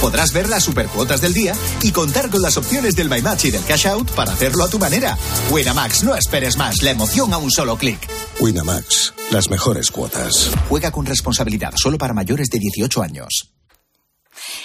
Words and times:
Podrás 0.00 0.32
ver 0.32 0.48
las 0.48 0.64
supercuotas 0.64 1.20
del 1.20 1.34
día 1.34 1.54
y 1.82 1.92
contar 1.92 2.30
con 2.30 2.40
las 2.40 2.56
opciones 2.56 2.96
del 2.96 3.10
My 3.10 3.20
Match 3.20 3.44
y 3.44 3.50
del 3.50 3.64
Cash 3.64 3.86
Out 3.88 4.10
para 4.12 4.32
hacerlo 4.32 4.64
a 4.64 4.68
tu 4.68 4.78
manera. 4.78 5.18
Winamax, 5.50 6.04
no 6.04 6.14
esperes 6.14 6.56
más, 6.56 6.82
la 6.82 6.90
emoción 6.90 7.32
a 7.34 7.38
un 7.38 7.50
solo 7.50 7.76
clic. 7.76 7.98
Winamax, 8.40 9.12
las 9.30 9.50
mejores 9.50 9.90
cuotas. 9.90 10.50
Juega 10.68 10.90
con 10.90 11.04
responsabilidad, 11.04 11.72
solo 11.76 11.98
para 11.98 12.14
mayores 12.14 12.48
de 12.48 12.58
18 12.58 13.02
años. 13.02 13.50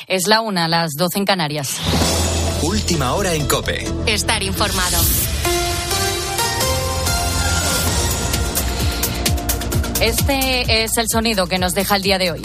Es 0.07 0.27
la 0.27 0.41
una, 0.41 0.67
las 0.67 0.91
12 0.97 1.19
en 1.19 1.25
Canarias. 1.25 1.69
Última 2.61 3.13
hora 3.13 3.33
en 3.33 3.45
Cope. 3.47 3.85
Estar 4.05 4.41
informado. 4.41 4.97
Este 10.01 10.83
es 10.83 10.97
el 10.97 11.07
sonido 11.11 11.47
que 11.47 11.57
nos 11.57 11.73
deja 11.73 11.95
el 11.95 12.03
día 12.03 12.17
de 12.17 12.31
hoy. 12.31 12.41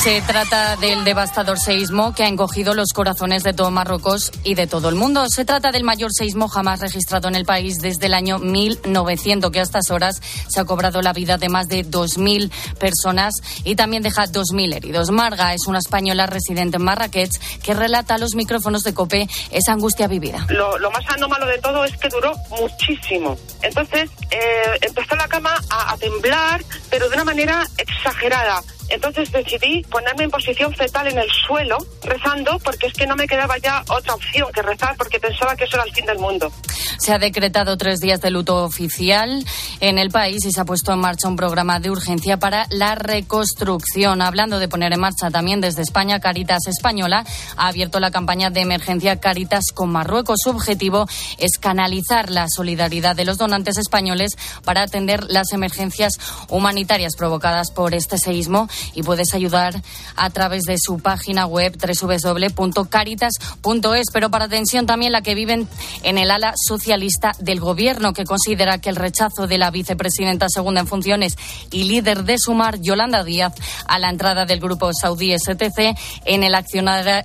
Se 0.00 0.22
trata 0.22 0.76
del 0.76 1.04
devastador 1.04 1.58
seísmo 1.58 2.14
que 2.14 2.22
ha 2.22 2.26
encogido 2.26 2.72
los 2.72 2.94
corazones 2.94 3.42
de 3.42 3.52
todo 3.52 3.70
Marruecos 3.70 4.32
y 4.44 4.54
de 4.54 4.66
todo 4.66 4.88
el 4.88 4.94
mundo. 4.94 5.28
Se 5.28 5.44
trata 5.44 5.72
del 5.72 5.84
mayor 5.84 6.10
seísmo 6.14 6.48
jamás 6.48 6.80
registrado 6.80 7.28
en 7.28 7.34
el 7.34 7.44
país 7.44 7.82
desde 7.82 8.06
el 8.06 8.14
año 8.14 8.38
1900, 8.38 9.50
que 9.50 9.60
a 9.60 9.62
estas 9.62 9.90
horas 9.90 10.22
se 10.48 10.58
ha 10.58 10.64
cobrado 10.64 11.02
la 11.02 11.12
vida 11.12 11.36
de 11.36 11.50
más 11.50 11.68
de 11.68 11.84
2.000 11.84 12.50
personas 12.78 13.34
y 13.62 13.76
también 13.76 14.02
deja 14.02 14.24
2.000 14.24 14.74
heridos. 14.74 15.10
Marga 15.10 15.52
es 15.52 15.66
una 15.66 15.80
española 15.80 16.24
residente 16.24 16.78
en 16.78 16.82
Marrakech 16.82 17.38
que 17.62 17.74
relata 17.74 18.14
a 18.14 18.18
los 18.18 18.34
micrófonos 18.34 18.84
de 18.84 18.94
COPE 18.94 19.28
esa 19.50 19.72
angustia 19.72 20.08
vivida. 20.08 20.46
Lo, 20.48 20.90
más 20.90 21.04
anómalo 21.10 21.44
de 21.44 21.58
todo 21.58 21.84
es 21.84 21.94
que 21.98 22.08
duró 22.08 22.32
muchísimo. 22.58 23.36
Entonces 23.60 24.08
eh, 24.30 24.78
empezó 24.80 25.14
la 25.14 25.28
cama 25.28 25.54
a 25.68 25.94
temblar, 25.98 26.64
pero 26.88 27.06
de 27.10 27.16
una 27.16 27.24
manera 27.24 27.68
exagerada. 27.76 28.62
Entonces 28.90 29.30
decidí 29.30 29.82
ponerme 29.84 30.24
en 30.24 30.30
posición 30.30 30.74
fetal 30.74 31.06
en 31.06 31.18
el 31.18 31.28
suelo, 31.46 31.78
rezando, 32.02 32.58
porque 32.58 32.88
es 32.88 32.92
que 32.92 33.06
no 33.06 33.14
me 33.14 33.26
quedaba 33.26 33.56
ya 33.58 33.82
otra 33.88 34.14
opción 34.14 34.48
que 34.52 34.62
rezar, 34.62 34.96
porque 34.96 35.20
pensaba 35.20 35.54
que 35.54 35.64
eso 35.64 35.76
era 35.76 35.84
el 35.84 35.92
fin 35.92 36.06
del 36.06 36.18
mundo. 36.18 36.52
Se 36.98 37.12
ha 37.12 37.18
decretado 37.18 37.76
tres 37.76 38.00
días 38.00 38.20
de 38.20 38.30
luto 38.30 38.64
oficial 38.64 39.44
en 39.80 39.98
el 39.98 40.10
país 40.10 40.44
y 40.44 40.50
se 40.50 40.60
ha 40.60 40.64
puesto 40.64 40.92
en 40.92 40.98
marcha 40.98 41.28
un 41.28 41.36
programa 41.36 41.80
de 41.80 41.90
urgencia 41.90 42.36
para 42.38 42.66
la 42.70 42.94
reconstrucción. 42.96 44.20
Hablando 44.22 44.58
de 44.58 44.68
poner 44.68 44.92
en 44.92 45.00
marcha 45.00 45.30
también 45.30 45.60
desde 45.60 45.82
España, 45.82 46.20
Caritas 46.20 46.66
Española 46.66 47.24
ha 47.56 47.68
abierto 47.68 48.00
la 48.00 48.10
campaña 48.10 48.50
de 48.50 48.60
emergencia 48.60 49.20
Caritas 49.20 49.66
con 49.72 49.90
Marruecos. 49.90 50.40
Su 50.42 50.50
objetivo 50.50 51.06
es 51.38 51.58
canalizar 51.58 52.30
la 52.30 52.46
solidaridad 52.48 53.16
de 53.16 53.24
los 53.24 53.38
donantes 53.38 53.78
españoles 53.78 54.36
para 54.64 54.82
atender 54.82 55.24
las 55.28 55.52
emergencias 55.52 56.14
humanitarias 56.48 57.14
provocadas 57.16 57.70
por 57.70 57.94
este 57.94 58.18
seísmo 58.18 58.68
y 58.94 59.02
puedes 59.02 59.34
ayudar 59.34 59.82
a 60.16 60.30
través 60.30 60.62
de 60.64 60.76
su 60.78 60.98
página 60.98 61.46
web 61.46 61.76
www.caritas.es. 61.76 64.06
Pero 64.12 64.30
para 64.30 64.46
atención 64.46 64.86
también 64.86 65.12
la 65.12 65.22
que 65.22 65.34
viven 65.34 65.68
en 66.02 66.18
el 66.18 66.30
ala 66.30 66.54
socialista 66.56 67.32
del 67.38 67.60
gobierno, 67.60 68.12
que 68.12 68.24
considera 68.24 68.78
que 68.78 68.90
el 68.90 68.96
rechazo 68.96 69.46
de 69.46 69.58
la 69.58 69.70
vicepresidenta 69.70 70.48
segunda 70.48 70.80
en 70.80 70.86
funciones 70.86 71.36
y 71.70 71.84
líder 71.84 72.24
de 72.24 72.38
Sumar, 72.38 72.80
Yolanda 72.80 73.24
Díaz, 73.24 73.54
a 73.86 73.98
la 73.98 74.10
entrada 74.10 74.46
del 74.46 74.60
grupo 74.60 74.90
saudí 74.92 75.36
STC 75.36 75.96
en 76.24 76.44
el, 76.44 76.54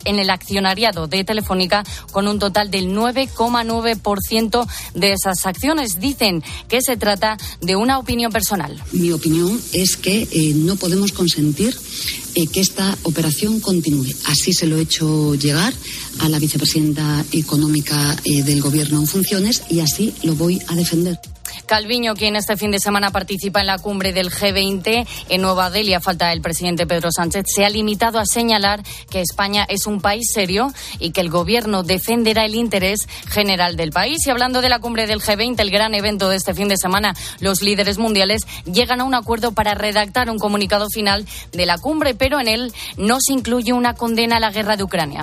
en 0.05 0.19
el 0.19 0.29
accionariado 0.29 1.07
de 1.07 1.23
Telefónica 1.23 1.83
con 2.11 2.27
un 2.27 2.39
total 2.39 2.71
del 2.71 2.89
9,9% 2.89 4.67
de 4.93 5.13
esas 5.13 5.45
acciones. 5.45 5.99
Dicen 5.99 6.43
que 6.67 6.81
se 6.81 6.97
trata 6.97 7.37
de 7.61 7.75
una 7.75 7.99
opinión 7.99 8.31
personal. 8.31 8.81
Mi 8.91 9.11
opinión 9.11 9.59
es 9.73 9.97
que 9.97 10.27
eh, 10.31 10.53
no 10.55 10.75
podemos 10.75 11.11
consentir 11.11 11.44
eh, 11.53 12.47
que 12.47 12.59
esta 12.59 12.97
operación 13.03 13.59
continúe. 13.59 14.07
Así 14.25 14.53
se 14.53 14.67
lo 14.67 14.77
he 14.77 14.81
hecho 14.81 15.35
llegar 15.35 15.73
a 16.19 16.29
la 16.29 16.39
vicepresidenta 16.39 17.25
económica 17.31 18.15
eh, 18.23 18.43
del 18.43 18.61
Gobierno 18.61 18.99
en 18.99 19.07
funciones 19.07 19.63
y 19.69 19.79
así 19.81 20.13
lo 20.23 20.35
voy 20.35 20.61
a 20.67 20.75
defender. 20.75 21.19
Calviño, 21.65 22.13
quien 22.15 22.35
este 22.35 22.57
fin 22.57 22.71
de 22.71 22.79
semana 22.79 23.11
participa 23.11 23.59
en 23.59 23.67
la 23.67 23.79
cumbre 23.79 24.13
del 24.13 24.31
G20 24.31 25.07
en 25.29 25.41
Nueva 25.41 25.69
Delhi, 25.69 25.93
a 25.93 25.99
falta 25.99 26.29
del 26.29 26.41
presidente 26.41 26.85
Pedro 26.85 27.09
Sánchez, 27.11 27.45
se 27.47 27.65
ha 27.65 27.69
limitado 27.69 28.19
a 28.19 28.25
señalar 28.25 28.83
que 29.09 29.21
España 29.21 29.65
es 29.67 29.87
un 29.87 30.01
país 30.01 30.31
serio 30.33 30.71
y 30.99 31.11
que 31.11 31.21
el 31.21 31.29
gobierno 31.29 31.83
defenderá 31.83 32.45
el 32.45 32.55
interés 32.55 32.99
general 33.27 33.75
del 33.75 33.91
país. 33.91 34.25
Y 34.25 34.29
hablando 34.29 34.61
de 34.61 34.69
la 34.69 34.79
cumbre 34.79 35.07
del 35.07 35.21
G20, 35.21 35.59
el 35.59 35.71
gran 35.71 35.93
evento 35.93 36.29
de 36.29 36.37
este 36.37 36.53
fin 36.53 36.67
de 36.67 36.77
semana, 36.77 37.13
los 37.39 37.61
líderes 37.61 37.97
mundiales 37.97 38.43
llegan 38.65 39.01
a 39.01 39.03
un 39.03 39.15
acuerdo 39.15 39.51
para 39.51 39.73
redactar 39.73 40.29
un 40.29 40.39
comunicado 40.39 40.87
final 40.89 41.25
de 41.51 41.65
la 41.65 41.77
cumbre, 41.77 42.15
pero 42.15 42.39
en 42.39 42.47
él 42.47 42.73
no 42.97 43.17
se 43.19 43.33
incluye 43.33 43.73
una 43.73 43.95
condena 43.95 44.37
a 44.37 44.39
la 44.39 44.51
guerra 44.51 44.77
de 44.77 44.83
Ucrania. 44.83 45.21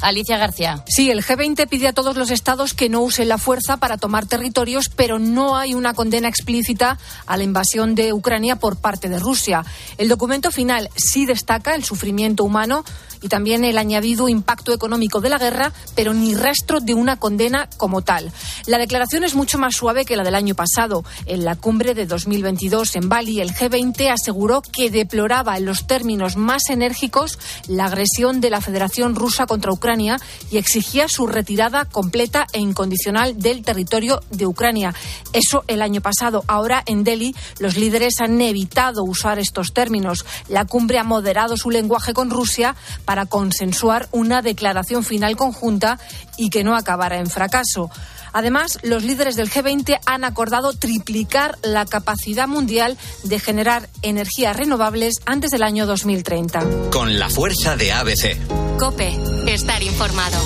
Alicia 0.00 0.38
García. 0.38 0.84
Sí, 0.86 1.10
el 1.10 1.24
G20 1.24 1.68
pide 1.68 1.88
a 1.88 1.92
todos 1.92 2.16
los 2.16 2.30
estados 2.30 2.74
que 2.74 2.88
no 2.88 3.00
usen 3.00 3.28
la 3.28 3.38
fuerza 3.38 3.76
para 3.78 3.98
tomar 3.98 4.26
territorios, 4.26 4.88
pero 4.88 5.18
no 5.18 5.56
hay 5.56 5.74
una 5.74 5.94
condena 5.94 6.28
explícita 6.28 6.98
a 7.26 7.36
la 7.36 7.44
invasión 7.44 7.94
de 7.94 8.12
Ucrania 8.12 8.56
por 8.56 8.76
parte 8.76 9.08
de 9.08 9.18
Rusia. 9.18 9.64
El 9.98 10.08
documento 10.08 10.50
final 10.50 10.90
sí 10.96 11.26
destaca 11.26 11.74
el 11.74 11.84
sufrimiento 11.84 12.44
humano 12.44 12.84
y 13.22 13.28
también 13.28 13.64
el 13.64 13.78
añadido 13.78 14.28
impacto 14.28 14.72
económico 14.72 15.20
de 15.20 15.28
la 15.28 15.38
guerra, 15.38 15.72
pero 15.94 16.14
ni 16.14 16.34
rastro 16.34 16.80
de 16.80 16.94
una 16.94 17.16
condena 17.16 17.68
como 17.76 18.02
tal. 18.02 18.32
La 18.66 18.78
declaración 18.78 19.24
es 19.24 19.34
mucho 19.34 19.58
más 19.58 19.76
suave 19.76 20.04
que 20.04 20.16
la 20.16 20.24
del 20.24 20.34
año 20.34 20.54
pasado. 20.54 21.04
En 21.26 21.44
la 21.44 21.56
cumbre 21.56 21.94
de 21.94 22.06
2022 22.06 22.96
en 22.96 23.08
Bali, 23.08 23.40
el 23.40 23.54
G20 23.54 24.10
aseguró 24.10 24.62
que 24.62 24.90
deploraba 24.90 25.56
en 25.56 25.64
los 25.66 25.86
términos 25.86 26.36
más 26.36 26.68
enérgicos 26.70 27.38
la 27.66 27.86
agresión 27.86 28.40
de 28.40 28.50
la 28.50 28.60
Federación 28.60 29.14
Rusa 29.14 29.46
contra 29.46 29.72
Ucrania 29.72 30.18
y 30.50 30.58
exigía 30.58 31.08
su 31.08 31.26
retirada 31.26 31.84
completa 31.84 32.46
e 32.52 32.60
incondicional 32.60 33.38
del 33.38 33.62
territorio 33.62 34.20
de 34.30 34.46
Ucrania. 34.46 34.94
Eso 35.32 35.64
el 35.66 35.82
año 35.82 36.00
pasado. 36.00 36.44
Ahora 36.46 36.82
en 36.86 37.04
Delhi 37.04 37.34
los 37.58 37.76
líderes 37.76 38.14
han 38.20 38.40
evitado 38.40 39.04
usar 39.04 39.38
estos 39.38 39.72
términos. 39.72 40.24
La 40.48 40.64
cumbre 40.64 40.98
ha 40.98 41.04
moderado 41.04 41.56
su 41.56 41.70
lenguaje 41.70 42.14
con 42.14 42.30
Rusia 42.30 42.74
para 43.10 43.26
consensuar 43.26 44.08
una 44.12 44.40
declaración 44.40 45.02
final 45.02 45.34
conjunta 45.34 45.98
y 46.36 46.48
que 46.48 46.62
no 46.62 46.76
acabara 46.76 47.18
en 47.18 47.26
fracaso. 47.26 47.90
Además, 48.32 48.78
los 48.84 49.02
líderes 49.02 49.34
del 49.34 49.50
G20 49.50 49.98
han 50.06 50.22
acordado 50.22 50.74
triplicar 50.74 51.58
la 51.64 51.86
capacidad 51.86 52.46
mundial 52.46 52.96
de 53.24 53.40
generar 53.40 53.88
energías 54.02 54.56
renovables 54.56 55.16
antes 55.26 55.50
del 55.50 55.64
año 55.64 55.86
2030. 55.86 56.60
Con 56.92 57.18
la 57.18 57.28
fuerza 57.28 57.76
de 57.76 57.90
ABC. 57.90 58.78
Cope, 58.78 59.18
estar 59.48 59.82
informado. 59.82 60.38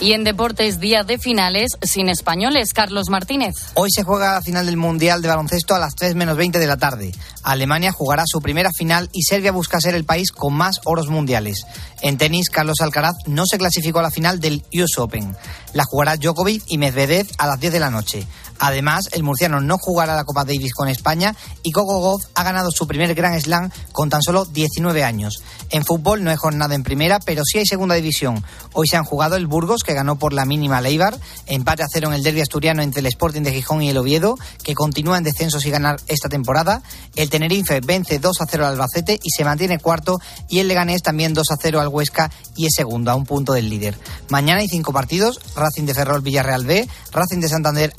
Y 0.00 0.12
en 0.12 0.22
deportes, 0.22 0.78
día 0.78 1.02
de 1.02 1.18
finales 1.18 1.72
sin 1.82 2.08
españoles. 2.08 2.72
Carlos 2.72 3.08
Martínez. 3.08 3.56
Hoy 3.74 3.90
se 3.90 4.04
juega 4.04 4.34
la 4.34 4.42
final 4.42 4.66
del 4.66 4.76
Mundial 4.76 5.22
de 5.22 5.28
Baloncesto 5.28 5.74
a 5.74 5.80
las 5.80 5.96
3 5.96 6.14
menos 6.14 6.36
20 6.36 6.60
de 6.60 6.66
la 6.68 6.76
tarde. 6.76 7.12
Alemania 7.42 7.90
jugará 7.90 8.22
su 8.24 8.40
primera 8.40 8.70
final 8.70 9.08
y 9.12 9.22
Serbia 9.22 9.50
busca 9.50 9.80
ser 9.80 9.96
el 9.96 10.04
país 10.04 10.30
con 10.30 10.54
más 10.54 10.80
oros 10.84 11.08
mundiales. 11.08 11.66
En 12.00 12.16
tenis, 12.16 12.48
Carlos 12.48 12.80
Alcaraz 12.80 13.16
no 13.26 13.44
se 13.44 13.58
clasificó 13.58 13.98
a 13.98 14.02
la 14.02 14.12
final 14.12 14.38
del 14.38 14.62
US 14.72 14.98
Open. 14.98 15.36
La 15.72 15.84
jugará 15.84 16.16
Djokovic 16.16 16.62
y 16.68 16.78
Medvedev 16.78 17.26
a 17.36 17.48
las 17.48 17.58
10 17.58 17.72
de 17.72 17.80
la 17.80 17.90
noche. 17.90 18.24
Además, 18.58 19.08
el 19.12 19.22
murciano 19.22 19.60
no 19.60 19.76
jugará 19.78 20.16
la 20.16 20.24
Copa 20.24 20.44
Davis 20.44 20.74
con 20.74 20.88
España 20.88 21.34
y 21.62 21.72
Coco 21.72 22.02
Gauff 22.02 22.24
ha 22.34 22.42
ganado 22.42 22.70
su 22.70 22.86
primer 22.86 23.14
Grand 23.14 23.40
Slam 23.40 23.70
con 23.92 24.10
tan 24.10 24.22
solo 24.22 24.44
19 24.44 25.04
años. 25.04 25.42
En 25.70 25.84
fútbol 25.84 26.24
no 26.24 26.30
hay 26.30 26.36
jornada 26.36 26.74
en 26.74 26.82
primera, 26.82 27.18
pero 27.20 27.42
sí 27.44 27.58
hay 27.58 27.66
segunda 27.66 27.94
división. 27.94 28.42
Hoy 28.72 28.88
se 28.88 28.96
han 28.96 29.04
jugado 29.04 29.36
el 29.36 29.46
Burgos, 29.46 29.82
que 29.82 29.94
ganó 29.94 30.18
por 30.18 30.32
la 30.32 30.44
mínima 30.44 30.80
Leibar, 30.80 31.18
empate 31.46 31.82
a 31.82 31.86
cero 31.92 32.08
en 32.08 32.14
el 32.14 32.22
derbi 32.22 32.40
asturiano 32.40 32.82
entre 32.82 33.00
el 33.00 33.06
Sporting 33.06 33.42
de 33.42 33.52
Gijón 33.52 33.82
y 33.82 33.90
el 33.90 33.98
Oviedo, 33.98 34.36
que 34.62 34.74
continúa 34.74 35.18
en 35.18 35.24
descenso 35.24 35.58
y 35.64 35.70
ganar 35.70 36.00
esta 36.06 36.28
temporada. 36.28 36.82
El 37.16 37.30
Tenerife 37.30 37.80
vence 37.80 38.18
2 38.18 38.40
a 38.40 38.46
0 38.46 38.66
al 38.66 38.72
Albacete 38.72 39.18
y 39.22 39.30
se 39.30 39.44
mantiene 39.44 39.78
cuarto, 39.78 40.18
y 40.48 40.60
el 40.60 40.68
Leganés 40.68 41.02
también 41.02 41.34
2 41.34 41.50
a 41.50 41.56
0 41.60 41.80
al 41.80 41.88
Huesca 41.88 42.30
y 42.56 42.66
es 42.66 42.72
segundo, 42.74 43.10
a 43.10 43.14
un 43.14 43.24
punto 43.24 43.52
del 43.52 43.68
líder. 43.68 43.98
Mañana 44.28 44.60
hay 44.60 44.68
cinco 44.68 44.92
partidos: 44.92 45.40
Racing 45.54 45.84
de 45.84 45.94
Ferrol 45.94 46.22
Villarreal 46.22 46.64
B, 46.64 46.88
Racing 47.12 47.40
de 47.40 47.48
Santander 47.48 47.92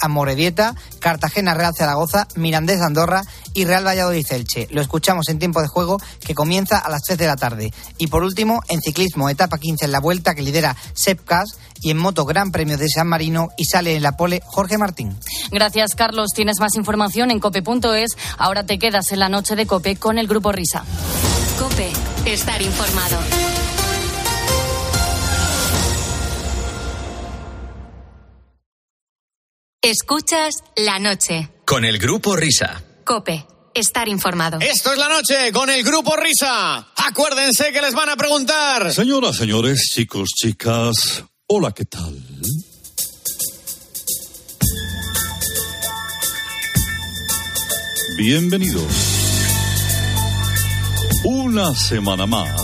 Amorebieta, 0.50 0.76
Cartagena 1.00 1.54
Real 1.54 1.74
Zaragoza, 1.76 2.28
Mirandés 2.36 2.82
Andorra 2.82 3.24
y 3.54 3.66
Real 3.66 3.86
Valladolid 3.86 4.26
Elche. 4.30 4.68
Lo 4.72 4.82
escuchamos 4.82 5.30
en 5.30 5.40
tiempo 5.40 5.62
de 5.62 5.68
juego 5.68 5.98
que 6.26 6.36
comienza 6.36 6.78
a 6.78 6.90
las 6.90 7.02
3 7.04 7.18
de 7.18 7.28
la 7.28 7.36
tarde. 7.36 7.74
Y 7.98 8.08
por 8.08 8.24
último, 8.24 8.62
en 8.70 8.82
ciclismo, 8.82 9.30
etapa 9.30 9.58
15 9.58 9.86
en 9.86 9.92
la 9.92 10.00
vuelta 10.00 10.36
que 10.36 10.42
lidera 10.42 10.76
Sepcas 10.94 11.58
y 11.82 11.92
en 11.92 11.98
moto 11.98 12.26
Gran 12.26 12.52
Premio 12.52 12.78
de 12.78 12.90
San 12.90 13.08
Marino 13.08 13.50
y 13.58 13.66
sale 13.66 13.96
en 13.96 14.04
la 14.04 14.18
pole 14.18 14.42
Jorge 14.46 14.78
Martín. 14.78 15.18
Gracias, 15.52 15.96
Carlos. 15.96 16.32
Tienes 16.34 16.60
más 16.60 16.76
información 16.76 17.32
en 17.32 17.40
cope.es. 17.40 18.18
Ahora 18.38 18.66
te 18.66 18.80
quedas 18.80 19.12
en 19.12 19.20
la 19.20 19.30
noche 19.30 19.56
de 19.56 19.66
Cope 19.66 19.96
con 19.96 20.18
el 20.18 20.28
Grupo 20.28 20.52
Risa. 20.52 20.84
Cope, 21.60 21.92
estar 22.26 22.62
informado. 22.62 23.20
Escuchas 29.82 30.56
la 30.76 31.00
noche. 31.00 31.50
Con 31.66 31.86
el 31.86 32.00
grupo 32.00 32.36
Risa. 32.36 32.84
Cope, 33.06 33.48
estar 33.74 34.10
informado. 34.10 34.60
Esto 34.60 34.92
es 34.92 35.00
la 35.00 35.08
noche 35.08 35.54
con 35.54 35.70
el 35.70 35.86
grupo 35.86 36.18
Risa. 36.18 36.86
Acuérdense 36.98 37.72
que 37.72 37.82
les 37.82 37.94
van 37.94 38.10
a 38.10 38.18
preguntar. 38.18 38.92
Señoras, 38.92 39.38
señores, 39.38 39.90
chicos, 39.94 40.32
chicas, 40.36 41.24
hola, 41.48 41.72
¿qué 41.72 41.86
tal? 41.86 42.14
Bienvenidos. 48.18 48.84
Una 51.24 51.74
semana 51.74 52.26
más 52.26 52.60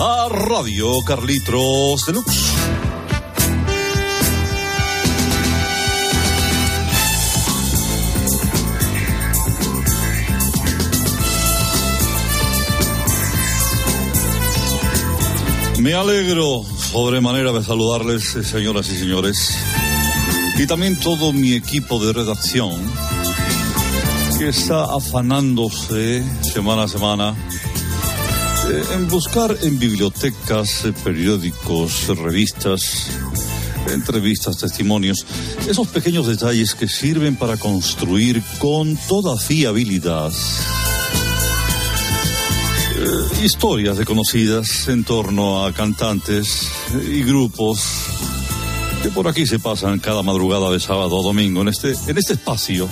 a 0.00 0.28
Radio 0.30 1.02
Carlitos 1.04 2.06
Deluxe. 2.06 2.81
Me 15.82 15.94
alegro 15.94 16.64
sobremanera 16.92 17.50
de 17.50 17.64
saludarles, 17.64 18.36
eh, 18.36 18.44
señoras 18.44 18.88
y 18.88 18.96
señores, 18.96 19.50
y 20.56 20.64
también 20.64 20.94
todo 20.94 21.32
mi 21.32 21.54
equipo 21.54 21.98
de 21.98 22.12
redacción 22.12 22.70
que 24.38 24.50
está 24.50 24.84
afanándose 24.94 26.22
semana 26.40 26.84
a 26.84 26.88
semana 26.88 27.34
eh, 28.68 28.84
en 28.94 29.08
buscar 29.08 29.56
en 29.62 29.80
bibliotecas, 29.80 30.84
eh, 30.84 30.92
periódicos, 31.02 32.06
revistas, 32.16 33.08
entrevistas, 33.92 34.58
testimonios, 34.58 35.26
esos 35.66 35.88
pequeños 35.88 36.28
detalles 36.28 36.76
que 36.76 36.86
sirven 36.86 37.34
para 37.34 37.56
construir 37.56 38.40
con 38.60 38.96
toda 39.08 39.36
fiabilidad 39.36 40.30
eh, 43.02 43.44
historias 43.44 43.96
reconocidas 43.96 44.88
en 44.88 45.02
torno 45.04 45.64
a 45.64 45.72
cantantes 45.72 46.68
y 47.08 47.22
grupos 47.22 47.82
que 49.02 49.08
por 49.08 49.26
aquí 49.26 49.46
se 49.46 49.58
pasan 49.58 49.98
cada 49.98 50.22
madrugada 50.22 50.70
de 50.70 50.78
sábado 50.78 51.16
o 51.16 51.22
domingo 51.22 51.62
en 51.62 51.68
este, 51.68 51.96
en 52.06 52.16
este 52.16 52.34
espacio 52.34 52.88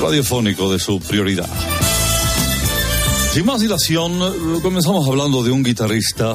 radiofónico 0.00 0.72
de 0.72 0.80
su 0.80 0.98
prioridad. 0.98 1.48
Sin 3.32 3.46
más 3.46 3.60
dilación, 3.60 4.60
comenzamos 4.62 5.06
hablando 5.08 5.44
de 5.44 5.52
un 5.52 5.62
guitarrista 5.62 6.34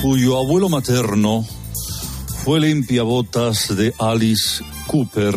cuyo 0.00 0.38
abuelo 0.38 0.68
materno 0.68 1.44
fue 2.44 2.60
limpiabotas 2.60 3.74
de 3.76 3.92
Alice 3.98 4.62
Cooper. 4.86 5.36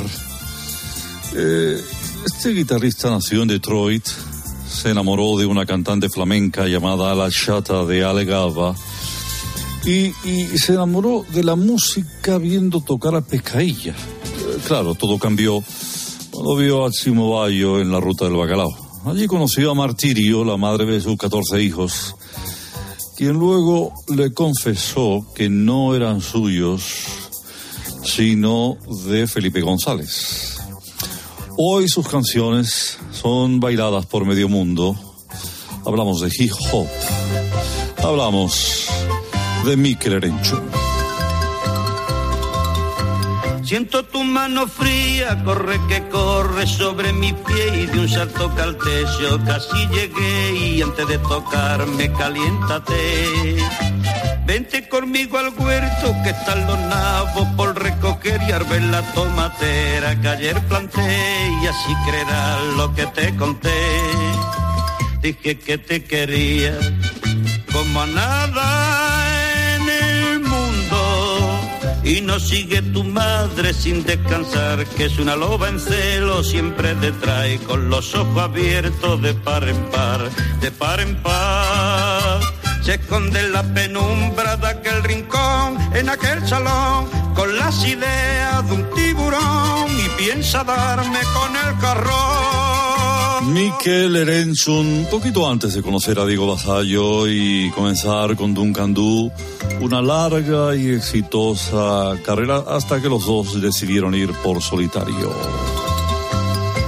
Eh, 1.36 1.82
este 2.26 2.50
guitarrista 2.50 3.10
nació 3.10 3.42
en 3.42 3.48
Detroit, 3.48 4.06
se 4.70 4.90
enamoró 4.90 5.38
de 5.38 5.46
una 5.46 5.66
cantante 5.66 6.10
flamenca 6.10 6.68
llamada 6.68 7.16
La 7.16 7.30
Chata 7.30 7.86
de 7.86 8.04
Alegaba 8.04 8.76
y, 9.86 10.12
se 10.58 10.74
enamoró 10.74 11.26
de 11.34 11.44
la 11.44 11.56
música 11.56 12.38
viendo 12.38 12.82
tocar 12.82 13.16
a 13.16 13.22
Pescailla. 13.22 13.94
Eh, 13.94 14.58
claro, 14.68 14.96
todo 14.96 15.18
cambió 15.18 15.64
cuando 16.32 16.56
vio 16.58 16.86
a 16.86 16.92
Chimo 16.92 17.40
Bayo 17.40 17.80
en 17.80 17.92
la 17.92 18.00
ruta 18.00 18.26
del 18.26 18.36
bacalao. 18.36 18.70
Allí 19.06 19.28
conoció 19.28 19.72
a 19.72 19.76
Martirio, 19.76 20.44
la 20.44 20.58
madre 20.58 20.86
de 20.86 21.00
sus 21.00 21.18
14 21.18 21.62
hijos, 21.62 22.16
quien 23.16 23.34
luego 23.34 23.94
le 24.14 24.34
confesó 24.34 25.26
que 25.34 25.50
no 25.50 25.96
eran 25.96 26.20
suyos, 26.20 26.84
sino 28.04 28.78
de 29.06 29.26
Felipe 29.28 29.62
González. 29.62 30.57
Hoy 31.60 31.90
sus 31.90 32.08
canciones 32.08 33.00
son 33.12 33.60
bailadas 33.60 34.06
por 34.06 34.26
medio 34.26 34.48
mundo. 34.48 34.96
Hablamos 35.88 36.22
de 36.22 36.30
hip 36.32 36.52
hop. 36.72 36.86
Hablamos 38.04 38.88
de 39.66 39.76
Mikel 39.76 40.14
Erencho. 40.14 40.62
Siento 43.68 44.02
tu 44.06 44.24
mano 44.24 44.66
fría, 44.66 45.44
corre 45.44 45.78
que 45.90 46.08
corre 46.08 46.66
sobre 46.66 47.12
mi 47.12 47.34
pie 47.34 47.82
y 47.84 47.86
de 47.86 48.00
un 48.00 48.08
salto 48.08 48.50
caltecio 48.56 49.44
casi 49.44 49.86
llegué 49.88 50.54
y 50.54 50.82
antes 50.82 51.06
de 51.06 51.18
tocarme 51.18 52.10
caliéntate. 52.14 53.58
Vente 54.46 54.88
conmigo 54.88 55.38
al 55.38 55.50
huerto 55.50 56.16
que 56.24 56.30
están 56.30 56.66
los 56.66 56.80
nabos 56.80 57.46
por 57.58 57.78
recoger 57.78 58.40
y 58.48 58.54
arber 58.54 58.84
la 58.84 59.02
tomatera 59.12 60.18
que 60.22 60.30
ayer 60.30 60.62
planté 60.70 61.52
y 61.62 61.68
así 61.68 61.94
creerás 62.06 62.64
lo 62.78 62.94
que 62.96 63.06
te 63.08 63.36
conté. 63.36 63.84
Dije 65.22 65.60
que 65.60 65.78
te 65.78 66.06
quería 66.06 66.74
como 67.74 68.00
a 68.02 68.06
nada 68.08 68.77
y 72.08 72.22
no 72.22 72.40
sigue 72.40 72.82
tu 72.82 73.04
madre 73.04 73.74
sin 73.74 74.04
descansar 74.04 74.86
que 74.96 75.06
es 75.06 75.20
una 75.20 75.36
loba 75.36 75.68
en 75.68 75.80
celo 75.80 76.44
siempre 76.44 76.96
detrae 76.96 77.60
con 77.60 77.90
los 77.90 78.16
ojos 78.16 78.42
abiertos 78.42 79.22
de 79.22 79.34
par 79.34 79.68
en 79.68 79.84
par, 79.92 80.30
de 80.62 80.72
par 80.72 81.02
en 81.02 81.16
par 81.22 82.40
se 82.88 82.94
esconde 82.94 83.38
en 83.42 83.52
la 83.52 83.64
penumbra 83.64 84.56
de 84.56 84.68
aquel 84.68 85.04
rincón, 85.04 85.78
en 85.94 86.08
aquel 86.08 86.48
salón, 86.48 87.10
con 87.36 87.58
las 87.58 87.86
ideas 87.86 88.66
de 88.66 88.76
un 88.76 88.90
tiburón 88.96 89.92
y 89.92 90.08
piensa 90.18 90.64
darme 90.64 91.20
con 91.34 91.54
el 91.58 91.78
carrón. 91.82 93.07
Mikel 93.46 94.16
Erenchun, 94.16 94.86
un 94.86 95.06
poquito 95.10 95.50
antes 95.50 95.74
de 95.74 95.82
conocer 95.82 96.20
a 96.20 96.26
Diego 96.26 96.48
Basallo 96.48 97.28
y 97.28 97.72
comenzar 97.72 98.36
con 98.36 98.54
Duncan 98.54 98.94
Du, 98.94 99.32
una 99.80 100.02
larga 100.02 100.76
y 100.76 100.90
exitosa 100.90 102.16
carrera 102.24 102.64
hasta 102.68 103.02
que 103.02 103.10
los 103.10 103.26
dos 103.26 103.62
decidieron 103.62 104.16
ir 104.16 104.32
por 104.44 104.62
solitario. 104.62 105.87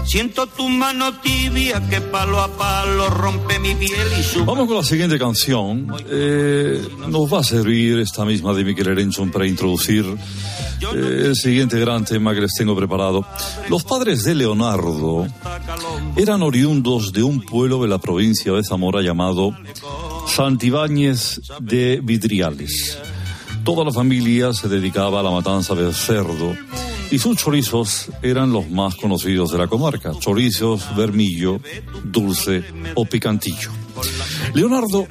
Siento 0.09 0.47
tu 0.47 0.67
mano 0.67 1.13
tibia 1.21 1.87
que 1.87 2.01
palo 2.01 2.39
a 2.39 2.47
palo 2.47 3.11
rompe 3.11 3.59
mi 3.59 3.75
piel 3.75 4.07
y 4.19 4.23
su... 4.23 4.43
Vamos 4.43 4.67
con 4.67 4.77
la 4.77 4.83
siguiente 4.83 5.19
canción. 5.19 5.85
Eh, 6.09 6.81
nos 7.09 7.31
va 7.31 7.41
a 7.41 7.43
servir 7.43 7.99
esta 7.99 8.25
misma 8.25 8.55
de 8.55 8.63
Mikel 8.63 8.87
Erenchun 8.87 9.29
para 9.29 9.45
introducir 9.45 10.03
eh, 10.95 11.25
el 11.27 11.35
siguiente 11.35 11.79
gran 11.79 12.05
tema 12.05 12.33
que 12.33 12.41
les 12.41 12.55
tengo 12.55 12.75
preparado. 12.75 13.23
Los 13.69 13.83
padres 13.83 14.23
de 14.23 14.33
Leonardo 14.33 15.27
eran 16.17 16.41
oriundos 16.41 17.13
de 17.13 17.21
un 17.21 17.41
pueblo 17.41 17.79
de 17.83 17.89
la 17.89 17.99
provincia 17.99 18.51
de 18.53 18.63
Zamora 18.63 19.03
llamado 19.03 19.55
Santibáñez 20.25 21.39
de 21.61 22.01
Vidriales. 22.01 22.97
Toda 23.63 23.85
la 23.85 23.91
familia 23.91 24.53
se 24.53 24.69
dedicaba 24.69 25.19
a 25.19 25.23
la 25.23 25.29
matanza 25.29 25.75
del 25.75 25.93
cerdo 25.93 26.55
y 27.11 27.17
sus 27.17 27.37
chorizos 27.37 28.11
eran 28.21 28.51
los 28.51 28.69
más 28.69 28.95
conocidos 28.95 29.51
de 29.51 29.57
la 29.57 29.67
comarca, 29.67 30.11
chorizos, 30.19 30.95
vermillo, 30.95 31.59
dulce 32.03 32.63
o 32.95 33.05
picantillo. 33.05 33.71
Leonardo 34.53 35.07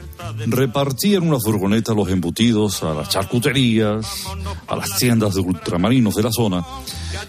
repartía 0.47 1.19
en 1.19 1.29
una 1.29 1.39
furgoneta 1.41 1.95
los 1.95 2.09
embutidos 2.09 2.83
a 2.83 2.95
las 2.95 3.09
charcuterías, 3.09 4.25
a 4.67 4.77
las 4.77 4.97
tiendas 4.97 5.35
de 5.35 5.41
ultramarinos 5.41 6.15
de 6.15 6.23
la 6.23 6.33
zona, 6.33 6.65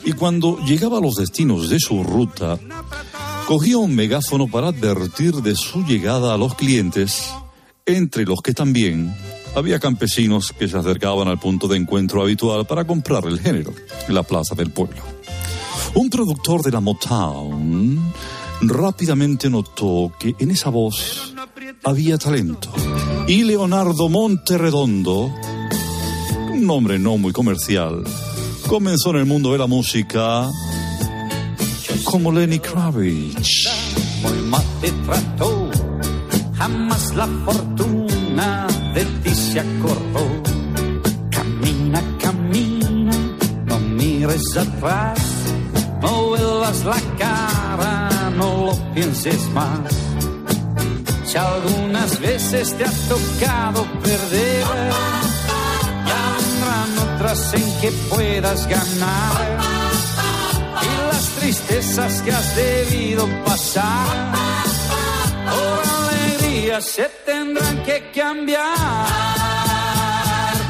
y 0.06 0.14
cuando 0.14 0.60
llegaba 0.66 1.00
a 1.00 1.02
los 1.02 1.16
destinos 1.16 1.70
de 1.70 1.80
su 1.80 2.04
ruta, 2.04 2.60
cogía 3.48 3.78
un 3.78 3.96
megáfono 3.96 4.48
para 4.48 4.68
advertir 4.68 5.36
de 5.36 5.56
su 5.56 5.84
llegada 5.86 6.34
a 6.34 6.38
los 6.38 6.56
clientes, 6.56 7.34
entre 7.86 8.26
los 8.26 8.42
que 8.42 8.54
también 8.54 9.16
había 9.60 9.80
campesinos 9.80 10.54
que 10.58 10.68
se 10.68 10.78
acercaban 10.78 11.28
al 11.28 11.40
punto 11.40 11.68
de 11.68 11.78
encuentro 11.78 12.22
habitual 12.22 12.66
para 12.66 12.86
comprar 12.86 13.26
el 13.26 13.40
género, 13.40 13.74
en 14.08 14.16
la 14.16 14.24
plaza 14.24 14.56
del 14.56 14.72
pueblo. 14.72 15.02
Un 15.96 16.10
productor 16.10 16.62
de 16.62 16.72
la 16.72 16.80
Motown 16.80 18.14
rápidamente 18.62 19.50
notó 19.50 20.12
que 20.18 20.36
en 20.40 20.52
esa 20.52 20.70
voz 20.70 21.34
había 21.84 22.18
talento. 22.18 22.72
Y 23.28 23.44
Leonardo 23.44 24.08
Monterredondo, 24.08 25.32
un 26.52 26.66
nombre 26.66 26.98
no 26.98 27.18
muy 27.18 27.34
comercial, 27.34 28.04
comenzó 28.68 29.12
en 29.12 29.18
el 29.18 29.26
mundo 29.26 29.52
de 29.52 29.58
la 29.58 29.68
música 29.68 30.50
como 32.06 32.32
Lenny 32.32 32.60
Kravitz. 32.60 33.68
Muy 34.22 34.38
mal 34.48 34.64
te 34.80 34.92
trató, 34.92 35.70
jamás 36.56 37.14
la 37.16 37.28
fortuna 37.46 38.69
ti 39.30 39.36
se 39.36 39.60
acordó. 39.60 40.26
Camina, 41.30 42.02
camina, 42.20 43.12
no 43.66 43.80
mires 43.80 44.58
atrás, 44.58 45.20
no 46.02 46.28
vuelvas 46.30 46.84
la 46.86 47.00
cara, 47.18 48.10
no 48.36 48.66
lo 48.66 48.94
pienses 48.94 49.50
más. 49.52 49.94
Si 51.26 51.38
algunas 51.38 52.20
veces 52.20 52.76
te 52.78 52.86
ha 52.86 52.94
tocado 53.08 53.86
perder, 54.02 54.66
ya 56.10 56.24
vendrán 56.38 57.14
otras 57.14 57.54
en 57.54 57.82
que 57.82 57.92
puedas 58.10 58.68
ganar. 58.68 59.60
Y 60.82 61.14
las 61.14 61.26
tristezas 61.40 62.22
que 62.24 62.32
has 62.32 62.56
debido 62.56 63.28
pasar. 63.46 64.59
Alegría 66.60 66.82
se 66.82 67.08
tendrán 67.26 67.84
que 67.86 68.12
cambiar. 68.14 68.66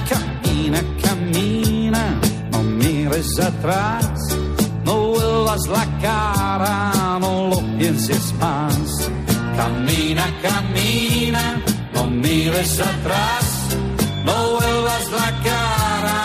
Camina, 0.07 0.83
camina, 1.01 2.19
no 2.51 2.61
mires 2.61 3.39
atrás. 3.39 4.05
No 4.85 5.07
vuelvas 5.13 5.65
la 5.67 5.85
cara, 5.99 7.17
no 7.19 7.47
lo 7.47 7.77
pienses 7.79 8.33
más. 8.33 9.09
Camina, 9.57 10.25
camina, 10.43 11.59
no 11.95 12.05
mires 12.05 12.79
atrás. 12.79 13.45
No 14.25 14.59
vuelvas 14.59 15.11
la 15.11 15.31
cara, 15.49 16.19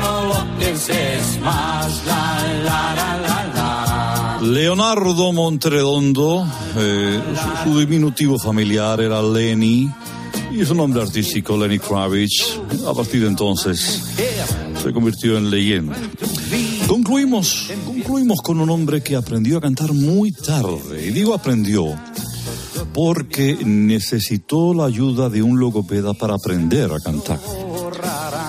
no 0.00 0.24
lo 0.32 0.58
pienses 0.58 1.40
más. 1.42 2.06
La, 2.06 2.42
la, 2.64 2.94
la. 2.94 3.27
Leonardo 4.42 5.32
Montredondo, 5.32 6.46
eh, 6.76 7.20
su, 7.64 7.70
su 7.70 7.78
diminutivo 7.80 8.38
familiar 8.38 9.00
era 9.00 9.20
Lenny 9.20 9.90
y 10.52 10.64
su 10.64 10.74
nombre 10.74 11.02
artístico 11.02 11.56
Lenny 11.56 11.78
Kravitz. 11.78 12.58
A 12.86 12.94
partir 12.94 13.22
de 13.22 13.28
entonces 13.28 14.02
se 14.82 14.92
convirtió 14.92 15.36
en 15.36 15.50
leyenda. 15.50 15.96
Concluimos, 16.86 17.70
concluimos 17.84 18.40
con 18.40 18.60
un 18.60 18.70
hombre 18.70 19.02
que 19.02 19.16
aprendió 19.16 19.58
a 19.58 19.60
cantar 19.60 19.92
muy 19.92 20.32
tarde. 20.32 21.06
Y 21.06 21.10
digo 21.10 21.34
aprendió 21.34 21.94
porque 22.94 23.58
necesitó 23.64 24.72
la 24.72 24.86
ayuda 24.86 25.28
de 25.28 25.42
un 25.42 25.58
logopeda 25.58 26.14
para 26.14 26.34
aprender 26.34 26.90
a 26.92 27.00
cantar. 27.00 27.38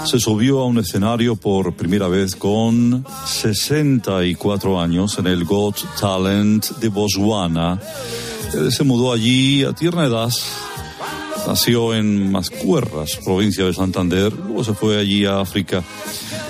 Se 0.05 0.19
subió 0.19 0.59
a 0.59 0.65
un 0.65 0.79
escenario 0.79 1.35
por 1.35 1.75
primera 1.75 2.07
vez 2.07 2.35
con 2.35 3.05
64 3.25 4.79
años 4.79 5.17
en 5.19 5.27
el 5.27 5.45
Got 5.45 5.83
Talent 5.99 6.77
de 6.79 6.89
Botswana. 6.89 7.79
Él 8.53 8.71
se 8.71 8.83
mudó 8.83 9.13
allí 9.13 9.63
a 9.63 9.73
tierna 9.73 10.05
edad. 10.05 10.29
Nació 11.47 11.93
en 11.93 12.31
Mascuerras, 12.31 13.19
provincia 13.23 13.65
de 13.65 13.73
Santander. 13.73 14.33
Luego 14.33 14.63
se 14.63 14.73
fue 14.73 14.99
allí 14.99 15.25
a 15.25 15.39
África. 15.39 15.83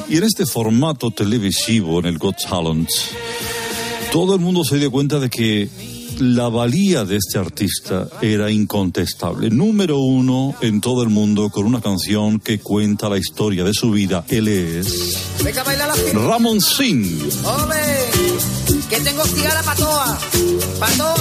Y 0.07 0.17
en 0.17 0.23
este 0.23 0.45
formato 0.45 1.11
televisivo, 1.11 1.99
en 1.99 2.05
el 2.05 2.17
Got 2.17 2.37
Talent, 2.49 2.89
todo 4.11 4.35
el 4.35 4.41
mundo 4.41 4.63
se 4.63 4.77
dio 4.77 4.89
cuenta 4.89 5.19
de 5.19 5.29
que 5.29 5.69
la 6.19 6.49
valía 6.49 7.05
de 7.05 7.17
este 7.17 7.37
artista 7.39 8.07
era 8.21 8.51
incontestable. 8.51 9.49
Número 9.49 9.99
uno 9.99 10.55
en 10.61 10.81
todo 10.81 11.03
el 11.03 11.09
mundo 11.09 11.49
con 11.49 11.65
una 11.65 11.81
canción 11.81 12.39
que 12.39 12.59
cuenta 12.59 13.09
la 13.09 13.17
historia 13.17 13.63
de 13.63 13.73
su 13.73 13.91
vida. 13.91 14.23
Él 14.27 14.47
es 14.47 15.17
Venga, 15.43 15.63
baila 15.63 15.87
la 15.87 15.93
fiesta. 15.93 16.19
Ramón 16.19 16.61
Singh. 16.61 17.29
¡Ole! 17.43 18.09
Que 18.89 18.99
tengo 19.01 19.23
cigara 19.25 19.63
patoa. 19.63 20.19
Patoa. 20.79 21.15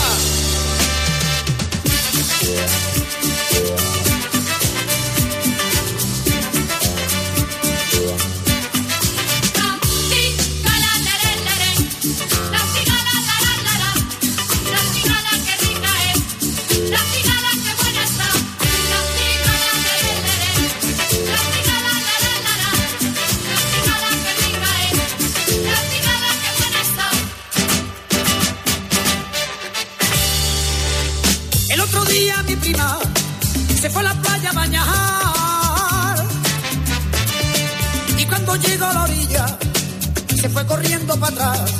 Corriendo 40.68 41.18
para 41.18 41.32
atrás. 41.32 41.72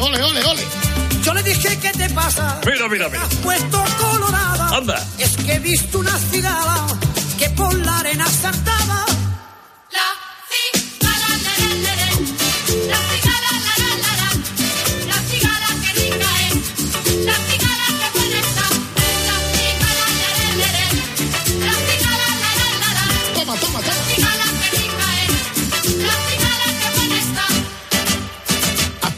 Ole, 0.00 0.22
ole, 0.22 0.44
ole. 0.44 0.62
Yo 1.24 1.34
le 1.34 1.42
dije, 1.42 1.78
¿qué 1.78 1.90
te 1.90 2.08
pasa? 2.10 2.60
Mira, 2.64 2.88
mira, 2.88 3.08
mira. 3.08 3.22
Has 3.24 3.34
puesto 3.36 3.84
colorada. 3.98 4.76
Anda. 4.76 5.06
Es 5.18 5.36
que 5.36 5.54
he 5.54 5.58
visto 5.58 5.98
una 5.98 6.16
cigala 6.30 6.86
que 7.38 7.50
por 7.50 7.74
la 7.74 7.98
arena 7.98 8.26
saltaba. 8.28 9.09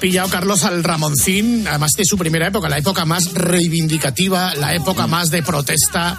Pillado, 0.03 0.29
Carlos, 0.29 0.65
al 0.65 0.83
Ramoncín, 0.83 1.65
además 1.69 1.93
de 1.97 2.05
su 2.05 2.19
primera 2.19 2.49
época, 2.49 2.69
la 2.69 2.77
época 2.77 3.05
más 3.05 3.33
reivindicativa, 3.35 4.53
la 4.57 4.75
época 4.75 5.07
más 5.07 5.31
de 5.31 5.45
protesta. 5.45 6.19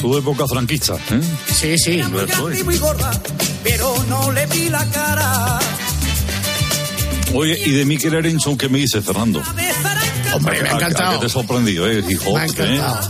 Su 0.00 0.18
época 0.18 0.48
franquista. 0.48 0.94
¿eh? 1.12 1.20
Sí, 1.54 1.78
sí. 1.78 2.02
Muy 2.64 2.76
gorda, 2.78 3.12
pero 3.62 3.94
no 4.08 4.32
le 4.32 4.46
vi 4.46 4.68
la 4.68 4.84
cara. 4.90 5.60
Oye, 7.34 7.56
¿y 7.64 7.70
de 7.70 7.84
Mikel 7.84 8.14
Erenchon 8.14 8.58
qué 8.58 8.68
me 8.68 8.78
dice, 8.78 9.00
Fernando? 9.00 9.40
Hombre, 10.34 10.60
me 10.60 10.68
ha 10.68 10.72
¿A- 10.72 10.74
a 10.74 10.78
encantado. 10.78 11.12
qué 11.12 11.18
te 11.20 11.26
he 11.26 11.30
sorprendido, 11.30 11.88
eh? 11.88 12.02
Hijo, 12.08 12.34
Me 12.34 12.40
ha 12.40 12.44
encantado. 12.46 13.00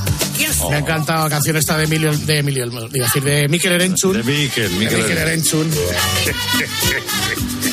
Me 0.68 0.76
ha 0.76 0.78
encantado 0.80 1.24
la 1.24 1.30
canción 1.30 1.56
esta 1.56 1.78
de 1.78 1.84
Emilio, 1.84 2.14
de 2.14 2.38
Emilio, 2.40 2.68
decir, 2.90 3.22
de 3.24 3.48
Mikel 3.48 3.72
Erenchun. 3.72 4.12
De 4.18 4.22
Mikel, 4.22 4.70
De 4.70 4.78
Mikel 4.78 4.98
Mikel 4.98 5.16
Erenchun. 5.18 5.70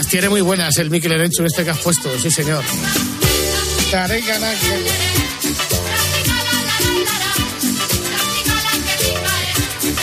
Las 0.00 0.06
tiene 0.06 0.30
muy 0.30 0.40
buenas 0.40 0.78
el 0.78 0.88
Mikel 0.88 1.12
Erenchun 1.12 1.44
este 1.44 1.62
que 1.62 1.68
has 1.72 1.78
puesto, 1.80 2.08
sí 2.18 2.30
señor. 2.30 2.64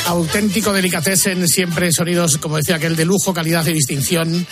Auténtico 0.06 0.72
delicatessen, 0.72 1.48
siempre 1.48 1.92
sonidos, 1.92 2.38
como 2.38 2.58
decía 2.58 2.75
aquel, 2.75 2.96
de 2.96 3.06
lujo, 3.06 3.34
calidad 3.34 3.66
y 3.66 3.74
distinción. 3.74 4.46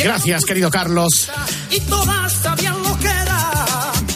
Gracias, 0.00 0.44
querido 0.44 0.68
Carlos. 0.68 1.30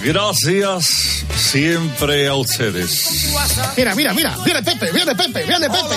Gracias 0.02 1.24
siempre 1.36 2.26
a 2.26 2.34
ustedes. 2.34 3.32
Mira, 3.76 3.94
mira, 3.94 4.12
mira, 4.14 4.36
viene 4.44 4.64
Pepe, 4.64 4.90
viene 4.90 5.14
Pepe, 5.14 5.44
viene 5.44 5.70
Pepe. 5.70 5.94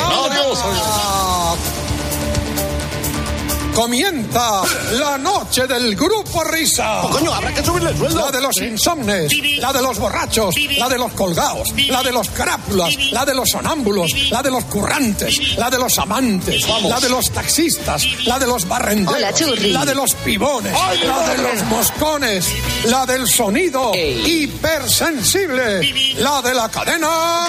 Comienza 3.77 4.63
la 4.93 5.19
noche 5.19 5.67
del 5.67 5.95
grupo 5.95 6.43
Risa. 6.43 7.03
coño, 7.11 7.31
habrá 7.31 7.53
que 7.53 7.63
subirle 7.63 7.91
el 7.91 7.97
sueldo. 7.99 8.25
La 8.25 8.31
de 8.31 8.41
los 8.41 8.57
insomnes, 8.57 9.31
la 9.59 9.71
de 9.71 9.83
los 9.83 9.99
borrachos, 9.99 10.55
la 10.79 10.89
de 10.89 10.97
los 10.97 11.11
colgados, 11.11 11.69
la 11.87 12.01
de 12.01 12.11
los 12.11 12.27
crápulas, 12.29 12.95
la 13.11 13.23
de 13.23 13.35
los 13.35 13.47
sonámbulos, 13.47 14.31
la 14.31 14.41
de 14.41 14.49
los 14.49 14.63
currantes, 14.63 15.55
la 15.57 15.69
de 15.69 15.77
los 15.77 15.95
amantes, 15.99 16.67
la 16.89 16.99
de 16.99 17.07
los 17.07 17.29
taxistas, 17.29 18.03
la 18.25 18.39
de 18.39 18.47
los 18.47 18.67
barrenderos, 18.67 19.15
Hola, 19.15 19.31
la 19.67 19.85
de 19.85 19.93
los 19.93 20.15
pibones, 20.15 20.73
la 20.73 21.29
de 21.29 21.37
los 21.37 21.63
moscones, 21.65 22.47
la 22.85 23.05
del 23.05 23.27
sonido 23.27 23.91
hipersensible, 23.93 26.15
la 26.15 26.41
de 26.41 26.53
la 26.55 26.67
cadena 26.69 27.45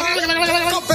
Cope. 0.72 0.94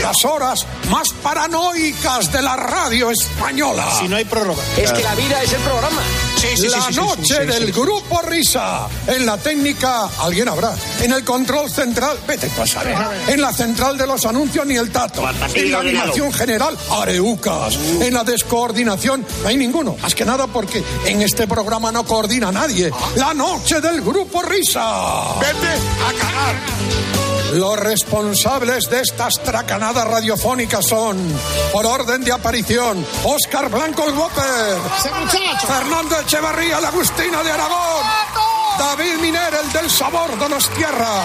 Las 0.00 0.24
horas 0.24 0.66
más 0.90 1.12
paranoicas 1.22 2.32
de 2.32 2.42
la 2.42 2.56
radio 2.56 3.10
española. 3.32 3.86
Si 3.98 4.08
no 4.08 4.16
hay 4.16 4.24
prórroga. 4.24 4.62
Es 4.76 4.92
que 4.92 5.02
la 5.02 5.14
vida 5.14 5.42
es 5.42 5.52
el 5.52 5.60
programa. 5.60 6.02
la 6.70 6.90
noche 6.90 7.46
del 7.46 7.72
grupo 7.72 8.20
Risa. 8.22 8.88
En 9.06 9.26
la 9.26 9.38
técnica, 9.38 10.08
alguien 10.20 10.48
habrá. 10.48 10.74
En 11.00 11.12
el 11.12 11.24
control 11.24 11.70
central, 11.70 12.18
vete 12.26 12.50
saber. 12.66 12.94
En 13.28 13.40
la 13.40 13.52
central 13.52 13.96
de 13.96 14.06
los 14.06 14.24
anuncios, 14.26 14.66
ni 14.66 14.76
el 14.76 14.90
tato. 14.90 15.22
En 15.54 15.72
la 15.72 15.80
animación 15.80 16.32
general, 16.32 16.76
areucas. 16.90 17.74
En 18.00 18.14
la 18.14 18.24
descoordinación, 18.24 19.26
no 19.42 19.48
hay 19.48 19.56
ninguno. 19.56 19.96
Más 20.00 20.14
que 20.14 20.24
nada 20.24 20.46
porque 20.46 20.82
en 21.06 21.22
este 21.22 21.46
programa 21.46 21.90
no 21.90 22.04
coordina 22.04 22.52
nadie. 22.52 22.90
La 23.16 23.34
noche 23.34 23.80
del 23.80 24.00
grupo 24.02 24.42
Risa. 24.42 25.38
Vete 25.40 25.68
a 25.68 26.12
cagar. 26.18 27.31
Los 27.52 27.78
responsables 27.78 28.88
de 28.88 29.00
estas 29.00 29.34
tracanadas 29.44 30.06
radiofónicas 30.06 30.86
son, 30.86 31.18
por 31.72 31.84
orden 31.84 32.24
de 32.24 32.32
aparición, 32.32 33.04
Óscar 33.24 33.68
Blanco 33.68 34.04
el 34.08 34.16
Whopper, 34.16 34.78
Fernando 35.66 36.18
Echevarría, 36.20 36.80
la 36.80 36.88
Agustina 36.88 37.42
de 37.42 37.50
Aragón, 37.50 38.06
David 38.78 39.16
Miner, 39.20 39.54
el 39.64 39.72
del 39.72 39.90
sabor 39.90 40.38
de 40.38 40.48
los 40.48 40.68
tierra, 40.70 41.24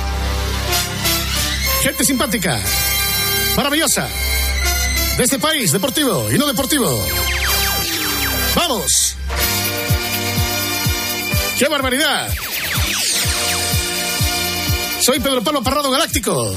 Gente 1.81 2.05
simpática. 2.05 2.59
Maravillosa. 3.55 4.07
De 5.17 5.23
este 5.23 5.39
país, 5.39 5.71
deportivo 5.71 6.31
y 6.31 6.37
no 6.37 6.45
deportivo. 6.45 7.03
¡Vamos! 8.55 9.15
¡Qué 11.57 11.67
barbaridad! 11.67 12.29
Soy 15.01 15.19
Pedro 15.19 15.43
Pablo 15.43 15.63
Parrado 15.63 15.89
Galáctico. 15.89 16.53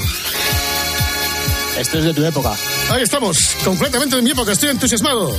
Esto 1.78 1.98
es 1.98 2.04
de 2.04 2.14
tu 2.14 2.24
época. 2.24 2.54
Ahí 2.90 3.02
estamos, 3.02 3.56
completamente 3.64 4.16
de 4.16 4.22
mi 4.22 4.30
época, 4.30 4.52
estoy 4.52 4.68
entusiasmado. 4.68 5.34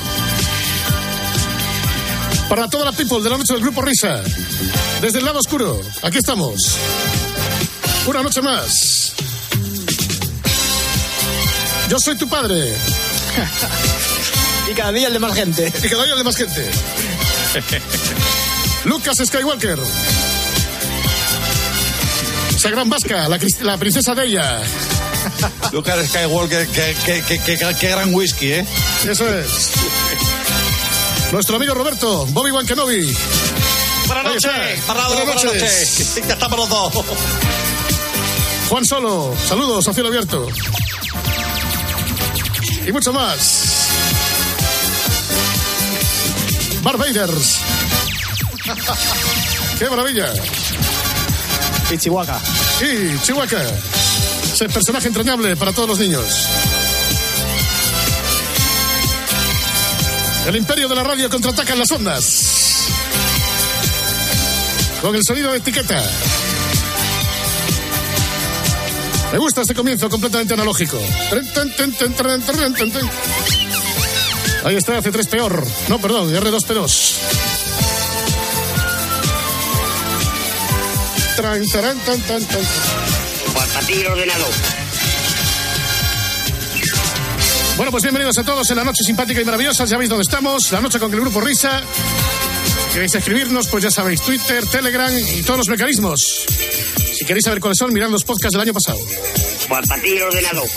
Para 2.49 2.67
toda 2.67 2.85
la 2.85 2.91
people 2.91 3.21
de 3.21 3.29
la 3.29 3.37
noche 3.37 3.53
del 3.53 3.61
Grupo 3.61 3.81
Risa, 3.83 4.21
desde 5.01 5.19
el 5.19 5.25
lado 5.25 5.39
oscuro, 5.39 5.79
aquí 6.01 6.17
estamos. 6.17 6.77
Una 8.07 8.23
noche 8.23 8.41
más. 8.41 9.04
Yo 11.89 11.99
soy 11.99 12.15
tu 12.15 12.27
padre. 12.27 12.73
y 14.69 14.73
cada 14.73 14.91
día 14.91 15.07
el 15.07 15.13
de 15.13 15.19
más 15.19 15.33
gente. 15.35 15.71
Y 15.83 15.87
cada 15.89 16.03
día 16.03 16.13
el 16.13 16.17
de 16.19 16.23
más 16.23 16.35
gente. 16.35 16.69
Lucas 18.85 19.17
Skywalker. 19.23 19.79
Esa 22.55 22.69
gran 22.69 22.89
vasca, 22.89 23.27
la, 23.61 23.77
princesa 23.77 24.15
de 24.15 24.25
ella. 24.25 24.61
Lucas 25.71 26.07
Skywalker, 26.07 26.67
qué, 26.67 26.95
qué- 27.05 27.23
qué- 27.27 27.39
qué- 27.39 27.75
qué 27.79 27.87
gran 27.89 28.13
whisky, 28.13 28.53
¿eh? 28.53 28.65
Eso 29.07 29.27
es. 29.37 29.71
Nuestro 31.31 31.57
amigo 31.57 31.73
Roberto, 31.73 32.25
Bobby 32.27 32.51
Wankenobi. 32.51 33.15
Buenas 34.07 34.25
Ahí 34.25 34.33
noches. 34.33 34.79
Parrado, 34.87 35.15
buenas 35.15 35.43
noches. 35.43 36.15
Ya 36.27 36.33
estamos 36.33 36.57
los 36.59 36.69
dos. 36.69 36.93
Juan 38.69 38.85
Solo, 38.85 39.35
saludos 39.47 39.87
a 39.87 39.93
cielo 39.93 40.09
abierto. 40.09 40.47
Y 42.85 42.91
mucho 42.91 43.11
más. 43.11 43.87
Barbaders. 46.83 47.61
¡Qué 49.79 49.89
maravilla! 49.89 50.31
Y 51.89 51.97
Chihuahua. 51.97 52.39
Y 52.81 53.19
Chihuahua. 53.21 53.61
Ese 54.43 54.69
personaje 54.69 55.07
entrañable 55.07 55.55
para 55.55 55.73
todos 55.73 55.89
los 55.89 55.99
niños. 55.99 56.47
El 60.45 60.55
imperio 60.55 60.87
de 60.87 60.95
la 60.95 61.03
radio 61.03 61.27
contraataca 61.27 61.73
en 61.73 61.79
las 61.79 61.91
ondas. 61.91 62.85
Con 65.01 65.15
el 65.15 65.23
sonido 65.23 65.51
de 65.51 65.57
etiqueta. 65.57 66.03
Me 69.35 69.39
gusta 69.39 69.63
este 69.63 69.75
comienzo 69.75 70.09
completamente 70.09 70.53
analógico. 70.53 70.97
Ahí 74.63 74.77
está, 74.77 74.97
C3 75.01 75.27
peor. 75.27 75.67
No, 75.89 75.99
perdón, 75.99 76.33
R2P2. 76.33 77.15
Tran, 81.35 81.67
taran, 81.67 81.99
tan, 81.99 82.21
tan, 82.21 82.45
tan. 82.45 82.61
Portátil 83.53 84.07
ordenador. 84.07 84.53
Bueno, 87.75 87.91
pues 87.91 88.03
bienvenidos 88.03 88.37
a 88.37 88.45
todos 88.45 88.71
en 88.71 88.77
la 88.77 88.85
noche 88.85 89.03
simpática 89.03 89.41
y 89.41 89.43
maravillosa. 89.43 89.83
Ya 89.83 89.89
sabéis 89.89 90.09
dónde 90.11 90.23
estamos, 90.23 90.71
la 90.71 90.79
noche 90.79 90.97
con 90.97 91.13
el 91.13 91.19
grupo 91.19 91.41
Risa. 91.41 91.81
¿Queréis 92.93 93.13
escribirnos? 93.13 93.67
Pues 93.67 93.83
ya 93.83 93.91
sabéis, 93.91 94.21
Twitter, 94.21 94.65
Telegram 94.65 95.11
y 95.13 95.41
todos 95.41 95.57
los 95.57 95.67
mecanismos. 95.67 96.45
Si 97.25 97.29
queréis 97.29 97.45
saber 97.45 97.59
cuáles 97.59 97.79
son, 97.79 97.91
mirad 97.91 98.07
los 98.11 98.23
podcasts 98.23 98.51
del 98.51 98.61
año 98.61 98.73
pasado. 98.73 98.99
Portátil 99.67 100.21
ordenador. 100.21 100.69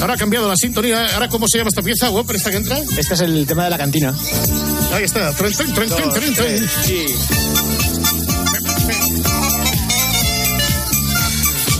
Ahora 0.00 0.14
ha 0.14 0.16
cambiado 0.16 0.48
la 0.48 0.56
sintonía. 0.56 1.14
Ahora, 1.14 1.28
¿cómo 1.28 1.46
se 1.46 1.58
llama 1.58 1.68
esta 1.68 1.82
pieza? 1.82 2.10
¿Whopper 2.10 2.34
esta 2.34 2.50
que 2.50 2.56
entra? 2.56 2.80
Este 2.96 3.14
es 3.14 3.20
el 3.20 3.46
tema 3.46 3.62
de 3.62 3.70
la 3.70 3.78
cantina. 3.78 4.12
Ahí 4.92 5.04
está. 5.04 5.32
Tren, 5.34 5.52
tren, 5.52 5.72
tren, 5.72 5.88
tren, 5.88 6.10
tren, 6.10 6.34
tren. 6.34 6.68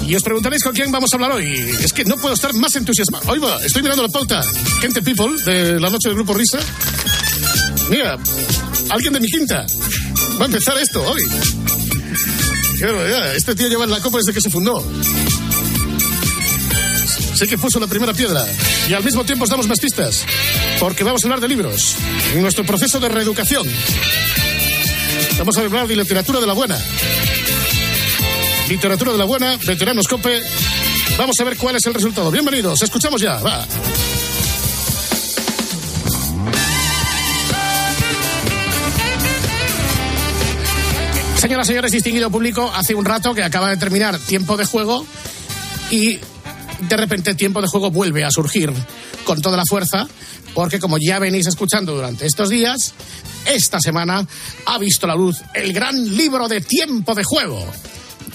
Y 0.06 0.14
os 0.14 0.22
preguntaréis 0.22 0.62
con 0.62 0.72
quién 0.72 0.92
vamos 0.92 1.12
a 1.12 1.16
hablar 1.16 1.32
hoy. 1.32 1.76
Es 1.82 1.92
que 1.92 2.04
no 2.04 2.14
puedo 2.18 2.34
estar 2.34 2.54
más 2.54 2.72
entusiasmado. 2.76 3.32
Hoy 3.32 3.40
va, 3.40 3.60
estoy 3.64 3.82
mirando 3.82 4.04
la 4.04 4.10
pauta. 4.10 4.42
Gente 4.80 5.02
People, 5.02 5.42
de 5.44 5.80
la 5.80 5.90
noche 5.90 6.08
del 6.08 6.14
grupo 6.14 6.34
Risa. 6.34 6.60
Mira, 7.90 8.16
alguien 8.90 9.12
de 9.12 9.18
mi 9.18 9.26
quinta. 9.26 9.66
Va 10.40 10.44
a 10.44 10.46
empezar 10.46 10.78
esto 10.78 11.02
hoy. 11.02 11.24
Este 13.34 13.56
tío 13.56 13.68
lleva 13.68 13.84
en 13.84 13.90
la 13.90 14.00
copa 14.00 14.18
desde 14.18 14.32
que 14.32 14.40
se 14.40 14.50
fundó. 14.50 14.86
Sé 17.34 17.48
que 17.48 17.58
puso 17.58 17.80
la 17.80 17.88
primera 17.88 18.14
piedra. 18.14 18.46
Y 18.88 18.94
al 18.94 19.02
mismo 19.02 19.24
tiempo 19.24 19.44
os 19.44 19.50
damos 19.50 19.66
más 19.66 19.80
pistas. 19.80 20.24
Porque 20.78 21.02
vamos 21.02 21.24
a 21.24 21.26
hablar 21.26 21.40
de 21.40 21.48
libros. 21.48 21.96
Nuestro 22.36 22.64
proceso 22.64 23.00
de 23.00 23.08
reeducación. 23.08 23.66
Vamos 25.38 25.56
a 25.56 25.60
hablar 25.60 25.88
de 25.88 25.96
literatura 25.96 26.40
de 26.40 26.46
la 26.46 26.52
buena. 26.52 26.78
Literatura 28.68 29.12
de 29.12 29.18
la 29.18 29.24
buena, 29.24 29.56
veteranos 29.66 30.06
COPE. 30.06 30.40
Vamos 31.16 31.34
a 31.40 31.44
ver 31.44 31.56
cuál 31.56 31.76
es 31.76 31.86
el 31.86 31.94
resultado. 31.94 32.30
Bienvenidos, 32.30 32.80
escuchamos 32.82 33.20
ya. 33.20 33.38
Va. 33.40 33.66
Señoras 41.38 41.68
señores, 41.68 41.92
distinguido 41.92 42.32
público, 42.32 42.68
hace 42.74 42.96
un 42.96 43.04
rato 43.04 43.32
que 43.32 43.44
acaba 43.44 43.70
de 43.70 43.76
terminar 43.76 44.18
tiempo 44.18 44.56
de 44.56 44.64
juego 44.64 45.06
y 45.88 46.18
de 46.80 46.96
repente 46.96 47.36
tiempo 47.36 47.62
de 47.62 47.68
juego 47.68 47.92
vuelve 47.92 48.24
a 48.24 48.30
surgir 48.32 48.72
con 49.22 49.40
toda 49.40 49.56
la 49.56 49.62
fuerza, 49.64 50.08
porque 50.52 50.80
como 50.80 50.98
ya 50.98 51.20
venís 51.20 51.46
escuchando 51.46 51.94
durante 51.94 52.26
estos 52.26 52.48
días, 52.48 52.92
esta 53.46 53.78
semana 53.78 54.26
ha 54.66 54.78
visto 54.78 55.06
la 55.06 55.14
luz 55.14 55.36
el 55.54 55.72
gran 55.72 56.16
libro 56.16 56.48
de 56.48 56.60
tiempo 56.60 57.14
de 57.14 57.22
juego. 57.22 57.64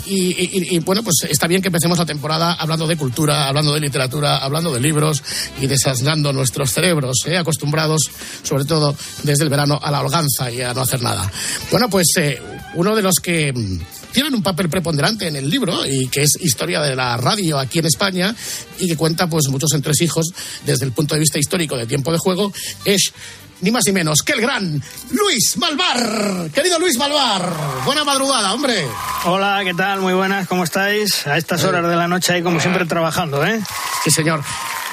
Y, 0.05 0.79
bueno, 0.79 1.01
pues 1.03 1.27
está 1.29 1.47
bien 1.47 1.61
que 1.61 1.69
empecemos 1.69 1.97
la 1.97 2.05
temporada 2.05 2.53
hablando 2.53 2.87
de 2.87 2.97
cultura, 2.97 3.47
hablando 3.47 3.73
de 3.73 3.79
literatura, 3.79 4.37
hablando 4.37 4.73
de 4.73 4.79
libros 4.79 5.23
y 5.61 5.67
desasnando 5.67 6.33
nuestros 6.33 6.71
cerebros, 6.71 7.19
¿eh? 7.25 7.37
acostumbrados 7.37 8.09
sobre 8.43 8.65
todo 8.65 8.95
desde 9.23 9.43
el 9.43 9.49
verano 9.49 9.79
a 9.81 9.91
la 9.91 10.01
holganza 10.01 10.51
y 10.51 10.61
a 10.61 10.73
no 10.73 10.81
hacer 10.81 11.01
nada. 11.01 11.31
Bueno, 11.71 11.89
pues 11.89 12.07
eh, 12.17 12.41
uno 12.75 12.95
de 12.95 13.01
los 13.01 13.15
que 13.15 13.53
mm, 13.53 13.79
tienen 14.11 14.33
un 14.35 14.43
papel 14.43 14.69
preponderante 14.69 15.27
en 15.27 15.35
el 15.35 15.49
libro 15.49 15.85
y 15.85 16.07
que 16.07 16.23
es 16.23 16.31
historia 16.39 16.81
de 16.81 16.95
la 16.95 17.17
radio 17.17 17.59
aquí 17.59 17.79
en 17.79 17.85
España 17.85 18.35
y 18.79 18.87
que 18.87 18.97
cuenta 18.97 19.27
pues 19.27 19.47
muchos 19.49 19.73
entresijos 19.73 20.27
desde 20.65 20.85
el 20.85 20.91
punto 20.91 21.15
de 21.15 21.19
vista 21.19 21.39
histórico 21.39 21.77
de 21.77 21.85
tiempo 21.85 22.11
de 22.11 22.17
juego 22.17 22.51
es 22.85 23.13
ni 23.61 23.71
más 23.71 23.83
ni 23.85 23.93
menos 23.93 24.19
que 24.25 24.33
el 24.33 24.41
gran 24.41 24.83
Luis 25.11 25.55
Malvar. 25.57 26.49
Querido 26.53 26.79
Luis 26.79 26.97
Malvar, 26.97 27.53
buena 27.85 28.03
madrugada, 28.03 28.53
hombre. 28.53 28.85
Hola, 29.25 29.61
¿qué 29.63 29.73
tal? 29.73 30.01
Muy 30.01 30.13
buenas, 30.13 30.47
¿cómo 30.47 30.63
estáis? 30.63 31.25
A 31.25 31.37
estas 31.37 31.63
horas 31.63 31.87
de 31.87 31.95
la 31.95 32.07
noche 32.07 32.33
ahí 32.33 32.43
como 32.43 32.59
siempre 32.59 32.85
trabajando, 32.85 33.45
¿eh? 33.45 33.61
Sí, 34.03 34.11
señor. 34.11 34.43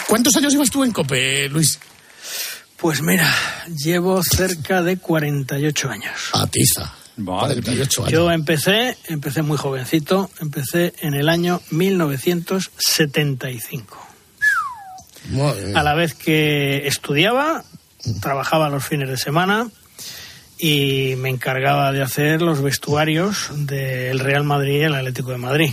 ¿Cuántos 0.07 0.35
años 0.37 0.53
llevas 0.53 0.71
tú 0.71 0.85
en 0.85 0.93
COPE, 0.93 1.49
Luis? 1.49 1.79
Pues 2.77 3.03
mira, 3.03 3.33
llevo 3.67 4.23
cerca 4.23 4.83
de 4.83 4.99
48 4.99 5.91
años. 5.91 6.31
Atiza. 6.33 7.00
48 7.25 8.03
años. 8.03 8.13
Yo 8.13 8.31
empecé, 8.31 8.97
empecé 9.09 9.41
muy 9.43 9.57
jovencito, 9.57 10.31
empecé 10.41 10.93
en 11.01 11.15
el 11.15 11.29
año 11.29 11.61
1975. 11.71 14.07
Madre 15.31 15.67
mía. 15.67 15.79
A 15.79 15.83
la 15.83 15.95
vez 15.95 16.15
que 16.15 16.87
estudiaba, 16.87 17.65
trabajaba 18.21 18.69
los 18.69 18.85
fines 18.85 19.09
de 19.09 19.17
semana 19.17 19.69
y 20.59 21.15
me 21.17 21.31
encargaba 21.31 21.91
de 21.93 22.03
hacer 22.03 22.43
los 22.43 22.61
vestuarios 22.63 23.51
del 23.55 24.19
Real 24.19 24.45
Madrid 24.45 24.81
y 24.81 24.83
el 24.83 24.95
Atlético 24.95 25.31
de 25.31 25.39
Madrid. 25.39 25.73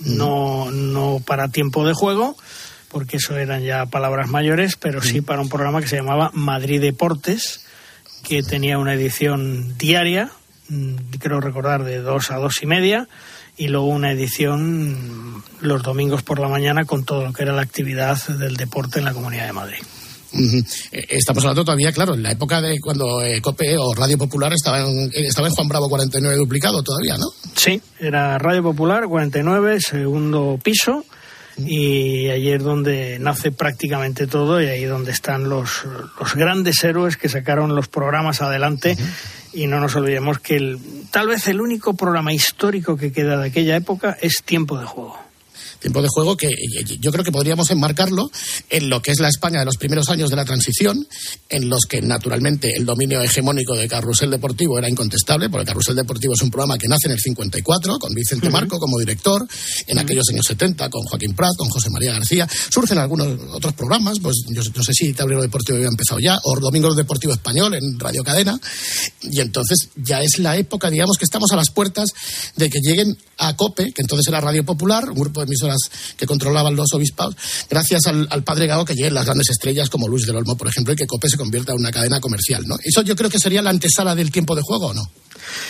No, 0.00 0.70
no 0.70 1.20
para 1.24 1.48
tiempo 1.48 1.86
de 1.86 1.92
juego, 1.94 2.36
porque 2.88 3.18
eso 3.18 3.36
eran 3.36 3.62
ya 3.62 3.86
palabras 3.86 4.28
mayores, 4.28 4.76
pero 4.76 5.02
sí 5.02 5.20
para 5.20 5.40
un 5.40 5.48
programa 5.48 5.80
que 5.80 5.86
se 5.88 5.96
llamaba 5.96 6.30
Madrid 6.32 6.80
Deportes, 6.80 7.64
que 8.22 8.42
tenía 8.42 8.78
una 8.78 8.94
edición 8.94 9.76
diaria, 9.76 10.30
creo 11.18 11.40
recordar 11.40 11.84
de 11.84 12.00
dos 12.00 12.30
a 12.30 12.36
dos 12.36 12.62
y 12.62 12.66
media, 12.66 13.08
y 13.56 13.68
luego 13.68 13.86
una 13.86 14.12
edición 14.12 15.42
los 15.60 15.82
domingos 15.82 16.22
por 16.22 16.40
la 16.40 16.48
mañana 16.48 16.84
con 16.84 17.04
todo 17.04 17.24
lo 17.24 17.32
que 17.32 17.42
era 17.42 17.52
la 17.52 17.62
actividad 17.62 18.18
del 18.28 18.56
deporte 18.56 18.98
en 18.98 19.04
la 19.04 19.12
Comunidad 19.12 19.46
de 19.46 19.52
Madrid. 19.52 19.78
Eh, 20.34 21.06
Estamos 21.10 21.44
hablando 21.44 21.64
todavía, 21.64 21.92
claro, 21.92 22.14
en 22.14 22.22
la 22.22 22.32
época 22.32 22.60
de 22.60 22.78
cuando 22.80 23.22
eh, 23.22 23.40
COPE 23.40 23.76
o 23.78 23.94
Radio 23.94 24.18
Popular 24.18 24.52
estaba 24.52 24.80
en, 24.80 25.10
eh, 25.12 25.26
estaba 25.28 25.46
en 25.48 25.54
Juan 25.54 25.68
Bravo 25.68 25.88
49 25.88 26.36
duplicado 26.36 26.82
todavía, 26.82 27.16
¿no? 27.16 27.26
Sí, 27.54 27.80
era 28.00 28.38
Radio 28.38 28.62
Popular 28.62 29.06
49, 29.06 29.78
segundo 29.80 30.58
piso. 30.62 31.04
Y 31.56 32.30
allí 32.30 32.50
es 32.50 32.64
donde 32.64 33.16
nace 33.20 33.52
prácticamente 33.52 34.26
todo 34.26 34.60
y 34.60 34.66
ahí 34.66 34.84
donde 34.86 35.12
están 35.12 35.48
los, 35.48 35.84
los 36.18 36.34
grandes 36.34 36.82
héroes 36.82 37.16
que 37.16 37.28
sacaron 37.28 37.76
los 37.76 37.86
programas 37.86 38.42
adelante. 38.42 38.96
Y 39.54 39.66
no 39.66 39.80
nos 39.80 39.94
olvidemos 39.94 40.40
que 40.40 40.56
el, 40.56 40.78
tal 41.10 41.28
vez 41.28 41.46
el 41.48 41.60
único 41.60 41.94
programa 41.94 42.32
histórico 42.32 42.96
que 42.96 43.12
queda 43.12 43.38
de 43.38 43.48
aquella 43.48 43.76
época 43.76 44.16
es 44.20 44.42
Tiempo 44.44 44.78
de 44.78 44.84
Juego. 44.84 45.23
Tiempo 45.84 46.00
de 46.00 46.08
juego 46.08 46.34
que 46.34 46.46
eh, 46.46 46.96
yo 46.98 47.12
creo 47.12 47.22
que 47.22 47.30
podríamos 47.30 47.70
enmarcarlo 47.70 48.30
en 48.70 48.88
lo 48.88 49.02
que 49.02 49.10
es 49.10 49.20
la 49.20 49.28
España 49.28 49.58
de 49.58 49.66
los 49.66 49.76
primeros 49.76 50.08
años 50.08 50.30
de 50.30 50.36
la 50.36 50.46
transición, 50.46 51.06
en 51.50 51.68
los 51.68 51.82
que 51.86 52.00
naturalmente 52.00 52.72
el 52.74 52.86
dominio 52.86 53.20
hegemónico 53.20 53.76
de 53.76 53.86
Carrusel 53.86 54.30
Deportivo 54.30 54.78
era 54.78 54.88
incontestable, 54.88 55.50
porque 55.50 55.66
Carrusel 55.66 55.94
Deportivo 55.94 56.32
es 56.32 56.40
un 56.40 56.48
programa 56.50 56.78
que 56.78 56.88
nace 56.88 57.08
en 57.08 57.12
el 57.12 57.18
54 57.18 57.98
con 57.98 58.14
Vicente 58.14 58.48
Marco 58.48 58.78
como 58.78 58.98
director, 58.98 59.46
en 59.86 59.98
aquellos 59.98 60.24
años 60.30 60.46
70 60.46 60.88
con 60.88 61.02
Joaquín 61.02 61.34
Prat, 61.34 61.54
con 61.58 61.68
José 61.68 61.90
María 61.90 62.12
García. 62.12 62.48
Surgen 62.70 62.96
algunos 62.96 63.38
otros 63.52 63.74
programas, 63.74 64.20
pues 64.20 64.36
yo 64.48 64.62
no 64.74 64.82
sé 64.82 64.94
si 64.94 65.12
Tablero 65.12 65.42
Deportivo 65.42 65.76
había 65.76 65.88
empezado 65.88 66.18
ya, 66.18 66.40
o 66.44 66.58
Domingo 66.60 66.94
Deportivo 66.94 67.34
Español 67.34 67.74
en 67.74 68.00
Radio 68.00 68.24
Cadena, 68.24 68.58
y 69.20 69.38
entonces 69.40 69.90
ya 69.96 70.22
es 70.22 70.38
la 70.38 70.56
época, 70.56 70.88
digamos 70.88 71.18
que 71.18 71.26
estamos 71.26 71.52
a 71.52 71.56
las 71.56 71.68
puertas 71.68 72.08
de 72.56 72.70
que 72.70 72.78
lleguen 72.80 73.18
a 73.36 73.54
COPE, 73.54 73.92
que 73.92 74.00
entonces 74.00 74.26
era 74.28 74.40
Radio 74.40 74.64
Popular, 74.64 75.10
un 75.10 75.18
grupo 75.18 75.40
de 75.40 75.46
emisoras 75.46 75.73
que 76.16 76.26
controlaban 76.26 76.76
los 76.76 76.92
obispados, 76.92 77.36
gracias 77.68 78.06
al, 78.06 78.26
al 78.30 78.42
padre 78.42 78.66
Gago 78.66 78.84
que 78.84 78.94
lleguen 78.94 79.14
las 79.14 79.24
grandes 79.24 79.50
estrellas 79.50 79.90
como 79.90 80.08
Luis 80.08 80.26
del 80.26 80.36
Olmo, 80.36 80.56
por 80.56 80.68
ejemplo, 80.68 80.92
y 80.92 80.96
que 80.96 81.06
COPE 81.06 81.28
se 81.28 81.36
convierta 81.36 81.72
en 81.72 81.78
una 81.78 81.90
cadena 81.90 82.20
comercial, 82.20 82.64
¿no? 82.66 82.76
Eso 82.82 83.02
yo 83.02 83.16
creo 83.16 83.30
que 83.30 83.38
sería 83.38 83.62
la 83.62 83.70
antesala 83.70 84.14
del 84.14 84.30
tiempo 84.30 84.54
de 84.54 84.62
juego, 84.62 84.88
¿o 84.88 84.94
no? 84.94 85.10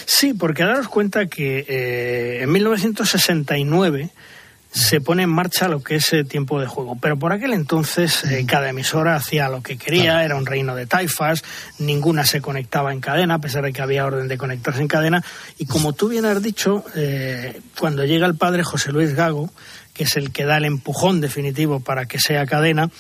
Sí, 0.07 0.35
porque 0.35 0.65
daros 0.65 0.89
cuenta 0.89 1.27
que 1.27 1.65
eh, 1.69 2.43
en 2.43 2.53
1969 2.53 4.11
se 4.75 5.01
pone 5.01 5.23
en 5.23 5.31
marcha 5.31 5.69
lo 5.69 5.83
que 5.83 5.97
es 5.97 6.13
eh, 6.13 6.25
tiempo 6.25 6.61
de 6.61 6.67
juego. 6.67 6.99
Pero 7.01 7.17
por 7.17 7.33
aquel 7.33 7.53
entonces 7.53 8.25
eh, 8.25 8.45
cada 8.47 8.69
emisora 8.69 9.15
hacía 9.15 9.49
lo 9.49 9.63
que 9.63 9.79
quería, 9.79 10.25
era 10.25 10.35
un 10.35 10.47
reino 10.47 10.75
de 10.75 10.87
taifas, 10.87 11.45
ninguna 11.79 12.27
se 12.27 12.41
conectaba 12.41 12.93
en 12.93 13.01
cadena, 13.01 13.35
a 13.35 13.39
pesar 13.39 13.63
de 13.63 13.73
que 13.73 13.83
había 13.83 14.05
orden 14.05 14.27
de 14.27 14.37
conectarse 14.37 14.81
en 14.81 14.89
cadena. 14.89 15.25
Y 15.59 15.67
como 15.67 15.93
tú 15.93 16.09
bien 16.09 16.25
has 16.25 16.43
dicho, 16.43 16.85
eh, 16.97 17.61
cuando 17.79 18.05
llega 18.05 18.27
el 18.27 18.35
padre 18.35 18.65
José 18.65 18.91
Luis 18.91 19.15
Gago, 19.15 19.51
que 19.95 20.05
es 20.05 20.17
el 20.17 20.33
que 20.33 20.45
da 20.45 20.59
el 20.59 20.67
empujón 20.67 21.21
definitivo 21.21 21.81
para 21.81 22.07
que 22.07 22.19
sea 22.19 22.45
cadena, 22.45 22.91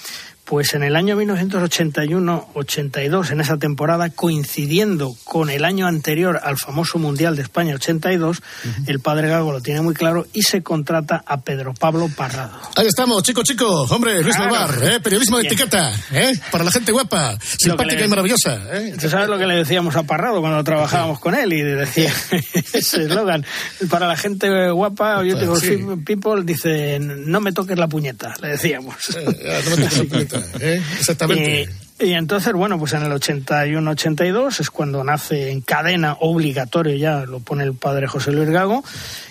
pues 0.44 0.74
en 0.74 0.83
el 0.83 0.96
año 0.96 1.16
1981-82, 1.20 3.30
en 3.30 3.40
esa 3.40 3.57
temporada, 3.57 4.11
coincidiendo 4.11 5.16
con 5.24 5.50
el 5.50 5.64
año 5.64 5.87
anterior 5.87 6.40
al 6.42 6.57
famoso 6.59 6.98
Mundial 6.98 7.37
de 7.37 7.42
España 7.42 7.74
82, 7.74 8.42
el 8.87 9.00
padre 9.00 9.28
Gago 9.28 9.52
lo 9.52 9.61
tiene 9.61 9.80
muy 9.80 9.94
claro 9.94 10.26
y 10.33 10.42
se 10.42 10.62
contrata 10.62 11.22
a 11.26 11.40
Pedro 11.40 11.74
Pablo 11.74 12.09
Parrado. 12.14 12.59
Ahí 12.76 12.87
estamos, 12.87 13.22
chico, 13.22 13.42
chico, 13.42 13.66
hombre, 13.90 14.22
Luis 14.22 14.37
Claro. 14.37 14.54
Malvar, 14.54 14.85
¿eh? 14.92 15.00
periodismo 15.00 15.37
de 15.38 15.42
Bien. 15.44 15.54
etiqueta, 15.54 15.92
¿eh? 16.12 16.33
para 16.50 16.64
la 16.64 16.70
gente 16.70 16.92
guapa, 16.92 17.38
simpática 17.40 18.00
le- 18.00 18.07
y 18.07 18.09
maravillosa. 18.09 18.61
¿eh? 18.72 18.94
¿Tú 19.00 19.09
sabes 19.09 19.28
lo 19.28 19.38
que 19.38 19.46
le 19.46 19.54
decíamos 19.57 19.96
a 19.96 20.02
Parrado 20.02 20.40
cuando 20.40 20.62
trabajábamos 20.64 21.20
con 21.20 21.35
él? 21.35 21.52
Y 21.52 21.62
decía 21.62 22.12
ese 22.72 23.04
eslogan, 23.04 23.44
para 23.90 24.07
la 24.07 24.16
gente 24.16 24.70
guapa, 24.70 25.20
beautiful 25.22 25.61
Sí. 25.61 25.78
people, 26.04 26.42
dice, 26.44 26.98
no 27.00 27.40
me 27.40 27.52
toques 27.52 27.78
la 27.78 27.88
puñeta, 27.88 28.35
le 28.42 28.48
decíamos. 28.48 28.94
Eh, 29.16 29.62
no 29.64 29.70
me 29.70 29.76
toques 29.85 29.98
la 29.98 30.04
puñeta, 30.11 30.34
¿eh? 30.61 30.83
Exactamente. 30.99 31.68
Y, 32.01 32.07
y 32.07 32.12
entonces, 32.14 32.53
bueno, 32.53 32.79
pues 32.79 32.92
en 32.92 33.03
el 33.03 33.12
81-82 33.12 34.61
es 34.61 34.70
cuando 34.70 35.05
nace 35.05 35.51
en 35.51 35.61
cadena 35.61 36.16
obligatorio, 36.20 36.97
ya 36.97 37.25
lo 37.25 37.40
pone 37.40 37.64
el 37.64 37.75
padre 37.75 38.09
José 38.09 38.33
Luis 38.33 38.51
Gago, 38.51 38.83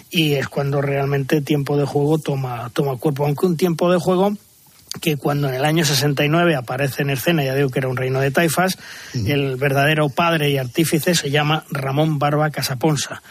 y 0.10 0.34
es 0.34 0.48
cuando 0.48 0.82
realmente 0.82 1.42
tiempo 1.42 1.78
de 1.78 1.86
juego 1.86 2.20
toma, 2.20 2.70
toma 2.74 2.98
cuerpo. 2.98 3.26
Aunque 3.26 3.46
un 3.46 3.58
tiempo 3.58 3.92
de 3.92 4.00
juego 4.00 4.38
que 5.02 5.18
cuando 5.18 5.50
en 5.50 5.56
el 5.56 5.66
año 5.66 5.84
69 5.84 6.56
aparece 6.56 7.02
en 7.02 7.10
escena, 7.10 7.44
ya 7.44 7.56
digo 7.56 7.70
que 7.70 7.80
era 7.80 7.88
un 7.88 7.98
reino 7.98 8.20
de 8.20 8.32
taifas, 8.32 8.78
el 9.14 9.56
verdadero 9.56 10.10
padre 10.10 10.52
y 10.52 10.58
artífice 10.58 11.16
se 11.16 11.32
llama 11.32 11.66
Ramón 11.72 12.20
Barba 12.20 12.52
Casaponsa. 12.52 13.22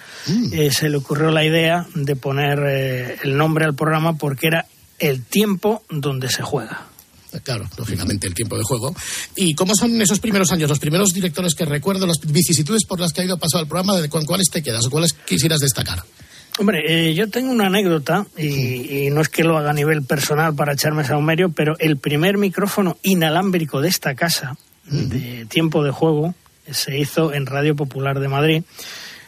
Eh, 0.53 0.71
se 0.73 0.89
le 0.89 0.97
ocurrió 0.97 1.31
la 1.31 1.45
idea 1.45 1.87
de 1.95 2.17
poner 2.17 2.59
eh, 2.67 3.17
el 3.23 3.37
nombre 3.37 3.65
al 3.65 3.75
programa 3.75 4.15
porque 4.17 4.49
era 4.49 4.67
el 4.99 5.23
tiempo 5.23 5.83
donde 5.89 6.29
se 6.29 6.43
juega. 6.43 6.92
Claro, 7.41 7.69
lógicamente 7.77 8.27
el 8.27 8.35
tiempo 8.35 8.57
de 8.57 8.65
juego. 8.65 8.95
¿Y 9.37 9.55
cómo 9.55 9.75
son 9.75 10.01
esos 10.01 10.21
primeros 10.21 10.53
años, 10.53 10.69
los 10.69 10.79
primeros 10.79 11.13
directores 11.13 11.55
que 11.55 11.65
recuerdo, 11.65 12.07
las 12.07 12.21
vicisitudes 12.21 12.85
por 12.85 13.01
las 13.01 13.13
que 13.13 13.23
ha 13.23 13.25
ido 13.25 13.39
pasado 13.39 13.63
el 13.63 13.69
programa, 13.69 13.99
de 13.99 14.09
con 14.09 14.25
cuáles 14.25 14.49
te 14.51 14.63
quedas 14.63 14.87
o 14.87 14.91
cuáles 14.91 15.13
quisieras 15.13 15.61
destacar? 15.61 16.03
Hombre, 16.59 16.83
eh, 16.87 17.15
yo 17.15 17.31
tengo 17.31 17.51
una 17.51 17.67
anécdota 17.67 18.27
y, 18.37 19.07
y 19.07 19.11
no 19.11 19.23
es 19.23 19.31
que 19.31 19.43
lo 19.43 19.57
haga 19.57 19.71
a 19.71 19.75
nivel 19.75 20.03
personal 20.03 20.55
para 20.55 20.75
echarme 20.75 21.03
a 21.03 21.19
medio, 21.19 21.51
pero 21.51 21.77
el 21.79 21.97
primer 21.97 22.37
micrófono 22.37 22.99
inalámbrico 23.03 23.81
de 23.81 23.89
esta 23.89 24.15
casa, 24.15 24.57
de 24.85 25.47
tiempo 25.47 25.83
de 25.83 25.91
juego, 25.93 26.35
se 26.71 26.99
hizo 26.99 27.33
en 27.33 27.47
Radio 27.47 27.75
Popular 27.75 28.21
de 28.21 28.29
Madrid 28.29 28.63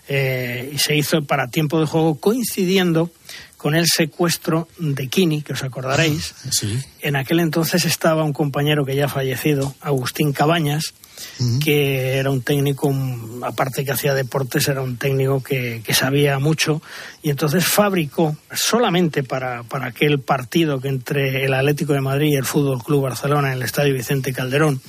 eh, 0.09 0.71
y 0.75 0.79
se 0.79 0.97
hizo 0.97 1.23
para 1.23 1.49
tiempo 1.49 1.81
de 1.81 1.87
juego 1.87 2.17
coincidiendo 2.17 3.11
con 3.65 3.75
el 3.75 3.87
secuestro 3.87 4.69
de 4.77 5.09
Kini, 5.09 5.41
que 5.41 5.55
os 5.55 5.65
acordaréis. 5.65 6.35
Sí. 6.51 6.79
En 7.01 7.17
aquel 7.17 7.41
entonces 7.41 7.87
estaba 7.87 8.23
un 8.23 8.35
compañero 8.35 8.85
que 8.85 8.95
ya 8.95 9.07
ha 9.07 9.09
fallecido, 9.09 9.75
Agustín 9.81 10.35
Cabañas, 10.35 10.93
que 11.65 12.19
era 12.19 12.31
un 12.31 12.43
técnico, 12.43 12.95
aparte 13.43 13.87
que 13.87 13.93
hacía 13.93 14.13
deportes, 14.13 14.69
era 14.69 14.83
un 14.83 14.99
técnico 14.99 15.43
que, 15.43 15.81
que 15.83 15.95
sabía 15.95 16.39
mucho 16.39 16.83
y 17.23 17.31
entonces 17.31 17.65
fabricó 17.65 18.37
solamente 18.53 19.23
para, 19.23 19.63
para 19.63 19.87
aquel 19.87 20.21
partido 20.21 20.79
que 20.79 20.89
entre 20.89 21.47
el 21.47 21.55
Atlético 21.55 21.95
de 21.95 22.03
Madrid 22.03 22.33
y 22.33 22.37
el 22.37 22.45
Fútbol 22.45 22.85
Club 22.85 23.05
Barcelona 23.05 23.49
en 23.53 23.55
el 23.55 23.63
Estadio 23.63 23.95
Vicente 23.95 24.35
Calderón, 24.35 24.83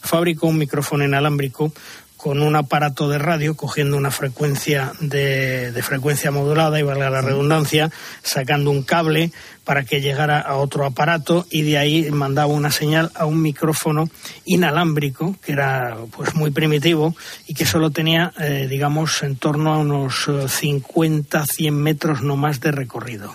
fabricó 0.00 0.46
un 0.46 0.58
micrófono 0.58 1.04
inalámbrico 1.04 1.72
con 2.20 2.42
un 2.42 2.54
aparato 2.54 3.08
de 3.08 3.18
radio 3.18 3.56
cogiendo 3.56 3.96
una 3.96 4.10
frecuencia 4.10 4.92
de, 5.00 5.72
de 5.72 5.82
frecuencia 5.82 6.30
modulada 6.30 6.78
y 6.78 6.82
valga 6.82 7.08
la 7.08 7.22
redundancia 7.22 7.90
sacando 8.22 8.70
un 8.70 8.82
cable 8.82 9.32
para 9.64 9.84
que 9.84 10.02
llegara 10.02 10.38
a 10.38 10.56
otro 10.56 10.84
aparato 10.84 11.46
y 11.50 11.62
de 11.62 11.78
ahí 11.78 12.10
mandaba 12.10 12.52
una 12.52 12.70
señal 12.70 13.10
a 13.14 13.24
un 13.24 13.40
micrófono 13.40 14.10
inalámbrico 14.44 15.34
que 15.42 15.52
era 15.52 15.96
pues 16.14 16.34
muy 16.34 16.50
primitivo 16.50 17.16
y 17.46 17.54
que 17.54 17.64
solo 17.64 17.90
tenía 17.90 18.34
eh, 18.38 18.66
digamos 18.68 19.22
en 19.22 19.36
torno 19.36 19.72
a 19.72 19.78
unos 19.78 20.28
eh, 20.28 20.46
50 20.46 21.46
100 21.46 21.74
metros 21.74 22.20
no 22.20 22.36
más 22.36 22.60
de 22.60 22.70
recorrido 22.70 23.34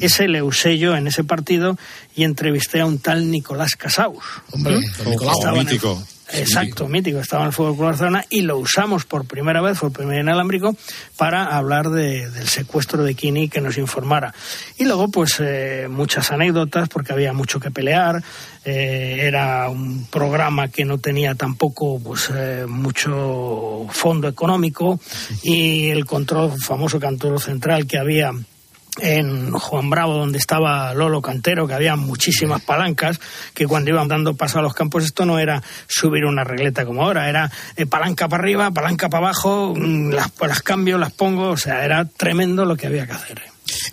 ese 0.00 0.26
le 0.26 0.42
usé 0.42 0.76
yo 0.76 0.96
en 0.96 1.06
ese 1.06 1.22
partido 1.22 1.78
y 2.16 2.24
entrevisté 2.24 2.80
a 2.80 2.86
un 2.86 2.98
tal 2.98 3.30
Nicolás 3.30 3.76
Casaus 3.76 4.24
Hombre, 4.50 4.80
don 4.98 5.10
Nicolau. 5.10 5.34
Estaba 5.34 5.60
en 5.60 5.68
el-. 5.68 6.13
Exacto, 6.40 6.88
mítico. 6.88 7.18
Estaba 7.20 7.42
en 7.42 7.48
el 7.48 7.52
Fútbol 7.52 7.74
Club 7.74 7.86
Barcelona 7.86 8.24
y 8.30 8.42
lo 8.42 8.58
usamos 8.58 9.04
por 9.04 9.24
primera 9.26 9.60
vez, 9.62 9.78
fue 9.78 9.88
el 9.88 9.94
primer 9.94 10.20
inalámbrico, 10.20 10.76
para 11.16 11.56
hablar 11.56 11.90
de- 11.90 12.28
del 12.30 12.48
secuestro 12.48 13.02
de 13.04 13.14
Kini 13.14 13.48
que 13.48 13.60
nos 13.60 13.78
informara. 13.78 14.34
Y 14.78 14.84
luego, 14.84 15.08
pues, 15.10 15.36
eh, 15.40 15.86
muchas 15.90 16.30
anécdotas, 16.32 16.88
porque 16.88 17.12
había 17.12 17.32
mucho 17.32 17.60
que 17.60 17.70
pelear. 17.70 18.22
eh, 18.66 19.26
era 19.26 19.68
un 19.68 20.06
programa 20.06 20.68
que 20.68 20.86
no 20.86 20.96
tenía 20.96 21.34
tampoco, 21.34 22.00
pues, 22.02 22.30
eh, 22.34 22.64
mucho 22.66 23.86
fondo 23.90 24.26
económico 24.26 24.98
y 25.42 25.90
el 25.90 26.06
control, 26.06 26.52
famoso 26.58 26.98
control 26.98 27.38
central 27.40 27.86
que 27.86 27.98
había 27.98 28.32
en 29.00 29.52
Juan 29.52 29.90
Bravo, 29.90 30.14
donde 30.14 30.38
estaba 30.38 30.94
Lolo 30.94 31.20
Cantero, 31.20 31.66
que 31.66 31.74
había 31.74 31.96
muchísimas 31.96 32.62
palancas, 32.62 33.20
que 33.52 33.66
cuando 33.66 33.90
iban 33.90 34.08
dando 34.08 34.34
paso 34.34 34.58
a 34.58 34.62
los 34.62 34.74
campos, 34.74 35.04
esto 35.04 35.26
no 35.26 35.38
era 35.38 35.62
subir 35.86 36.24
una 36.24 36.44
regleta 36.44 36.86
como 36.86 37.02
ahora, 37.02 37.28
era 37.28 37.50
eh, 37.76 37.86
palanca 37.86 38.28
para 38.28 38.42
arriba, 38.42 38.70
palanca 38.70 39.08
para 39.08 39.26
abajo, 39.26 39.74
mm, 39.76 40.10
las, 40.10 40.30
las 40.40 40.62
cambio, 40.62 40.98
las 40.98 41.12
pongo, 41.12 41.50
o 41.50 41.56
sea, 41.56 41.84
era 41.84 42.04
tremendo 42.04 42.64
lo 42.64 42.76
que 42.76 42.86
había 42.86 43.06
que 43.06 43.12
hacer. 43.12 43.42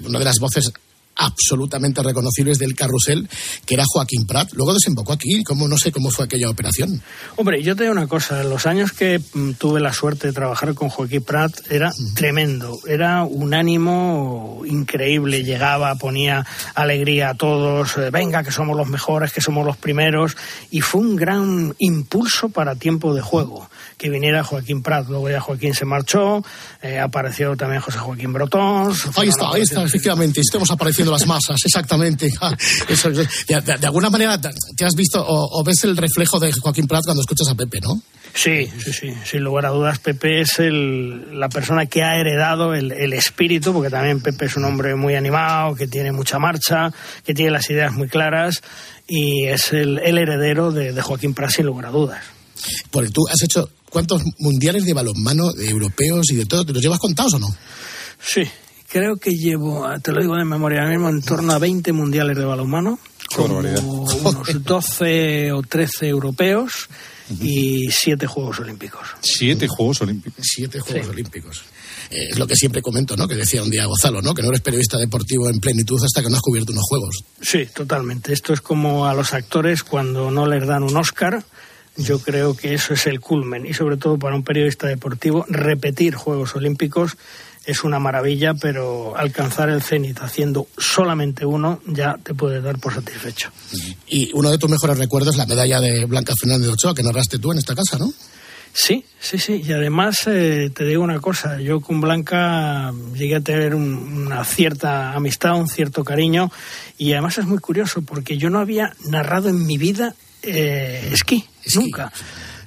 Una 0.06 0.20
de 0.20 0.26
las 0.26 0.40
voces 0.40 0.72
absolutamente 1.16 2.02
reconocibles 2.04 2.58
del 2.58 2.76
carrusel, 2.76 3.30
que 3.66 3.76
era 3.76 3.84
Joaquín 3.88 4.26
Prat. 4.26 4.54
Luego 4.54 4.74
desembocó 4.74 5.14
aquí. 5.14 5.44
¿Cómo, 5.44 5.68
no 5.68 5.78
sé 5.78 5.92
cómo 5.92 6.12
fue 6.12 6.26
aquella 6.26 6.50
operación. 6.50 7.02
Hombre, 7.36 7.62
yo 7.64 7.76
te 7.76 7.84
digo 7.84 7.94
una 7.94 8.08
cosa. 8.08 8.44
Los 8.44 8.66
años 8.66 8.92
que 8.92 9.20
mm, 9.34 9.52
tuve 9.54 9.80
la 9.80 9.94
suerte 9.94 10.28
de 10.28 10.34
trabajar 10.34 10.74
con 10.74 10.90
Joaquín 10.90 11.24
Prat 11.24 11.52
era 11.70 11.92
tremendo. 12.16 12.78
Era 12.88 13.24
un 13.24 13.54
ánimo 13.54 14.62
increíble. 14.66 15.44
Llegaba, 15.44 15.96
ponía 15.96 16.46
alegría 16.76 17.30
a 17.30 17.36
todos. 17.36 17.98
eh, 17.98 18.10
Venga, 18.12 18.44
que 18.44 18.52
somos 18.52 18.76
los 18.78 18.88
mejores, 18.88 19.32
que 19.32 19.42
somos 19.42 19.66
los 19.66 19.78
primeros. 19.78 20.36
Y 20.70 20.82
fue 20.82 21.02
un 21.02 21.16
gran 21.16 21.76
impulso 21.80 22.50
para 22.50 22.76
tiempo 22.76 23.14
de 23.14 23.22
juego 23.22 23.70
que 24.02 24.10
viniera 24.10 24.44
Joaquín 24.44 24.82
Prat. 24.82 25.08
Luego 25.10 25.30
ya 25.30 25.40
Joaquín 25.40 25.76
se 25.76 25.86
marchó. 25.86 26.44
eh, 26.82 26.98
apareció 27.00 27.56
también 27.56 27.82
José 27.82 28.00
Joaquín 28.00 28.34
Brotón. 28.34 28.92
Ahí 29.16 29.30
está, 29.30 29.52
ahí 29.54 29.62
está, 29.62 29.84
efectivamente. 29.84 30.42
Estamos 30.42 30.72
apareciendo 30.72 31.12
las 31.12 31.28
masas, 31.28 31.58
exactamente. 31.64 32.28
Eso, 32.90 33.12
de, 33.12 33.28
de- 33.48 33.78
de 33.78 33.86
alguna 33.86 34.10
manera 34.10 34.42
te 34.42 34.50
te 34.76 34.86
has 34.86 34.96
visto 34.96 35.24
o, 35.24 35.60
o 35.60 35.64
ves 35.64 35.84
el 35.84 35.96
reflejo 35.96 36.40
de 36.40 36.52
Joaquín 36.52 36.88
Prat 36.88 37.04
cuando 37.06 37.22
escuchas 37.22 37.48
a 37.50 37.56
Pepe, 37.56 37.80
¿no? 37.82 38.02
Sí, 38.34 38.68
sí, 38.84 38.94
sí, 38.94 39.14
sin 39.26 39.44
lugar 39.44 39.66
a 39.66 39.70
dudas 39.70 40.00
Pepe 40.00 40.40
es 40.42 40.58
el, 40.58 41.38
la 41.40 41.50
persona 41.50 41.86
que 41.86 42.02
ha 42.02 42.16
heredado 42.18 42.74
el, 42.74 42.92
el 42.94 43.12
espíritu, 43.14 43.74
porque 43.74 43.90
también 43.90 44.22
Pepe 44.22 44.46
es 44.46 44.56
un 44.56 44.64
hombre 44.64 44.96
muy 44.96 45.16
animado, 45.16 45.76
que 45.76 45.86
tiene 45.86 46.12
mucha 46.14 46.40
marcha, 46.40 46.92
que 47.26 47.34
tiene 47.34 47.52
las 47.52 47.70
ideas 47.70 47.92
muy 47.94 48.08
claras 48.08 48.64
y 49.08 49.48
es 49.48 49.74
el, 49.74 50.00
el 50.00 50.18
heredero 50.18 50.72
de, 50.72 50.94
de 50.94 51.02
Joaquín 51.02 51.34
Prat 51.36 51.52
sin 51.52 51.66
lugar 51.68 51.88
a 51.88 51.90
dudas. 51.92 52.24
Porque 52.90 53.10
tú 53.10 53.22
has 53.30 53.42
hecho 53.44 53.70
cuántos 53.92 54.24
mundiales 54.40 54.86
de 54.86 54.94
balonmano 54.94 55.52
de 55.52 55.70
europeos 55.70 56.32
y 56.32 56.36
de 56.36 56.46
todo, 56.46 56.66
¿te 56.66 56.74
los 56.74 56.82
llevas 56.82 56.98
contados 56.98 57.36
o 57.36 57.40
no? 57.40 57.48
Sí, 58.20 58.44
creo 58.88 59.18
que 59.18 59.32
llevo, 59.32 59.86
te 60.02 60.12
lo 60.12 60.22
digo 60.22 60.36
de 60.36 60.46
memoria 60.46 60.80
ahora 60.80 60.92
mismo, 60.92 61.10
en 61.10 61.22
torno 61.22 61.54
a 61.54 61.60
20 61.60 61.92
mundiales 61.92 62.38
de 62.38 62.46
balonmano, 62.46 62.98
como 63.36 63.60
unos 63.60 64.64
12 64.64 65.52
o 65.52 65.62
13 65.62 66.08
europeos 66.08 66.90
y 67.40 67.90
7 67.92 68.28
Juegos 68.28 68.60
Olímpicos. 68.60 69.08
Siete 69.22 69.68
Juegos 69.68 70.02
Olímpicos. 70.02 70.46
Siete 70.46 70.80
Juegos 70.80 71.08
Olímpicos. 71.10 71.64
Eh, 72.10 72.30
es 72.32 72.40
lo 72.40 72.46
que 72.46 72.56
siempre 72.56 72.82
comento, 72.82 73.16
¿no? 73.16 73.28
Que 73.28 73.36
decía 73.36 73.64
un 73.64 73.70
día 73.70 73.86
Gonzalo, 73.86 74.22
¿no? 74.22 74.34
Que 74.34 74.42
no 74.42 74.50
eres 74.50 74.62
periodista 74.62 74.98
deportivo 74.98 75.50
en 75.50 75.60
plenitud 75.60 75.98
hasta 76.04 76.22
que 76.22 76.30
no 76.30 76.36
has 76.36 76.42
cubierto 76.42 76.74
unos 76.74 76.84
juegos. 76.88 77.24
Sí, 77.42 77.68
totalmente. 77.74 78.34
Esto 78.34 78.54
es 78.54 78.62
como 78.62 79.06
a 79.08 79.14
los 79.14 79.34
actores 79.34 79.84
cuando 79.84 80.30
no 80.30 80.46
les 80.46 80.68
dan 80.68 80.84
un 80.84 80.98
Oscar. 80.98 81.44
Yo 81.98 82.20
creo 82.20 82.56
que 82.56 82.74
eso 82.74 82.94
es 82.94 83.06
el 83.08 83.20
culmen. 83.20 83.66
Y 83.66 83.74
sobre 83.74 83.98
todo 83.98 84.18
para 84.18 84.36
un 84.36 84.44
periodista 84.44 84.88
deportivo, 84.88 85.46
repetir 85.50 86.16
Juegos 86.16 86.56
Olímpicos 86.56 87.18
es 87.66 87.84
una 87.84 88.00
maravilla, 88.00 88.54
pero 88.56 89.16
alcanzar 89.16 89.70
el 89.70 89.84
cenit 89.84 90.20
haciendo 90.22 90.68
solamente 90.78 91.46
uno 91.46 91.80
ya 91.86 92.18
te 92.24 92.34
puede 92.34 92.60
dar 92.62 92.80
por 92.80 92.94
satisfecho. 92.96 93.52
Y 94.08 94.32
uno 94.34 94.50
de 94.50 94.58
tus 94.58 94.70
mejores 94.70 94.98
recuerdos, 94.98 95.38
la 95.38 95.46
medalla 95.46 95.80
de 95.80 96.06
Blanca 96.06 96.34
Fernández 96.40 96.68
de 96.68 96.74
Ochoa, 96.74 96.96
que 96.96 97.04
narraste 97.04 97.38
tú 97.38 97.52
en 97.52 97.60
esta 97.60 97.76
casa, 97.76 97.98
¿no? 98.00 98.12
Sí, 98.74 99.04
sí, 99.20 99.38
sí. 99.38 99.62
Y 99.68 99.74
además 99.74 100.16
eh, 100.28 100.72
te 100.74 100.86
digo 100.86 101.04
una 101.04 101.20
cosa, 101.20 101.60
yo 101.60 101.82
con 101.82 102.00
Blanca 102.00 102.94
llegué 103.14 103.36
a 103.36 103.42
tener 103.42 103.76
un- 103.76 104.24
una 104.28 104.46
cierta 104.46 105.12
amistad, 105.14 105.56
un 105.60 105.68
cierto 105.68 106.06
cariño 106.06 106.50
y 106.98 107.12
además 107.12 107.38
es 107.38 107.46
muy 107.46 107.58
curioso 107.60 108.02
porque 108.02 108.38
yo 108.38 108.50
no 108.50 108.60
había 108.60 108.96
narrado 109.08 109.50
en 109.50 109.66
mi 109.66 109.78
vida 109.78 110.16
eh, 110.42 111.10
esquí, 111.12 111.44
nunca. 111.76 112.12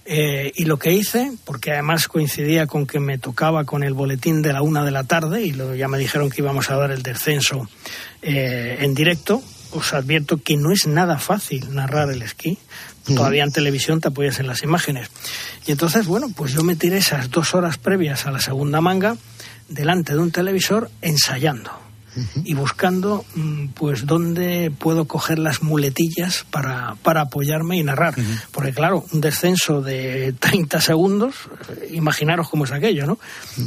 Eh, 0.06 0.52
y 0.54 0.64
lo 0.66 0.78
que 0.78 0.92
hice, 0.92 1.32
porque 1.44 1.72
además 1.72 2.08
coincidía 2.08 2.66
con 2.66 2.86
que 2.86 3.00
me 3.00 3.16
tocaba 3.16 3.64
con 3.64 3.82
el 3.82 3.94
boletín 3.94 4.42
de 4.42 4.52
la 4.52 4.60
una 4.60 4.84
de 4.84 4.90
la 4.90 5.04
tarde 5.04 5.42
y 5.42 5.52
lo- 5.52 5.74
ya 5.74 5.88
me 5.88 5.98
dijeron 5.98 6.28
que 6.28 6.42
íbamos 6.42 6.70
a 6.70 6.76
dar 6.76 6.90
el 6.90 7.02
descenso 7.02 7.68
eh, 8.20 8.76
en 8.80 8.94
directo, 8.94 9.42
os 9.72 9.94
advierto 9.94 10.36
que 10.42 10.56
no 10.58 10.72
es 10.72 10.86
nada 10.86 11.18
fácil 11.18 11.74
narrar 11.74 12.10
el 12.10 12.20
esquí. 12.22 12.58
Todavía 13.06 13.44
en 13.44 13.52
televisión 13.52 14.00
te 14.00 14.08
apoyas 14.08 14.40
en 14.40 14.46
las 14.46 14.62
imágenes. 14.62 15.08
Y 15.66 15.72
entonces, 15.72 16.06
bueno, 16.06 16.28
pues 16.34 16.52
yo 16.54 16.62
me 16.62 16.74
tiré 16.76 16.98
esas 16.98 17.30
dos 17.30 17.54
horas 17.54 17.76
previas 17.76 18.24
a 18.26 18.30
la 18.30 18.40
segunda 18.40 18.80
manga 18.80 19.16
delante 19.68 20.12
de 20.14 20.20
un 20.20 20.30
televisor 20.30 20.90
ensayando 21.02 21.70
y 22.44 22.54
buscando 22.54 23.24
mm, 23.34 23.68
pues 23.68 24.06
dónde 24.06 24.72
puedo 24.76 25.06
coger 25.06 25.38
las 25.38 25.62
muletillas 25.62 26.44
para, 26.50 26.96
para 27.02 27.22
apoyarme 27.22 27.78
y 27.78 27.82
narrar. 27.82 28.14
Porque 28.52 28.72
claro, 28.72 29.04
un 29.12 29.20
descenso 29.20 29.82
de 29.82 30.34
30 30.38 30.80
segundos, 30.80 31.34
eh, 31.68 31.90
imaginaros 31.92 32.48
cómo 32.48 32.64
es 32.64 32.72
aquello, 32.72 33.06
¿no? 33.06 33.18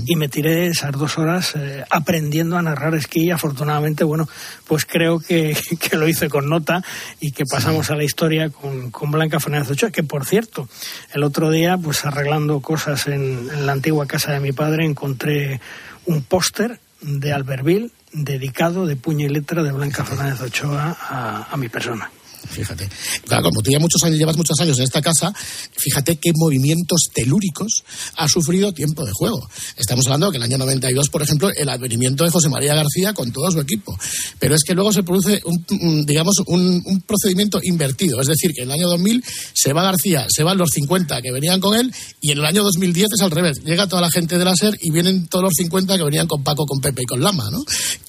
Y 0.06 0.16
me 0.16 0.30
tiré 0.30 0.68
esas 0.68 0.92
dos 0.92 1.18
horas 1.18 1.54
eh, 1.56 1.84
aprendiendo 1.90 2.58
a 2.58 2.62
narrar 2.62 2.96
esquí 2.96 3.26
y 3.26 3.32
afortunadamente, 3.32 4.04
bueno, 4.04 4.28
pues 4.66 4.86
creo 4.86 5.20
que, 5.20 5.58
que 5.80 5.98
lo 5.98 6.08
hice 6.08 6.30
con 6.30 6.50
nota 6.50 6.84
y 7.20 7.32
que 7.32 7.44
pasamos 7.46 7.90
a 7.92 7.96
la 7.96 8.04
historia 8.04 8.50
con, 8.50 8.92
con 8.92 9.12
Blanca 9.12 9.40
Fernández 9.40 9.72
Ochoa, 9.72 9.92
que 9.92 10.04
por 10.04 10.26
cierto, 10.26 10.70
el 11.14 11.24
otro 11.24 11.52
día, 11.52 11.78
pues 11.78 12.06
arreglando 12.06 12.62
cosas 12.62 13.08
en, 13.08 13.50
en 13.54 13.66
la 13.66 13.74
antigua 13.74 14.06
casa 14.06 14.32
de 14.34 14.40
mi 14.40 14.52
padre, 14.52 14.86
encontré 14.86 15.60
un 16.06 16.24
póster 16.24 16.80
de 17.02 17.34
Albertville 17.34 17.92
dedicado 18.12 18.86
de 18.86 18.96
puño 18.96 19.26
y 19.26 19.30
letra 19.30 19.63
de 19.63 19.72
Blanca 19.72 20.04
Fernández 20.04 20.41
Ochoa 20.41 20.96
a, 21.00 21.48
a 21.52 21.58
mi 21.58 21.70
persona. 21.70 22.10
Fíjate. 22.50 22.90
Claro, 23.26 23.44
como 23.44 23.62
tú 23.62 23.72
ya 23.72 23.80
muchos 23.80 24.04
años, 24.04 24.18
llevas 24.18 24.38
muchos 24.38 24.60
años 24.60 24.78
en 24.78 24.84
esta 24.84 25.02
casa, 25.02 25.34
fíjate 25.76 26.18
qué 26.18 26.32
movimientos 26.36 27.08
telúricos 27.14 27.84
ha 28.16 28.28
sufrido 28.28 28.74
tiempo 28.74 29.06
de 29.06 29.12
juego. 29.14 29.48
Estamos 29.76 30.06
hablando 30.06 30.32
que 30.32 30.38
el 30.38 30.44
año 30.44 30.58
92, 30.58 31.10
por 31.10 31.22
ejemplo, 31.22 31.50
el 31.56 31.70
advenimiento 31.70 32.24
de 32.24 32.32
José 32.32 32.50
María 32.50 32.76
García 32.76 33.14
con 33.14 33.32
todo 33.32 33.52
su 33.52 33.60
equipo. 33.60 33.98
Pero 34.40 34.56
es 34.56 34.64
que 34.64 34.74
luego 34.74 34.92
se 34.92 35.04
produce, 35.04 35.42
un, 35.46 36.06
digamos, 36.06 36.36
un, 36.48 37.04
procedimiento 37.06 37.60
invertido. 37.64 38.20
Es 38.22 38.28
decir, 38.28 38.52
que 38.54 38.64
en 38.64 38.70
el 38.70 38.80
año 38.80 38.88
2000 38.90 39.24
se 39.54 39.74
va 39.74 39.84
García, 39.84 40.26
se 40.30 40.44
van 40.44 40.58
los 40.58 40.70
50 40.72 41.22
que 41.22 41.32
venían 41.32 41.60
con 41.60 41.76
él, 41.76 41.94
y 42.22 42.32
en 42.32 42.40
el 42.40 42.46
año 42.46 42.64
2010 42.64 43.08
es 43.14 43.22
al 43.22 43.32
revés. 43.32 43.64
Llega 43.64 43.88
toda 43.88 44.02
la 44.02 44.12
gente 44.12 44.38
de 44.38 44.46
la 44.46 44.56
SER 44.56 44.78
y 44.82 44.92
vienen 44.92 45.28
todos 45.28 45.44
los 45.44 45.54
50 45.56 45.98
que 45.98 46.04
venían 46.04 46.28
con 46.28 46.44
Paco, 46.44 46.66
con 46.66 46.80
Pepe 46.80 47.04
y 47.04 47.06
con 47.06 47.22
Lama, 47.22 47.50
¿no? 47.52 47.64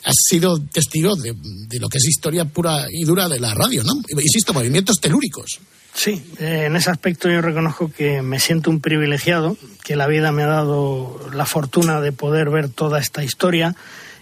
Has 0.05 0.17
sido 0.29 0.59
testigo 0.73 1.17
de 1.17 1.79
lo 1.79 1.89
que 1.89 1.99
es 1.99 2.07
historia 2.07 2.45
pura 2.45 2.87
y 2.91 3.05
dura 3.05 3.29
de 3.29 3.41
la 3.41 3.55
radio, 3.55 3.85
¿no? 3.85 3.95
Insisto, 4.29 4.53
movimientos 4.53 5.01
telúricos. 5.01 5.59
Sí, 5.95 6.23
eh, 6.39 6.65
en 6.67 6.77
ese 6.77 6.91
aspecto 6.91 7.31
yo 7.31 7.41
reconozco 7.41 7.91
que 7.91 8.21
me 8.21 8.39
siento 8.41 8.69
un 8.69 8.81
privilegiado, 8.81 9.57
que 9.85 9.97
la 9.97 10.07
vida 10.07 10.33
me 10.33 10.43
ha 10.43 10.49
dado 10.49 11.19
la 11.33 11.47
fortuna 11.47 12.03
de 12.03 12.13
poder 12.13 12.51
ver 12.51 12.69
toda 12.69 13.01
esta 13.01 13.25
historia 13.25 13.75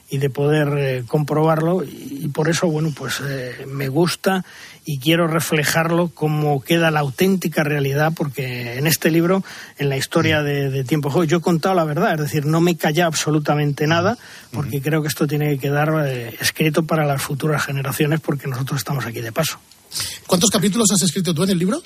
y 0.09 0.19
de 0.19 0.31
poder 0.31 0.69
eh, 0.79 1.05
comprobarlo 1.09 1.83
y, 1.83 2.29
por 2.29 2.49
eso, 2.49 2.69
bueno, 2.69 2.93
pues 2.97 3.21
eh, 3.27 3.67
me 3.67 3.89
gusta 3.89 4.45
y 4.85 5.01
quiero 5.01 5.27
reflejarlo 5.27 6.11
como 6.15 6.63
queda 6.63 6.93
la 6.93 7.01
auténtica 7.01 7.65
realidad, 7.65 8.13
porque 8.15 8.79
en 8.79 8.87
este 8.87 9.11
libro, 9.11 9.43
en 9.79 9.89
la 9.89 9.97
historia 9.97 10.43
de, 10.43 10.71
de 10.71 10.85
Tiempo 10.85 11.11
Juego, 11.11 11.25
yo 11.25 11.39
he 11.39 11.41
contado 11.41 11.75
la 11.75 11.85
verdad, 11.85 12.15
es 12.15 12.21
decir, 12.21 12.47
no 12.47 12.61
me 12.61 12.77
calla 12.77 13.07
absolutamente 13.07 13.89
nada, 13.89 14.17
porque 14.53 14.81
creo 14.81 15.03
que 15.03 15.09
esto 15.09 15.27
tiene 15.27 15.51
que 15.51 15.59
quedar 15.59 15.93
eh, 16.07 16.37
escrito 16.41 16.85
para 16.85 17.05
las 17.05 17.21
futuras 17.21 17.65
generaciones, 17.65 18.21
porque 18.21 18.47
nosotros 18.47 18.79
estamos 18.79 19.05
aquí 19.05 19.21
de 19.21 19.33
paso. 19.33 19.59
¿Cuántos 20.27 20.51
capítulos 20.51 20.91
has 20.93 21.03
escrito 21.03 21.33
tú 21.33 21.45
en 21.45 21.51
el 21.51 21.59
libro? 21.59 21.83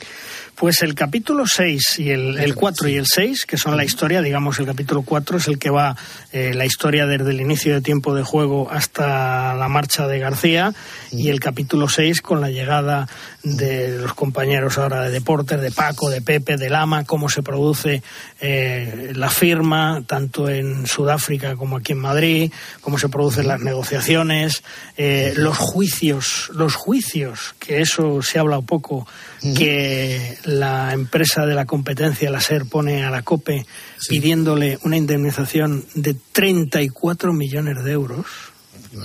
Pues 0.54 0.82
el 0.82 0.94
capítulo 0.94 1.44
6 1.46 1.98
y 2.00 2.10
el, 2.10 2.38
el 2.38 2.54
4 2.54 2.88
y 2.88 2.96
el 2.96 3.06
6, 3.06 3.46
que 3.46 3.56
son 3.56 3.76
la 3.76 3.84
historia, 3.84 4.20
digamos, 4.20 4.58
el 4.58 4.66
capítulo 4.66 5.02
4 5.02 5.38
es 5.38 5.48
el 5.48 5.58
que 5.58 5.70
va 5.70 5.96
eh, 6.32 6.52
la 6.54 6.66
historia 6.66 7.06
desde 7.06 7.30
el 7.30 7.40
inicio 7.40 7.72
de 7.72 7.80
tiempo 7.80 8.14
de 8.14 8.22
juego 8.22 8.70
hasta 8.70 9.54
la 9.54 9.68
marcha 9.68 10.06
de 10.06 10.18
García, 10.18 10.74
y 11.10 11.28
el 11.28 11.40
capítulo 11.40 11.88
6 11.88 12.20
con 12.20 12.40
la 12.40 12.50
llegada 12.50 13.08
de 13.42 13.98
los 13.98 14.12
compañeros 14.12 14.76
ahora 14.76 15.02
de 15.02 15.10
deportes, 15.10 15.60
de 15.60 15.70
Paco, 15.70 16.10
de 16.10 16.20
Pepe, 16.20 16.56
de 16.56 16.68
Lama, 16.68 17.04
cómo 17.04 17.30
se 17.30 17.42
produce 17.42 18.02
eh, 18.40 19.12
la 19.14 19.30
firma, 19.30 20.02
tanto 20.06 20.48
en 20.48 20.86
Sudáfrica 20.86 21.56
como 21.56 21.78
aquí 21.78 21.92
en 21.92 22.00
Madrid, 22.00 22.52
cómo 22.80 22.98
se 22.98 23.08
producen 23.08 23.48
las 23.48 23.60
negociaciones, 23.60 24.62
eh, 24.98 25.32
los 25.36 25.56
juicios, 25.56 26.50
los 26.54 26.74
juicios, 26.74 27.54
que 27.58 27.80
eso 27.90 28.22
se 28.22 28.38
ha 28.38 28.42
hablado 28.42 28.62
poco, 28.62 29.06
que 29.40 30.38
la 30.44 30.92
empresa 30.92 31.44
de 31.46 31.54
la 31.54 31.66
competencia, 31.66 32.30
la 32.30 32.40
SER, 32.40 32.66
pone 32.66 33.04
a 33.04 33.10
la 33.10 33.22
COPE 33.22 33.66
pidiéndole 34.08 34.78
una 34.82 34.96
indemnización 34.96 35.84
de 35.94 36.14
34 36.32 37.32
millones 37.32 37.82
de 37.84 37.92
euros. 37.92 38.26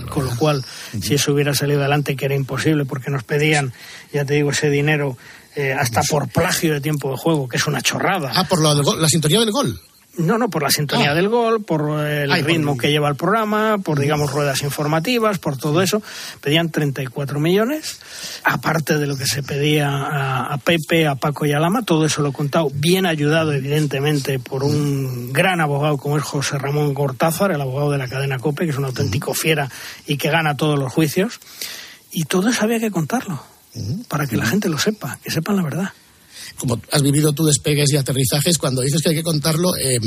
Con 0.10 0.26
lo 0.26 0.36
cual, 0.36 0.66
si 1.00 1.14
eso 1.14 1.32
hubiera 1.32 1.54
salido 1.54 1.82
adelante, 1.82 2.16
que 2.16 2.26
era 2.26 2.34
imposible, 2.34 2.86
porque 2.86 3.12
nos 3.12 3.24
pedían, 3.24 3.72
ya 4.12 4.26
te 4.26 4.34
digo, 4.34 4.50
ese 4.50 4.72
dinero 4.72 5.16
eh, 5.56 5.74
hasta 5.74 6.02
por 6.02 6.28
plagio 6.28 6.74
de 6.74 6.82
tiempo 6.82 7.12
de 7.12 7.18
juego, 7.18 7.48
que 7.48 7.58
es 7.58 7.68
una 7.68 7.82
chorrada. 7.82 8.32
Ah, 8.34 8.46
por 8.48 8.62
la 8.62 9.08
sintonía 9.08 9.40
del 9.40 9.52
gol. 9.52 9.80
No, 10.18 10.38
no, 10.38 10.50
por 10.50 10.64
la 10.64 10.70
sintonía 10.70 11.12
Ah. 11.12 11.14
del 11.14 11.28
gol, 11.28 11.64
por 11.64 12.00
el 12.06 12.32
Ay, 12.32 12.42
ritmo 12.42 12.78
que 12.78 12.90
lleva 12.90 13.10
el 13.10 13.16
programa, 13.16 13.78
por, 13.80 14.00
digamos, 14.00 14.32
ruedas 14.32 14.62
informativas, 14.62 15.40
por 15.40 15.58
todo 15.58 15.82
eso. 15.82 16.02
Pedían 16.42 16.70
34 16.70 17.40
millones, 17.40 18.00
aparte 18.44 18.98
de 18.98 19.08
lo 19.08 19.18
que 19.18 19.26
se 19.26 19.44
pedía 19.44 19.90
a, 19.90 20.54
a 20.54 20.58
Pepe, 20.58 21.06
a 21.08 21.16
Paco 21.16 21.46
y 21.46 21.52
a 21.52 21.60
Lama, 21.60 21.82
todo 21.84 22.06
eso 22.06 22.22
lo 22.22 22.30
he 22.30 22.34
contado, 22.34 22.70
bien 22.74 23.06
ayudado, 23.06 23.52
evidentemente, 23.52 24.40
por 24.40 24.64
un 24.64 25.34
gran 25.34 25.60
abogado 25.60 25.98
como 25.98 26.18
es 26.18 26.24
José 26.24 26.58
Ramón 26.58 26.94
Cortázar, 26.94 27.52
el 27.52 27.60
abogado 27.62 27.92
de 27.92 27.98
la 27.98 28.08
cadena 28.08 28.40
COPE, 28.40 28.66
que 28.66 28.72
es 28.72 28.78
un 28.78 28.86
auténtico 28.86 29.34
fiera 29.34 29.70
y 30.08 30.18
que 30.18 30.30
gana 30.30 30.56
todos 30.56 30.80
los 30.80 30.94
juicios. 30.94 31.40
Y 32.12 32.24
todo 32.24 32.50
eso 32.50 32.64
había 32.64 32.80
que 32.80 32.92
contarlo, 32.92 33.44
para 34.08 34.26
que 34.28 34.38
la 34.38 34.46
gente 34.46 34.70
lo 34.70 34.78
sepa, 34.78 35.20
que 35.22 35.30
sepan 35.32 35.58
la 35.58 35.64
verdad. 35.64 35.90
Como 36.58 36.82
has 36.92 37.02
vivido 37.02 37.34
tú 37.34 37.46
despegues 37.46 37.92
y 37.92 37.98
aterrizajes, 37.98 38.58
cuando 38.58 38.82
dices 38.82 39.02
que 39.02 39.10
hay 39.10 39.16
que 39.16 39.24
contarlo, 39.24 39.76
eh, 39.76 40.00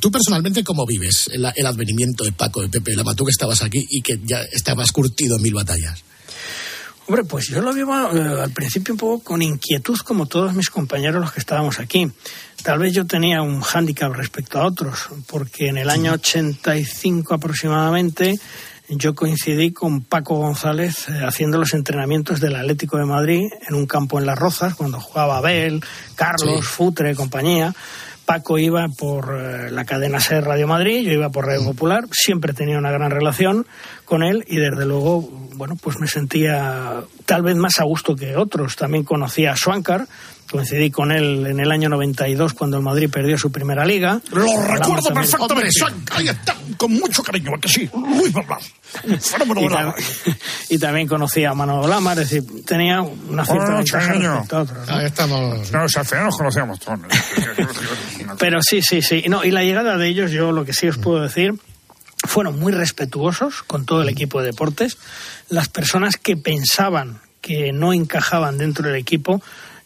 tú 0.00 0.10
personalmente, 0.10 0.64
¿cómo 0.64 0.86
vives 0.86 1.28
el, 1.32 1.46
el 1.54 1.66
advenimiento 1.66 2.24
de 2.24 2.32
Paco, 2.32 2.62
de 2.62 2.68
Pepe 2.68 2.94
Lama, 2.94 3.14
tú 3.14 3.24
que 3.24 3.30
estabas 3.30 3.62
aquí 3.62 3.84
y 3.88 4.00
que 4.00 4.20
ya 4.24 4.42
estabas 4.52 4.92
curtido 4.92 5.36
en 5.36 5.42
mil 5.42 5.54
batallas? 5.54 6.04
Hombre, 7.06 7.24
pues 7.24 7.48
yo 7.48 7.60
lo 7.60 7.74
vivo 7.74 7.92
eh, 7.94 8.42
al 8.42 8.50
principio 8.52 8.94
un 8.94 8.98
poco 8.98 9.22
con 9.22 9.42
inquietud, 9.42 9.98
como 9.98 10.24
todos 10.24 10.54
mis 10.54 10.70
compañeros 10.70 11.20
los 11.20 11.32
que 11.32 11.40
estábamos 11.40 11.78
aquí. 11.78 12.10
Tal 12.62 12.78
vez 12.78 12.94
yo 12.94 13.06
tenía 13.06 13.42
un 13.42 13.60
hándicap 13.60 14.10
respecto 14.14 14.58
a 14.58 14.66
otros, 14.66 15.10
porque 15.26 15.68
en 15.68 15.76
el 15.76 15.90
año 15.90 16.14
85 16.14 17.34
aproximadamente 17.34 18.38
yo 18.88 19.14
coincidí 19.14 19.72
con 19.72 20.02
Paco 20.02 20.36
González 20.36 21.08
eh, 21.08 21.22
haciendo 21.26 21.58
los 21.58 21.72
entrenamientos 21.74 22.40
del 22.40 22.56
Atlético 22.56 22.98
de 22.98 23.06
Madrid 23.06 23.42
en 23.68 23.74
un 23.74 23.86
campo 23.86 24.18
en 24.18 24.26
Las 24.26 24.38
Rozas, 24.38 24.74
cuando 24.74 25.00
jugaba 25.00 25.38
Abel, 25.38 25.82
Carlos, 26.14 26.60
Sí. 26.60 26.62
Futre, 26.62 27.14
compañía. 27.14 27.74
Paco 28.24 28.58
iba 28.58 28.86
por 28.88 29.38
eh, 29.38 29.70
la 29.70 29.84
cadena 29.84 30.18
SER 30.18 30.44
Radio 30.44 30.66
Madrid, 30.66 31.04
yo 31.04 31.12
iba 31.12 31.28
por 31.28 31.46
Radio 31.46 31.64
Popular, 31.64 32.04
siempre 32.10 32.54
tenía 32.54 32.78
una 32.78 32.90
gran 32.90 33.10
relación 33.10 33.66
con 34.06 34.22
él 34.22 34.44
y 34.46 34.56
desde 34.56 34.86
luego, 34.86 35.20
bueno, 35.54 35.76
pues 35.80 35.98
me 35.98 36.06
sentía 36.06 37.02
tal 37.26 37.42
vez 37.42 37.56
más 37.56 37.80
a 37.80 37.84
gusto 37.84 38.16
que 38.16 38.36
otros. 38.36 38.76
También 38.76 39.04
conocía 39.04 39.52
a 39.52 39.56
Schwankar, 39.56 40.06
coincidí 40.50 40.90
con 40.90 41.10
él 41.12 41.46
en 41.46 41.60
el 41.60 41.70
año 41.72 41.88
92 41.88 42.52
cuando 42.54 42.76
el 42.76 42.82
Madrid 42.82 43.08
perdió 43.10 43.36
su 43.38 43.50
primera 43.50 43.84
liga. 43.84 44.20
Lo 44.30 44.42
Hablamos 44.42 44.68
recuerdo 44.78 45.14
perfectamente. 45.14 45.68
Ahí 46.12 46.28
está, 46.28 46.56
con 46.76 46.92
mucho 46.92 47.22
cariño, 47.22 47.52
¿a 47.56 47.60
que 47.60 47.68
sí. 47.68 47.90
Luis 47.94 48.32
y, 49.04 49.12
tam- 49.68 49.94
y 50.70 50.78
también 50.78 51.08
conocía 51.08 51.50
a 51.50 51.54
Manolo 51.54 51.88
Lama, 51.88 52.12
es 52.12 52.18
decir, 52.18 52.44
tenía 52.64 53.02
una 53.02 53.44
cierta 53.44 53.80
niño. 54.12 54.32
respecto 54.34 54.56
a 54.56 54.62
otros. 54.62 54.88
¿no? 54.88 54.94
Ahí 54.94 55.06
estamos. 55.06 55.72
No, 55.72 55.84
o 55.84 55.88
sea, 55.88 56.02
al 56.02 56.06
final 56.08 56.24
nos 56.26 56.36
conocíamos 56.36 56.78
todos. 56.80 57.00
Pero 58.38 58.60
sí, 58.62 58.82
sí, 58.82 59.02
sí. 59.02 59.24
No, 59.28 59.44
y 59.44 59.50
la 59.50 59.62
llegada 59.62 59.96
de 59.96 60.08
ellos, 60.08 60.30
yo 60.30 60.52
lo 60.52 60.64
que 60.64 60.72
sí 60.72 60.86
os 60.88 60.98
puedo 60.98 61.22
decir, 61.22 61.54
fueron 62.26 62.58
muy 62.58 62.72
respetuosos 62.72 63.62
con 63.62 63.84
todo 63.86 64.02
el 64.02 64.08
equipo 64.08 64.40
de 64.40 64.46
deportes. 64.46 64.96
Las 65.48 65.68
personas 65.68 66.16
que 66.16 66.36
pensaban 66.36 67.20
que 67.40 67.72
no 67.72 67.92
encajaban 67.92 68.58
dentro 68.58 68.86
del 68.88 68.96
equipo 68.96 69.42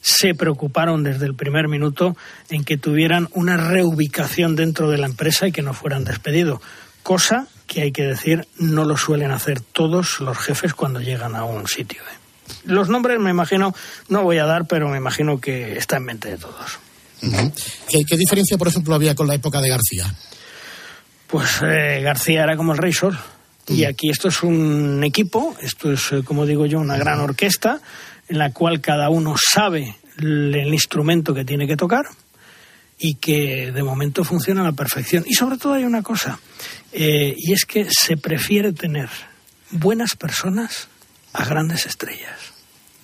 se 0.09 0.35
preocuparon 0.35 1.03
desde 1.03 1.27
el 1.27 1.35
primer 1.35 1.69
minuto 1.69 2.17
en 2.49 2.65
que 2.65 2.79
tuvieran 2.79 3.29
una 3.33 3.57
reubicación 3.57 4.57
dentro 4.57 4.91
de 4.91 4.99
la 4.99 5.07
empresa 5.07 5.47
y 5.47 5.53
que 5.53 5.63
no 5.63 5.75
fueran 5.75 6.05
despedidos. 6.05 6.61
Cosa 7.03 7.47
que 7.67 7.83
hay 7.83 7.93
que 7.93 8.05
decir, 8.05 8.49
no 8.59 8.85
lo 8.85 8.97
suelen 8.97 9.31
hacer 9.31 9.61
todos 9.61 10.21
los 10.21 10.39
jefes 10.39 10.73
cuando 10.73 11.01
llegan 11.01 11.37
a 11.37 11.45
un 11.45 11.69
sitio. 11.69 12.01
¿eh? 12.01 12.55
Los 12.65 12.89
nombres 12.89 13.21
me 13.21 13.31
imagino, 13.31 13.75
no 14.09 14.23
voy 14.23 14.39
a 14.39 14.47
dar, 14.47 14.67
pero 14.67 14.89
me 14.89 14.97
imagino 14.97 15.39
que 15.41 15.77
está 15.77 15.99
en 15.99 16.05
mente 16.05 16.31
de 16.31 16.39
todos. 16.39 16.79
Ujú. 17.23 17.53
¿Qué, 17.91 18.05
qué 18.09 18.17
diferencia, 18.17 18.57
por 18.57 18.69
ejemplo, 18.69 18.95
había 18.95 19.15
con 19.15 19.27
la 19.27 19.35
época 19.35 19.61
de 19.61 19.69
García? 19.69 20.07
Pues 21.27 21.61
eh, 21.63 22.01
García 22.03 22.45
era 22.45 22.57
como 22.57 22.73
el 22.73 22.79
Rey 22.79 22.93
Sol. 22.93 23.19
Y 23.69 23.85
aquí 23.85 24.09
esto 24.09 24.29
es 24.29 24.43
un 24.43 25.05
equipo, 25.05 25.55
esto 25.61 25.93
es, 25.93 26.11
eh, 26.13 26.23
como 26.25 26.47
digo 26.47 26.65
yo, 26.65 26.79
una 26.81 26.97
gran 26.97 27.21
orquesta 27.21 27.83
en 28.29 28.39
la 28.39 28.53
cual 28.53 28.81
cada 28.81 29.11
uno 29.11 29.35
sabe 29.37 29.97
el, 30.19 30.73
instrumento 30.73 31.35
que 31.35 31.45
tiene 31.45 31.67
que 31.67 31.77
tocar 31.77 32.05
y 32.99 33.15
que 33.15 33.73
de 33.73 33.83
momento 33.83 34.25
funciona 34.25 34.63
a 34.63 34.65
la 34.65 34.73
perfección. 34.73 35.25
Y 35.27 35.35
sobre 35.35 35.59
todo 35.59 35.75
hay 35.75 35.85
una 35.85 36.03
cosa, 36.03 36.39
eh, 36.93 37.35
y 37.37 37.53
es 37.53 37.65
que 37.65 37.89
se 37.91 38.17
prefiere 38.17 38.73
tener 38.73 39.09
buenas 39.71 40.15
personas 40.17 40.89
a 41.33 41.45
grandes 41.45 41.87
estrellas. 41.87 42.48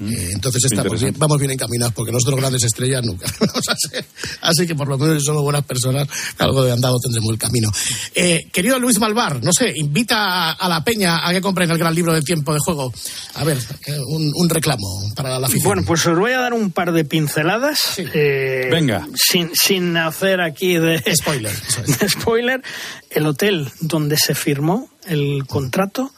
Eh, 0.00 0.30
entonces 0.33 0.64
estamos 0.64 1.00
bien- 1.00 1.14
vamos 1.16 1.38
bien 1.38 1.52
encaminados, 1.52 1.94
porque 1.94 2.11
nosotros 2.11 2.40
grandes 2.40 2.64
estrellas 2.64 3.04
nunca 3.04 3.26
vamos 3.38 3.68
a 3.68 3.74
ser. 3.76 4.04
Así 4.40 4.66
que 4.66 4.74
por 4.74 4.88
lo 4.88 4.98
menos 4.98 5.20
si 5.20 5.26
somos 5.26 5.42
buenas 5.42 5.64
personas, 5.64 6.09
algo 6.38 6.64
de 6.64 6.72
andado 6.72 6.98
tendremos 6.98 7.30
el 7.30 7.38
camino. 7.38 7.70
Eh, 8.14 8.48
querido 8.52 8.78
Luis 8.80 8.98
Malvar, 8.98 9.40
no 9.44 9.52
sé, 9.52 9.72
invita 9.76 10.16
a, 10.50 10.52
a 10.52 10.68
la 10.68 10.83
peña 10.83 11.26
a 11.26 11.33
que 11.33 11.40
compren 11.40 11.70
el 11.70 11.78
gran 11.78 11.94
libro 11.94 12.12
de 12.12 12.22
tiempo 12.22 12.52
de 12.52 12.59
juego. 12.59 12.92
A 13.35 13.44
ver, 13.44 13.57
eh, 13.87 13.98
un, 14.09 14.33
un 14.35 14.48
reclamo 14.48 15.12
para 15.14 15.38
la 15.38 15.46
afición. 15.46 15.64
Bueno, 15.64 15.83
pues 15.87 16.04
os 16.07 16.18
voy 16.18 16.33
a 16.33 16.40
dar 16.40 16.54
un 16.54 16.72
par 16.72 16.92
de 16.92 17.04
pinceladas. 17.04 17.78
eh, 17.98 18.68
Venga. 18.72 19.07
Sin, 19.14 19.50
sin 19.54 19.96
hacer 19.96 20.40
aquí 20.40 20.74
de 20.74 20.98
Spoiler, 21.16 21.52
es. 21.87 21.98
de 22.00 22.09
spoiler. 22.09 22.62
El 23.11 23.26
hotel 23.26 23.70
donde 23.80 24.16
se 24.16 24.35
firmó 24.35 24.90
el 25.07 25.44
contrato 25.46 26.12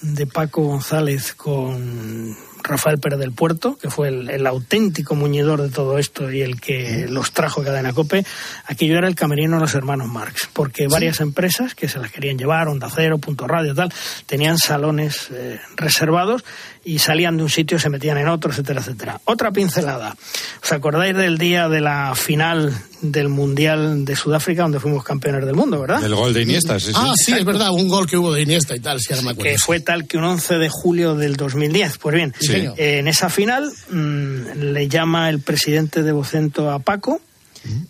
de 0.00 0.26
Paco 0.26 0.62
González 0.62 1.34
con 1.34 2.34
Rafael 2.68 2.98
Pérez 2.98 3.18
del 3.18 3.32
Puerto, 3.32 3.76
que 3.80 3.90
fue 3.90 4.08
el, 4.08 4.30
el 4.30 4.46
auténtico 4.46 5.14
muñidor 5.14 5.62
de 5.62 5.68
todo 5.70 5.98
esto 5.98 6.30
y 6.30 6.42
el 6.42 6.60
que 6.60 7.06
los 7.08 7.32
trajo 7.32 7.62
a 7.62 7.64
Cadena 7.64 7.92
Cope, 7.92 8.24
aquello 8.66 8.98
era 8.98 9.08
el 9.08 9.14
camerino 9.14 9.56
de 9.56 9.62
los 9.62 9.74
hermanos 9.74 10.08
Marx, 10.08 10.48
porque 10.52 10.86
varias 10.88 11.20
empresas 11.20 11.74
que 11.74 11.88
se 11.88 11.98
las 11.98 12.10
querían 12.10 12.38
llevar, 12.38 12.68
Onda 12.68 12.88
Cero, 12.94 13.18
Punto 13.18 13.46
Radio, 13.46 13.74
tal, 13.74 13.92
tenían 14.26 14.58
salones 14.58 15.28
eh, 15.32 15.58
reservados 15.76 16.44
y 16.84 16.98
salían 17.00 17.36
de 17.36 17.42
un 17.42 17.50
sitio, 17.50 17.78
se 17.78 17.90
metían 17.90 18.18
en 18.18 18.28
otro, 18.28 18.50
etcétera, 18.50 18.80
etcétera. 18.80 19.20
Otra 19.24 19.50
pincelada. 19.52 20.16
¿Os 20.62 20.72
acordáis 20.72 21.14
del 21.16 21.36
día 21.36 21.68
de 21.68 21.80
la 21.80 22.14
final 22.14 22.72
del 23.02 23.28
Mundial 23.28 24.04
de 24.04 24.16
Sudáfrica, 24.16 24.62
donde 24.62 24.80
fuimos 24.80 25.04
campeones 25.04 25.44
del 25.44 25.54
mundo, 25.54 25.80
verdad? 25.80 26.02
El 26.02 26.14
gol 26.14 26.32
de 26.32 26.42
Iniesta, 26.42 26.80
sí, 26.80 26.86
sí. 26.86 26.92
Ah, 26.94 27.12
sí, 27.14 27.32
es 27.32 27.44
verdad, 27.44 27.70
un 27.70 27.88
gol 27.88 28.06
que 28.06 28.16
hubo 28.16 28.32
de 28.32 28.42
Iniesta 28.42 28.74
y 28.74 28.80
tal, 28.80 29.00
si 29.00 29.12
ahora 29.12 29.22
me 29.24 29.30
acuerdo. 29.32 29.50
que 29.52 29.58
fue 29.58 29.80
tal 29.80 30.06
que 30.06 30.16
un 30.16 30.24
11 30.24 30.54
de 30.58 30.68
julio 30.70 31.14
del 31.14 31.36
2010. 31.36 31.98
Pues 31.98 32.14
bien, 32.14 32.34
Sí, 32.40 32.57
en 32.76 33.08
esa 33.08 33.28
final 33.28 33.70
mm, 33.90 34.72
le 34.72 34.88
llama 34.88 35.28
el 35.30 35.40
presidente 35.40 36.02
de 36.02 36.12
Vocento 36.12 36.70
a 36.70 36.78
Paco. 36.78 37.20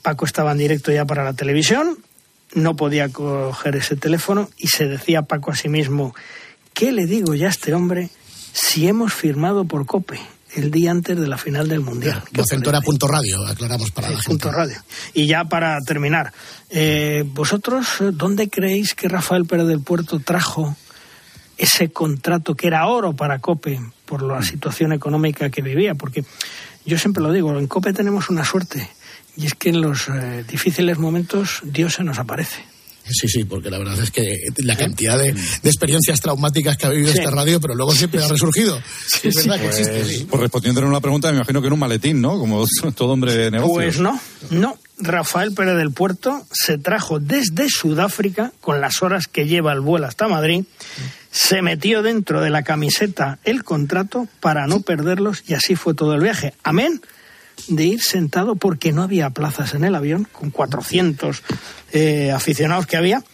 Paco 0.02 0.24
estaba 0.24 0.52
en 0.52 0.58
directo 0.58 0.90
ya 0.90 1.04
para 1.04 1.24
la 1.24 1.34
televisión, 1.34 1.98
no 2.54 2.74
podía 2.74 3.10
coger 3.10 3.76
ese 3.76 3.96
teléfono 3.96 4.48
y 4.56 4.68
se 4.68 4.86
decía 4.86 5.22
Paco 5.22 5.50
a 5.50 5.56
sí 5.56 5.68
mismo, 5.68 6.14
¿qué 6.74 6.92
le 6.92 7.06
digo 7.06 7.34
ya 7.34 7.46
a 7.46 7.50
este 7.50 7.74
hombre 7.74 8.10
si 8.52 8.88
hemos 8.88 9.12
firmado 9.12 9.64
por 9.64 9.86
COPE 9.86 10.20
el 10.56 10.70
día 10.70 10.90
antes 10.90 11.18
de 11.18 11.28
la 11.28 11.38
final 11.38 11.68
del 11.68 11.80
Mundial? 11.80 12.22
¿Qué 12.32 12.40
os 12.40 12.46
Vocento 12.46 12.70
era 12.70 12.80
punto 12.80 13.06
radio, 13.06 13.46
aclaramos 13.46 13.90
para 13.90 14.08
la 14.08 14.16
gente. 14.16 14.28
Punto 14.28 14.50
radio. 14.50 14.82
Y 15.14 15.26
ya 15.26 15.44
para 15.44 15.78
terminar, 15.82 16.32
eh, 16.70 17.24
¿vosotros 17.26 17.86
dónde 18.12 18.48
creéis 18.48 18.94
que 18.94 19.08
Rafael 19.08 19.44
Pérez 19.44 19.66
del 19.66 19.80
Puerto 19.80 20.18
trajo 20.20 20.76
ese 21.58 21.90
contrato 21.90 22.54
que 22.54 22.68
era 22.68 22.86
oro 22.86 23.14
para 23.14 23.40
COPE 23.40 23.80
por 24.08 24.22
la 24.22 24.42
situación 24.42 24.92
económica 24.92 25.50
que 25.50 25.62
vivía? 25.62 25.94
Porque 25.94 26.24
yo 26.86 26.98
siempre 26.98 27.22
lo 27.22 27.32
digo, 27.32 27.56
en 27.58 27.66
COPE 27.66 27.92
tenemos 27.92 28.30
una 28.30 28.44
suerte 28.44 28.88
y 29.36 29.46
es 29.46 29.54
que 29.54 29.68
en 29.68 29.80
los 29.82 30.08
eh, 30.08 30.44
difíciles 30.48 30.98
momentos 30.98 31.60
Dios 31.62 31.94
se 31.94 32.04
nos 32.04 32.18
aparece. 32.18 32.64
Sí, 33.10 33.26
sí, 33.26 33.44
porque 33.44 33.70
la 33.70 33.78
verdad 33.78 33.98
es 34.02 34.10
que 34.10 34.36
la 34.58 34.76
cantidad 34.76 35.16
de, 35.16 35.32
de 35.32 35.70
experiencias 35.70 36.20
traumáticas 36.20 36.76
que 36.76 36.84
ha 36.86 36.90
vivido 36.90 37.10
Sí. 37.12 37.18
esta 37.20 37.30
radio, 37.30 37.58
pero 37.58 37.74
luego 37.74 37.94
siempre 37.94 38.22
ha 38.22 38.28
resurgido. 38.28 38.82
es 39.22 39.34
verdad 39.34 39.58
que 39.60 39.66
existe, 39.66 39.92
Pues, 40.00 40.08
sí. 40.08 40.26
pues 40.28 40.42
respondiendo 40.42 40.82
a 40.82 40.84
una 40.86 41.00
pregunta, 41.00 41.30
me 41.30 41.36
imagino 41.36 41.62
que 41.62 41.68
en 41.68 41.72
un 41.72 41.78
maletín, 41.78 42.20
¿no? 42.20 42.38
Como 42.38 42.66
todo 42.94 43.12
hombre 43.12 43.34
de 43.34 43.50
negocios. 43.50 43.96
Pues 43.96 44.00
no, 44.00 44.20
no. 44.50 44.76
Rafael 44.98 45.52
Pérez 45.54 45.76
del 45.78 45.92
Puerto 45.92 46.44
se 46.52 46.76
trajo 46.76 47.18
desde 47.18 47.68
Sudáfrica, 47.70 48.52
con 48.60 48.80
las 48.82 49.00
horas 49.02 49.26
que 49.26 49.46
lleva 49.46 49.72
el 49.72 49.80
vuelo 49.80 50.06
hasta 50.06 50.28
Madrid, 50.28 50.64
se 51.30 51.62
metió 51.62 52.02
dentro 52.02 52.40
de 52.40 52.50
la 52.50 52.62
camiseta 52.62 53.38
el 53.44 53.64
contrato 53.64 54.28
para 54.40 54.66
no 54.66 54.80
perderlos 54.80 55.44
y 55.46 55.54
así 55.54 55.74
fue 55.76 55.94
todo 55.94 56.14
el 56.14 56.22
viaje. 56.22 56.54
Amén 56.62 57.00
de 57.66 57.84
ir 57.84 58.00
sentado 58.00 58.56
porque 58.56 58.92
no 58.92 59.02
había 59.02 59.30
plazas 59.30 59.74
en 59.74 59.84
el 59.84 59.94
avión, 59.94 60.28
con 60.30 60.50
400 60.50 61.42
eh, 61.92 62.30
aficionados 62.30 62.86
que 62.86 62.96
había, 62.96 63.24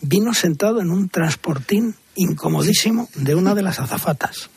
vino 0.00 0.32
sentado 0.32 0.80
en 0.80 0.90
un 0.90 1.08
transportín 1.08 1.94
incomodísimo 2.14 3.08
de 3.14 3.34
una 3.34 3.54
de 3.54 3.62
las 3.62 3.80
azafatas. 3.80 4.50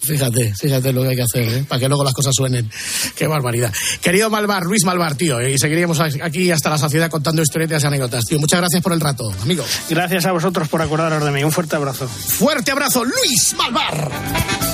Fíjate, 0.00 0.54
fíjate 0.54 0.92
lo 0.92 1.02
que 1.02 1.08
hay 1.08 1.16
que 1.16 1.22
hacer, 1.22 1.48
¿eh? 1.48 1.64
para 1.68 1.80
que 1.80 1.88
luego 1.88 2.04
las 2.04 2.14
cosas 2.14 2.34
suenen. 2.34 2.70
Qué 3.16 3.26
barbaridad. 3.26 3.72
Querido 4.00 4.30
Malvar, 4.30 4.64
Luis 4.64 4.84
Malvar, 4.84 5.14
tío, 5.16 5.40
¿eh? 5.40 5.52
y 5.52 5.58
seguiríamos 5.58 6.00
aquí 6.00 6.50
hasta 6.50 6.70
la 6.70 6.78
saciedad 6.78 7.10
contando 7.10 7.42
historietas 7.42 7.82
y 7.82 7.86
anécdotas. 7.86 8.24
Tío, 8.24 8.38
muchas 8.38 8.60
gracias 8.60 8.82
por 8.82 8.92
el 8.92 9.00
rato, 9.00 9.30
amigo. 9.42 9.64
Gracias 9.90 10.26
a 10.26 10.32
vosotros 10.32 10.68
por 10.68 10.82
acordaros 10.82 11.24
de 11.24 11.30
mí. 11.30 11.44
Un 11.44 11.52
fuerte 11.52 11.76
abrazo. 11.76 12.08
Fuerte 12.08 12.70
abrazo, 12.70 13.04
Luis 13.04 13.54
Malvar. 13.56 14.67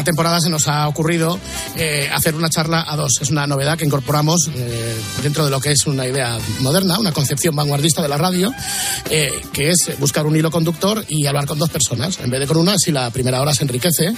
Esta 0.00 0.12
temporada 0.12 0.40
se 0.40 0.48
nos 0.48 0.66
ha 0.66 0.88
ocurrido 0.88 1.38
eh, 1.76 2.08
hacer 2.10 2.34
una 2.34 2.48
charla 2.48 2.86
a 2.88 2.96
dos. 2.96 3.18
Es 3.20 3.28
una 3.28 3.46
novedad 3.46 3.76
que 3.76 3.84
incorporamos 3.84 4.48
eh, 4.48 4.96
dentro 5.22 5.44
de 5.44 5.50
lo 5.50 5.60
que 5.60 5.72
es 5.72 5.86
una 5.86 6.06
idea 6.06 6.38
moderna, 6.60 6.98
una 6.98 7.12
concepción 7.12 7.54
vanguardista 7.54 8.00
de 8.00 8.08
la 8.08 8.16
radio, 8.16 8.50
eh, 9.10 9.30
que 9.52 9.68
es 9.68 9.90
buscar 9.98 10.24
un 10.24 10.34
hilo 10.34 10.50
conductor 10.50 11.04
y 11.06 11.26
hablar 11.26 11.44
con 11.44 11.58
dos 11.58 11.68
personas. 11.68 12.18
En 12.20 12.30
vez 12.30 12.40
de 12.40 12.46
con 12.46 12.56
una, 12.56 12.78
si 12.78 12.92
la 12.92 13.10
primera 13.10 13.42
hora 13.42 13.52
se 13.52 13.64
enriquece 13.64 14.14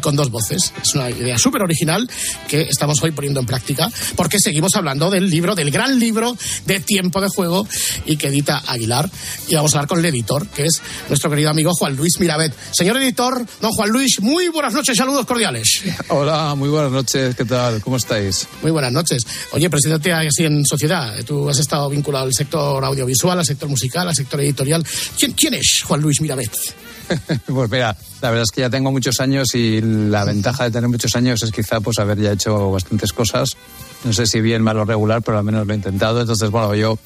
con 0.00 0.16
dos 0.16 0.30
voces. 0.30 0.72
Es 0.82 0.94
una 0.94 1.10
idea 1.10 1.36
súper 1.36 1.62
original 1.62 2.08
que 2.48 2.62
estamos 2.62 3.02
hoy 3.02 3.10
poniendo 3.10 3.40
en 3.40 3.46
práctica 3.46 3.90
porque 4.16 4.40
seguimos 4.40 4.74
hablando 4.76 5.10
del 5.10 5.28
libro, 5.28 5.54
del 5.54 5.70
gran 5.70 5.98
libro 5.98 6.34
de 6.64 6.80
tiempo 6.80 7.20
de 7.20 7.28
juego 7.28 7.68
y 8.06 8.16
que 8.16 8.28
edita 8.28 8.62
Aguilar. 8.66 9.10
Y 9.46 9.54
vamos 9.56 9.74
a 9.74 9.78
hablar 9.78 9.88
con 9.88 9.98
el 9.98 10.06
editor, 10.06 10.46
que 10.48 10.64
es 10.64 10.80
nuestro 11.08 11.28
querido 11.28 11.50
amigo 11.50 11.72
Juan 11.74 11.96
Luis 11.96 12.18
Mirabet. 12.18 12.54
Señor 12.72 12.96
editor, 12.96 13.44
don 13.60 13.72
Juan 13.72 13.90
Luis, 13.90 14.20
muy 14.22 14.48
buenas 14.48 14.72
noches, 14.72 14.96
saludos 14.96 15.17
cordiales. 15.26 15.82
Hola, 16.08 16.54
muy 16.54 16.68
buenas 16.68 16.92
noches, 16.92 17.34
¿qué 17.34 17.44
tal? 17.44 17.80
¿Cómo 17.80 17.96
estáis? 17.96 18.46
Muy 18.62 18.70
buenas 18.70 18.92
noches. 18.92 19.26
Oye, 19.52 19.68
preséntate 19.70 20.12
así 20.12 20.44
en 20.44 20.64
sociedad. 20.64 21.14
Tú 21.24 21.48
has 21.48 21.58
estado 21.58 21.88
vinculado 21.88 22.24
al 22.26 22.34
sector 22.34 22.84
audiovisual, 22.84 23.38
al 23.38 23.44
sector 23.44 23.68
musical, 23.68 24.08
al 24.08 24.14
sector 24.14 24.40
editorial. 24.40 24.84
¿Quién, 25.18 25.32
quién 25.32 25.54
es 25.54 25.82
Juan 25.86 26.00
Luis 26.00 26.20
Mirabet? 26.20 26.50
pues 27.46 27.70
mira, 27.70 27.96
la 28.20 28.30
verdad 28.30 28.44
es 28.44 28.50
que 28.50 28.60
ya 28.60 28.70
tengo 28.70 28.92
muchos 28.92 29.20
años 29.20 29.54
y 29.54 29.80
la 29.80 30.24
ventaja 30.24 30.64
de 30.64 30.70
tener 30.70 30.88
muchos 30.88 31.14
años 31.16 31.42
es 31.42 31.50
quizá 31.50 31.80
pues 31.80 31.98
haber 31.98 32.18
ya 32.18 32.32
hecho 32.32 32.70
bastantes 32.70 33.12
cosas. 33.12 33.50
No 34.04 34.12
sé 34.12 34.26
si 34.26 34.40
bien, 34.40 34.62
mal 34.62 34.78
o 34.78 34.84
regular, 34.84 35.22
pero 35.22 35.38
al 35.38 35.44
menos 35.44 35.66
lo 35.66 35.72
he 35.72 35.76
intentado. 35.76 36.20
Entonces, 36.20 36.50
bueno, 36.50 36.74
yo 36.74 36.98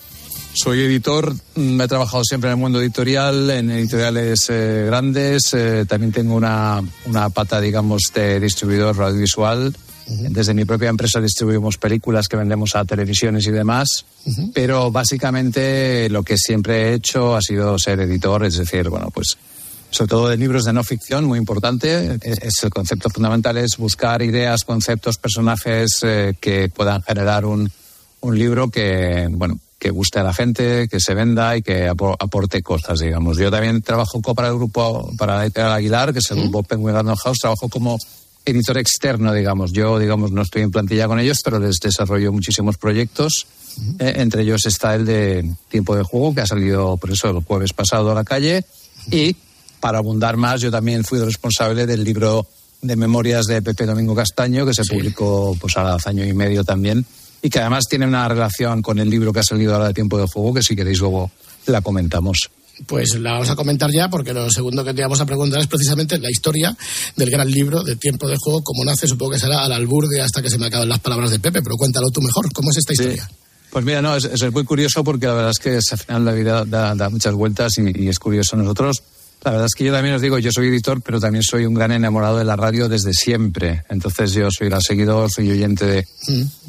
soy 0.54 0.82
editor, 0.82 1.34
mm, 1.54 1.80
he 1.80 1.88
trabajado 1.88 2.24
siempre 2.24 2.50
en 2.50 2.56
el 2.56 2.60
mundo 2.60 2.80
editorial, 2.80 3.50
en 3.50 3.70
editoriales 3.70 4.46
eh, 4.50 4.84
grandes, 4.86 5.54
eh, 5.54 5.84
también 5.88 6.12
tengo 6.12 6.34
una, 6.34 6.82
una 7.06 7.30
pata, 7.30 7.60
digamos, 7.60 8.02
de 8.14 8.38
distribuidor 8.40 9.00
audiovisual. 9.00 9.74
Desde 10.04 10.52
mi 10.52 10.64
propia 10.64 10.90
empresa 10.90 11.20
distribuimos 11.20 11.78
películas 11.78 12.28
que 12.28 12.36
vendemos 12.36 12.74
a 12.74 12.84
televisiones 12.84 13.46
y 13.46 13.50
demás, 13.50 14.04
pero 14.52 14.90
básicamente 14.90 16.10
lo 16.10 16.22
que 16.22 16.36
siempre 16.36 16.90
he 16.90 16.94
hecho 16.94 17.34
ha 17.36 17.40
sido 17.40 17.78
ser 17.78 18.00
editor, 18.00 18.44
es 18.44 18.58
decir, 18.58 18.90
bueno, 18.90 19.10
pues 19.10 19.38
sobre 19.90 20.08
todo 20.08 20.28
de 20.28 20.36
libros 20.36 20.64
de 20.64 20.72
no 20.72 20.82
ficción, 20.82 21.24
muy 21.24 21.38
importante. 21.38 22.18
Es, 22.22 22.38
es 22.38 22.64
el 22.64 22.70
concepto 22.70 23.10
fundamental 23.10 23.56
es 23.58 23.76
buscar 23.76 24.22
ideas, 24.22 24.64
conceptos, 24.64 25.18
personajes 25.18 26.00
eh, 26.02 26.34
que 26.40 26.68
puedan 26.68 27.02
generar 27.02 27.44
un, 27.44 27.70
un 28.20 28.38
libro 28.38 28.70
que, 28.70 29.28
bueno, 29.30 29.60
que 29.82 29.90
guste 29.90 30.20
a 30.20 30.22
la 30.22 30.32
gente, 30.32 30.86
que 30.88 31.00
se 31.00 31.12
venda 31.12 31.56
y 31.56 31.62
que 31.62 31.90
apo- 31.90 32.14
aporte 32.16 32.62
cosas, 32.62 33.00
digamos. 33.00 33.36
Yo 33.36 33.50
también 33.50 33.82
trabajo 33.82 34.20
para 34.20 34.46
el 34.46 34.54
grupo, 34.54 35.10
para 35.18 35.42
editorial 35.42 35.72
Aguilar, 35.72 36.12
que 36.12 36.20
es 36.20 36.30
el 36.30 36.38
grupo 36.42 36.62
Penguin 36.62 36.94
Random 36.94 37.16
House, 37.16 37.38
trabajo 37.40 37.68
como 37.68 37.98
editor 38.44 38.78
externo, 38.78 39.32
digamos. 39.32 39.72
Yo, 39.72 39.98
digamos, 39.98 40.30
no 40.30 40.42
estoy 40.42 40.62
en 40.62 40.70
plantilla 40.70 41.08
con 41.08 41.18
ellos, 41.18 41.38
pero 41.44 41.58
les 41.58 41.80
desarrollo 41.80 42.30
muchísimos 42.30 42.76
proyectos. 42.78 43.46
Eh, 43.98 44.12
entre 44.18 44.42
ellos 44.42 44.66
está 44.66 44.94
el 44.94 45.04
de 45.04 45.50
Tiempo 45.68 45.96
de 45.96 46.04
Juego, 46.04 46.32
que 46.32 46.42
ha 46.42 46.46
salido, 46.46 46.96
por 46.96 47.10
eso, 47.10 47.30
el 47.30 47.42
jueves 47.42 47.72
pasado 47.72 48.12
a 48.12 48.14
la 48.14 48.22
calle. 48.22 48.64
Y, 49.10 49.34
para 49.80 49.98
abundar 49.98 50.36
más, 50.36 50.60
yo 50.60 50.70
también 50.70 51.02
fui 51.02 51.18
responsable 51.18 51.86
del 51.86 52.04
libro 52.04 52.46
de 52.82 52.94
memorias 52.94 53.46
de 53.46 53.62
Pepe 53.62 53.84
Domingo 53.84 54.14
Castaño, 54.14 54.64
que 54.64 54.74
se 54.74 54.84
publicó 54.84 55.56
pues 55.60 55.76
hace 55.76 56.08
año 56.08 56.24
y 56.24 56.32
medio 56.34 56.62
también, 56.62 57.04
y 57.42 57.50
que 57.50 57.58
además 57.58 57.84
tiene 57.90 58.06
una 58.06 58.28
relación 58.28 58.80
con 58.80 58.98
el 58.98 59.10
libro 59.10 59.32
que 59.32 59.40
ha 59.40 59.44
salido 59.44 59.74
ahora 59.74 59.88
de 59.88 59.94
Tiempo 59.94 60.18
de 60.18 60.26
Fuego, 60.28 60.54
que 60.54 60.62
si 60.62 60.76
queréis 60.76 61.00
luego 61.00 61.30
la 61.66 61.80
comentamos. 61.80 62.50
Pues 62.86 63.14
la 63.16 63.32
vamos 63.32 63.50
a 63.50 63.56
comentar 63.56 63.90
ya, 63.90 64.08
porque 64.08 64.32
lo 64.32 64.50
segundo 64.50 64.84
que 64.84 64.94
te 64.94 65.02
vamos 65.02 65.20
a 65.20 65.26
preguntar 65.26 65.60
es 65.60 65.66
precisamente 65.66 66.18
la 66.18 66.30
historia 66.30 66.74
del 67.16 67.30
gran 67.30 67.50
libro 67.50 67.82
de 67.82 67.96
tiempo 67.96 68.28
de 68.28 68.36
juego, 68.40 68.62
cómo 68.62 68.84
nace, 68.84 69.06
supongo 69.06 69.32
que 69.32 69.38
será 69.38 69.64
al 69.64 69.72
alburde 69.72 70.20
hasta 70.20 70.40
que 70.40 70.48
se 70.48 70.58
me 70.58 70.66
acaben 70.66 70.88
las 70.88 71.00
palabras 71.00 71.30
de 71.30 71.38
Pepe, 71.38 71.60
pero 71.62 71.76
cuéntalo 71.76 72.10
tú 72.10 72.20
mejor, 72.22 72.50
¿cómo 72.52 72.70
es 72.70 72.78
esta 72.78 72.92
historia? 72.94 73.28
Pues 73.70 73.84
mira, 73.84 74.02
no, 74.02 74.16
es, 74.16 74.24
es 74.24 74.52
muy 74.52 74.64
curioso 74.64 75.02
porque 75.02 75.26
la 75.26 75.34
verdad 75.34 75.50
es 75.50 75.58
que 75.58 75.78
al 75.90 75.98
final 75.98 76.24
la 76.24 76.32
vida 76.32 76.64
da, 76.64 76.94
da 76.94 77.08
muchas 77.08 77.34
vueltas 77.34 77.72
y, 77.78 78.04
y 78.04 78.08
es 78.08 78.18
curioso. 78.18 78.54
Nosotros, 78.56 79.02
la 79.44 79.50
verdad 79.50 79.66
es 79.66 79.74
que 79.74 79.84
yo 79.84 79.92
también 79.92 80.14
os 80.14 80.22
digo, 80.22 80.38
yo 80.38 80.52
soy 80.52 80.68
editor, 80.68 81.02
pero 81.02 81.18
también 81.18 81.42
soy 81.42 81.66
un 81.66 81.74
gran 81.74 81.90
enamorado 81.90 82.38
de 82.38 82.44
la 82.44 82.54
radio 82.54 82.88
desde 82.88 83.12
siempre. 83.12 83.82
Entonces 83.88 84.32
yo 84.32 84.48
soy 84.50 84.68
gran 84.68 84.80
seguidor, 84.80 85.32
soy 85.32 85.50
oyente 85.50 85.84
de, 85.84 86.06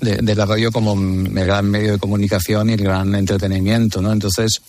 de, 0.01 0.17
de 0.17 0.35
la 0.35 0.45
radio 0.45 0.71
como 0.71 0.93
el 0.93 1.45
gran 1.45 1.69
medio 1.69 1.93
de 1.93 1.99
comunicación 1.99 2.71
y 2.71 2.73
el 2.73 2.83
gran 2.83 3.13
entretenimiento, 3.13 4.01
¿no? 4.01 4.11
Entonces, 4.11 4.59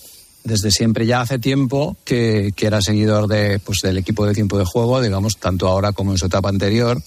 desde 0.44 0.70
siempre, 0.70 1.06
ya 1.06 1.22
hace 1.22 1.38
tiempo 1.38 1.96
que, 2.04 2.52
que 2.54 2.66
era 2.66 2.82
seguidor 2.82 3.26
de, 3.26 3.58
pues, 3.58 3.78
del 3.82 3.96
equipo 3.96 4.26
de 4.26 4.34
tiempo 4.34 4.58
de 4.58 4.66
juego, 4.66 5.00
digamos, 5.00 5.38
tanto 5.38 5.66
ahora 5.68 5.92
como 5.92 6.12
en 6.12 6.18
su 6.18 6.26
etapa 6.26 6.50
anterior. 6.50 7.02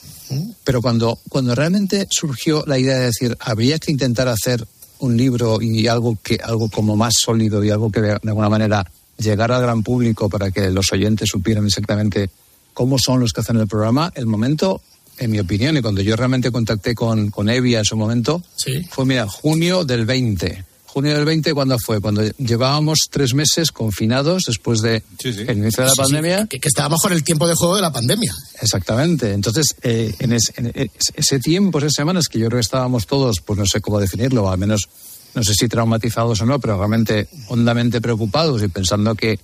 Pero 0.64 0.82
cuando, 0.82 1.20
cuando 1.30 1.54
realmente 1.54 2.08
surgió 2.10 2.64
la 2.66 2.80
idea 2.80 2.98
de 2.98 3.06
decir, 3.06 3.38
habría 3.40 3.78
que 3.78 3.92
intentar 3.92 4.28
hacer 4.28 4.68
un 5.00 5.16
libro 5.16 5.62
y 5.62 5.86
algo 5.86 6.18
que 6.24 6.40
algo 6.44 6.70
como 6.70 6.96
más 6.96 7.14
sólido 7.20 7.64
y 7.64 7.70
algo 7.70 7.92
que 7.92 8.02
de, 8.02 8.08
de 8.08 8.30
alguna 8.30 8.50
manera 8.50 8.84
llegara 9.18 9.58
al 9.58 9.62
gran 9.64 9.84
público 9.84 10.30
para 10.30 10.52
que 10.52 10.70
los 10.72 10.92
oyentes 10.92 11.30
supieran 11.30 11.66
exactamente 11.66 12.30
cómo 12.74 12.98
son 13.00 13.20
los 13.20 13.34
que 13.34 13.42
hacen 13.42 13.58
el 13.58 13.68
programa, 13.68 14.12
el 14.16 14.26
momento, 14.28 14.82
en 15.18 15.32
mi 15.32 15.40
opinión, 15.40 15.76
y 15.78 15.82
cuando 15.82 16.02
yo 16.02 16.16
realmente 16.16 16.52
contacté 16.52 16.94
con, 16.94 17.32
con 17.32 17.50
Evia 17.50 17.80
en 17.80 17.86
su 17.86 17.98
momento, 17.98 18.44
fue, 18.92 19.06
mira, 19.06 19.28
junio 19.28 19.84
del 19.84 20.06
20. 20.06 20.66
Junio 20.86 21.16
del 21.16 21.26
20, 21.26 21.54
¿cuándo 21.54 21.78
fue? 21.78 22.00
Cuando 22.02 22.24
llevábamos 22.38 23.00
tres 23.12 23.34
meses 23.36 23.72
confinados 23.72 24.44
después 24.48 24.82
de 24.82 25.04
el 25.24 25.58
inicio 25.60 25.84
de 25.84 25.90
la 25.90 25.96
pandemia. 25.96 26.48
que, 26.48 26.60
que 26.60 26.68
estábamos 26.68 27.02
con 27.02 27.14
el 27.14 27.24
tiempo 27.24 27.48
de 27.48 27.54
juego 27.56 27.76
de 27.76 27.82
la 27.84 27.92
pandemia. 27.92 28.34
Exactamente. 28.62 29.32
Entonces, 29.34 29.76
eh, 29.84 30.14
en, 30.20 30.34
es- 30.34 30.54
en 30.56 30.72
es- 30.74 30.90
ese 31.16 31.40
tiempo, 31.40 31.78
esas 31.80 31.94
semanas 31.94 32.28
que 32.28 32.40
yo 32.40 32.48
creo 32.48 32.58
que 32.58 32.62
estábamos 32.62 33.06
todos, 33.06 33.42
pues 33.46 33.60
no 33.60 33.66
sé 33.68 33.80
cómo 33.82 34.00
definirlo, 34.00 34.46
o 34.46 34.50
al 34.50 34.58
menos 34.58 34.88
no 35.36 35.44
sé 35.44 35.54
si 35.54 35.68
traumatizados 35.68 36.42
o 36.42 36.46
no, 36.46 36.60
pero 36.60 36.78
realmente 36.78 37.28
hondamente 37.50 38.02
preocupados 38.02 38.64
y 38.64 38.68
pensando 38.68 39.16
que 39.16 39.40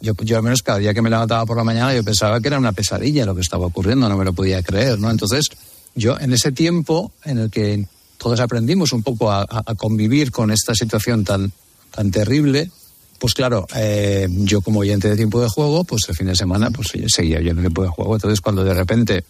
yo, 0.00 0.14
yo 0.22 0.36
al 0.36 0.42
menos 0.42 0.62
cada 0.62 0.78
día 0.78 0.94
que 0.94 1.02
me 1.02 1.10
levantaba 1.10 1.44
por 1.44 1.56
la 1.56 1.64
mañana 1.64 1.94
yo 1.94 2.02
pensaba 2.02 2.40
que 2.40 2.48
era 2.48 2.58
una 2.58 2.72
pesadilla 2.72 3.26
lo 3.26 3.34
que 3.34 3.42
estaba 3.42 3.66
ocurriendo, 3.66 4.08
no 4.08 4.16
me 4.16 4.24
lo 4.24 4.32
podía 4.32 4.62
creer, 4.62 4.98
¿no? 4.98 5.10
Entonces, 5.10 5.50
yo 5.94 6.18
en 6.18 6.32
ese 6.32 6.52
tiempo 6.52 7.12
en 7.24 7.38
el 7.38 7.50
que 7.50 7.86
todos 8.18 8.40
aprendimos 8.40 8.92
un 8.92 9.02
poco 9.02 9.30
a, 9.30 9.46
convivir 9.76 10.30
con 10.30 10.50
esta 10.50 10.74
situación 10.74 11.24
tan, 11.24 11.52
tan 11.94 12.10
terrible, 12.10 12.70
pues 13.18 13.34
claro, 13.34 13.66
eh, 13.76 14.28
yo 14.30 14.60
como 14.60 14.80
oyente 14.80 15.08
de 15.08 15.16
tiempo 15.16 15.40
de 15.40 15.48
juego, 15.48 15.84
pues 15.84 16.02
el 16.08 16.14
fin 16.14 16.28
de 16.28 16.36
semana 16.36 16.70
pues 16.70 16.92
seguía 17.08 17.38
el 17.38 17.56
tiempo 17.56 17.82
de 17.82 17.88
juego. 17.88 18.14
Entonces 18.14 18.40
cuando 18.40 18.64
de 18.64 18.74
repente 18.74 19.24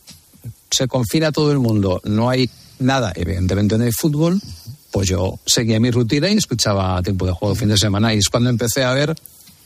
se 0.71 0.87
confina 0.87 1.33
todo 1.33 1.51
el 1.53 1.59
mundo, 1.59 2.01
no 2.05 2.31
hay 2.31 2.49
nada, 2.79 3.13
evidentemente 3.15 3.79
no 3.79 3.85
hay 3.85 3.93
fútbol, 3.93 4.41
pues 4.95 5.09
yo 5.09 5.40
seguía 5.45 5.80
mi 5.80 5.90
rutina 5.90 6.28
y 6.30 6.36
escuchaba 6.36 7.03
tiempo 7.03 7.26
de 7.26 7.32
juego 7.32 7.57
fin 7.57 7.68
de 7.68 7.76
semana. 7.76 8.14
Y 8.14 8.18
es 8.18 8.28
cuando 8.28 8.49
empecé 8.49 8.84
a 8.84 8.92
ver 8.95 9.12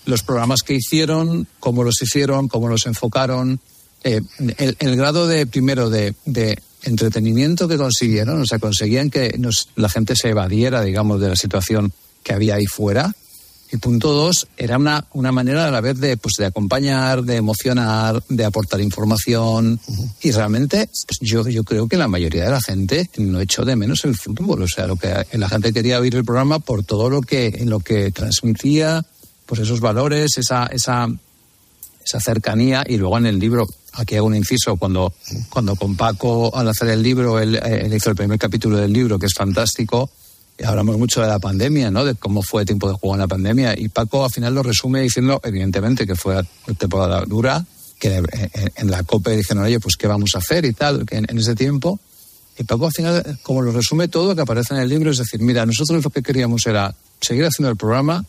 los 0.07 0.23
programas 0.23 0.63
que 0.63 0.73
hicieron, 0.73 1.47
cómo 1.61 1.85
los 1.85 2.01
hicieron, 2.01 2.49
cómo 2.49 2.67
los 2.67 2.87
enfocaron, 2.87 3.61
eh, 4.05 4.23
el, 4.57 4.75
el 4.79 4.97
grado 4.97 5.27
de, 5.27 5.47
primero, 5.47 5.91
de, 5.91 6.15
de 6.25 6.59
entretenimiento 6.85 7.69
que 7.69 7.77
consiguieron, 7.77 8.41
o 8.41 8.47
sea, 8.47 8.59
conseguían 8.59 9.11
que 9.11 9.37
nos- 9.39 9.69
la 9.77 9.91
gente 9.91 10.15
se 10.17 10.31
evadiera, 10.31 10.81
digamos, 10.81 11.21
de 11.21 11.29
la 11.29 11.37
situación 11.37 11.93
que 12.23 12.33
había 12.33 12.55
ahí 12.55 12.65
fuera. 12.67 13.15
Y 13.71 13.77
punto 13.77 14.13
dos, 14.13 14.49
era 14.57 14.79
una, 14.79 15.05
una 15.13 15.31
manera 15.31 15.67
a 15.67 15.71
la 15.71 15.83
vez 15.83 16.01
de, 16.01 16.17
pues, 16.17 16.35
de 16.39 16.47
acompañar, 16.47 17.23
de 17.23 17.37
emocionar, 17.37 18.23
de 18.29 18.45
aportar 18.45 18.81
información. 18.81 19.79
Y 20.23 20.31
realmente 20.31 20.89
pues, 21.07 21.19
yo, 21.21 21.47
yo 21.49 21.65
creo 21.65 21.87
que 21.87 21.99
la 21.99 22.09
mayoría 22.09 22.45
de 22.45 22.51
la 22.51 22.63
gente 22.63 23.11
no 23.19 23.41
echó 23.41 23.67
de 23.67 23.77
menos 23.77 24.05
el 24.07 24.17
fútbol. 24.17 24.63
O 24.63 24.69
sea, 24.69 24.87
lo 24.87 24.97
que 24.97 25.27
la 25.33 25.49
gente 25.51 25.73
quería 25.75 26.01
oír 26.01 26.15
el 26.17 26.25
programa 26.25 26.61
por 26.61 26.83
todo 26.83 27.11
lo 27.11 27.21
que, 27.21 27.49
en 27.59 27.69
lo 27.69 27.81
que 27.81 28.11
transmitía, 28.11 29.05
pues 29.45 29.61
esos 29.61 29.81
valores, 29.81 30.39
esa, 30.39 30.67
esa, 30.67 31.07
esa 32.03 32.21
cercanía. 32.21 32.85
Y 32.89 32.97
luego 32.97 33.19
en 33.19 33.27
el 33.27 33.39
libro, 33.39 33.67
aquí 33.93 34.17
hago 34.17 34.29
un 34.29 34.37
inciso, 34.37 34.77
cuando, 34.77 35.13
cuando 35.51 35.77
con 35.77 35.95
Paco, 35.95 36.57
al 36.57 36.69
hacer 36.69 36.89
el 36.89 37.03
libro, 37.03 37.39
él, 37.39 37.57
eh, 37.57 37.83
él 37.85 37.93
hizo 37.93 38.09
el 38.09 38.17
primer 38.17 38.39
capítulo 38.39 38.79
del 38.79 38.95
libro, 38.95 39.19
que 39.19 39.27
es 39.27 39.35
fantástico. 39.35 40.11
Hablamos 40.65 40.99
mucho 40.99 41.21
de 41.21 41.29
la 41.29 41.39
pandemia, 41.39 41.91
¿no? 41.91 42.05
De 42.05 42.15
cómo 42.15 42.43
fue 42.43 42.65
tiempo 42.65 42.89
de 42.89 42.95
juego 42.95 43.15
en 43.15 43.21
la 43.21 43.29
pandemia. 43.29 43.79
Y 43.79 43.89
Paco 43.89 44.25
al 44.25 44.31
final 44.31 44.55
lo 44.55 44.63
resume 44.63 45.01
diciendo, 45.03 45.41
evidentemente, 45.45 46.07
que 46.07 46.17
fue 46.17 46.43
temporada 46.79 47.25
dura, 47.27 47.65
que 47.99 48.23
en, 48.77 48.91
la 48.91 49.03
COPE 49.03 49.37
dijeron, 49.37 49.65
oye, 49.65 49.79
pues 49.81 49.97
qué 49.97 50.07
vamos 50.07 50.31
a 50.35 50.39
hacer 50.39 50.65
y 50.65 50.73
tal, 50.73 51.05
en, 51.11 51.27
en 51.29 51.39
ese 51.39 51.55
tiempo. 51.55 52.01
Y 52.59 52.65
Paco 52.65 52.87
al 52.87 52.93
final, 52.93 53.39
como 53.43 53.63
lo 53.63 53.71
resume 53.71 54.09
todo, 54.09 54.35
que 54.35 54.43
aparece 54.43 54.75
en 54.75 54.81
el 54.81 54.89
libro, 54.89 55.11
es 55.11 55.19
decir, 55.19 55.41
mira, 55.41 55.65
nosotros 55.65 56.03
lo 56.03 56.11
que 56.11 56.23
queríamos 56.23 56.67
era 56.67 56.95
seguir 57.21 57.45
haciendo 57.45 57.71
el 57.71 57.77
programa 57.77 58.25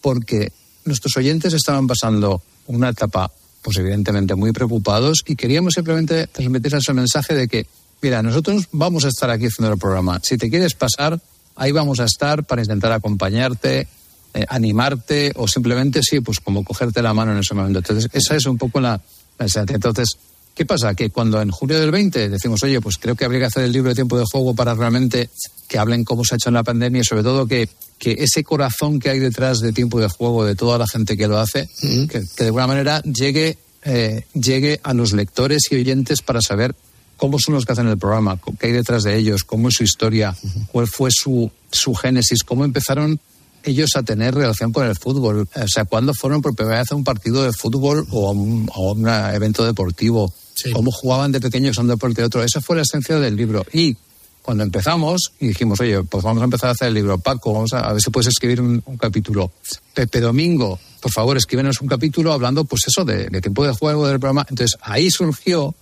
porque 0.00 0.52
nuestros 0.84 1.16
oyentes 1.16 1.52
estaban 1.52 1.86
pasando 1.86 2.42
una 2.66 2.90
etapa, 2.90 3.30
pues 3.62 3.78
evidentemente 3.78 4.34
muy 4.34 4.52
preocupados 4.52 5.22
y 5.26 5.36
queríamos 5.36 5.74
simplemente 5.74 6.26
transmitir 6.26 6.74
ese 6.74 6.92
mensaje 6.92 7.34
de 7.34 7.48
que, 7.48 7.66
mira, 8.00 8.22
nosotros 8.22 8.68
vamos 8.72 9.04
a 9.04 9.08
estar 9.08 9.30
aquí 9.30 9.46
haciendo 9.46 9.72
el 9.72 9.78
programa. 9.78 10.20
Si 10.22 10.36
te 10.36 10.50
quieres 10.50 10.74
pasar, 10.74 11.20
ahí 11.56 11.72
vamos 11.72 12.00
a 12.00 12.04
estar 12.04 12.44
para 12.44 12.62
intentar 12.62 12.92
acompañarte, 12.92 13.86
eh, 14.34 14.46
animarte 14.48 15.32
o 15.36 15.46
simplemente, 15.46 16.00
sí, 16.02 16.20
pues 16.20 16.40
como 16.40 16.64
cogerte 16.64 17.02
la 17.02 17.14
mano 17.14 17.32
en 17.32 17.38
ese 17.38 17.54
momento. 17.54 17.80
Entonces, 17.80 18.10
esa 18.12 18.36
es 18.36 18.46
un 18.46 18.58
poco 18.58 18.80
la, 18.80 19.00
la 19.38 19.46
esencia. 19.46 19.74
Entonces, 19.74 20.16
¿Qué 20.54 20.66
pasa? 20.66 20.94
Que 20.94 21.10
cuando 21.10 21.40
en 21.40 21.50
julio 21.50 21.80
del 21.80 21.90
20 21.90 22.28
decimos, 22.28 22.62
oye, 22.62 22.80
pues 22.80 22.98
creo 22.98 23.14
que 23.14 23.24
habría 23.24 23.40
que 23.40 23.46
hacer 23.46 23.64
el 23.64 23.72
libro 23.72 23.88
de 23.88 23.94
tiempo 23.94 24.18
de 24.18 24.24
juego 24.30 24.54
para 24.54 24.74
realmente 24.74 25.30
que 25.66 25.78
hablen 25.78 26.04
cómo 26.04 26.24
se 26.24 26.34
ha 26.34 26.36
hecho 26.36 26.50
en 26.50 26.54
la 26.54 26.62
pandemia 26.62 27.00
y 27.00 27.04
sobre 27.04 27.22
todo 27.22 27.46
que, 27.46 27.68
que 27.98 28.16
ese 28.18 28.44
corazón 28.44 29.00
que 29.00 29.08
hay 29.08 29.18
detrás 29.18 29.60
de 29.60 29.72
tiempo 29.72 29.98
de 29.98 30.08
juego 30.08 30.44
de 30.44 30.54
toda 30.54 30.76
la 30.76 30.86
gente 30.86 31.16
que 31.16 31.26
lo 31.26 31.38
hace, 31.38 31.68
que, 31.80 32.06
que 32.06 32.44
de 32.44 32.46
alguna 32.46 32.66
manera 32.66 33.02
llegue, 33.02 33.56
eh, 33.84 34.26
llegue 34.34 34.78
a 34.82 34.92
los 34.92 35.14
lectores 35.14 35.62
y 35.70 35.76
oyentes 35.76 36.20
para 36.20 36.42
saber 36.42 36.74
cómo 37.16 37.38
son 37.38 37.54
los 37.54 37.64
que 37.64 37.72
hacen 37.72 37.88
el 37.88 37.98
programa, 37.98 38.38
qué 38.58 38.68
hay 38.68 38.72
detrás 38.72 39.02
de 39.02 39.16
ellos, 39.16 39.44
cómo 39.44 39.68
es 39.68 39.74
su 39.74 39.84
historia, 39.84 40.36
cuál 40.70 40.86
fue 40.86 41.10
su, 41.12 41.50
su 41.70 41.94
génesis, 41.94 42.42
cómo 42.42 42.64
empezaron 42.64 43.20
ellos 43.64 43.90
a 43.96 44.02
tener 44.02 44.34
relación 44.34 44.72
con 44.72 44.86
el 44.86 44.96
fútbol. 44.96 45.48
O 45.54 45.68
sea, 45.68 45.84
cuándo 45.84 46.14
fueron 46.14 46.42
por 46.42 46.54
primera 46.54 46.80
vez 46.80 46.92
a 46.92 46.96
un 46.96 47.04
partido 47.04 47.44
de 47.44 47.52
fútbol 47.52 48.06
o 48.10 48.28
a 48.28 48.32
un, 48.32 48.68
a 48.72 48.80
un 48.80 49.08
evento 49.34 49.64
deportivo. 49.64 50.32
Cómo 50.72 50.90
jugaban 50.92 51.32
de 51.32 51.40
pequeños 51.40 51.78
un 51.78 51.88
deporte 51.88 52.20
de 52.20 52.26
otro. 52.26 52.42
Esa 52.42 52.60
fue 52.60 52.76
la 52.76 52.82
esencia 52.82 53.18
del 53.18 53.36
libro. 53.36 53.64
Y 53.72 53.96
cuando 54.42 54.64
empezamos 54.64 55.32
y 55.40 55.48
dijimos, 55.48 55.80
oye, 55.80 56.02
pues 56.02 56.24
vamos 56.24 56.42
a 56.42 56.44
empezar 56.44 56.68
a 56.68 56.72
hacer 56.72 56.88
el 56.88 56.94
libro. 56.94 57.18
Paco, 57.18 57.52
vamos 57.52 57.72
a, 57.72 57.80
a 57.80 57.92
ver 57.92 58.02
si 58.02 58.10
puedes 58.10 58.28
escribir 58.28 58.60
un, 58.60 58.82
un 58.84 58.96
capítulo. 58.98 59.52
Pepe 59.94 60.20
Domingo, 60.20 60.78
por 61.00 61.12
favor, 61.12 61.36
escríbenos 61.36 61.80
un 61.80 61.88
capítulo 61.88 62.32
hablando, 62.32 62.64
pues 62.64 62.82
eso, 62.86 63.04
de, 63.04 63.28
de 63.28 63.40
tiempo 63.40 63.64
de 63.64 63.72
juego 63.72 64.06
del 64.06 64.18
programa. 64.18 64.46
Entonces 64.48 64.78
ahí 64.82 65.10
surgió 65.10 65.74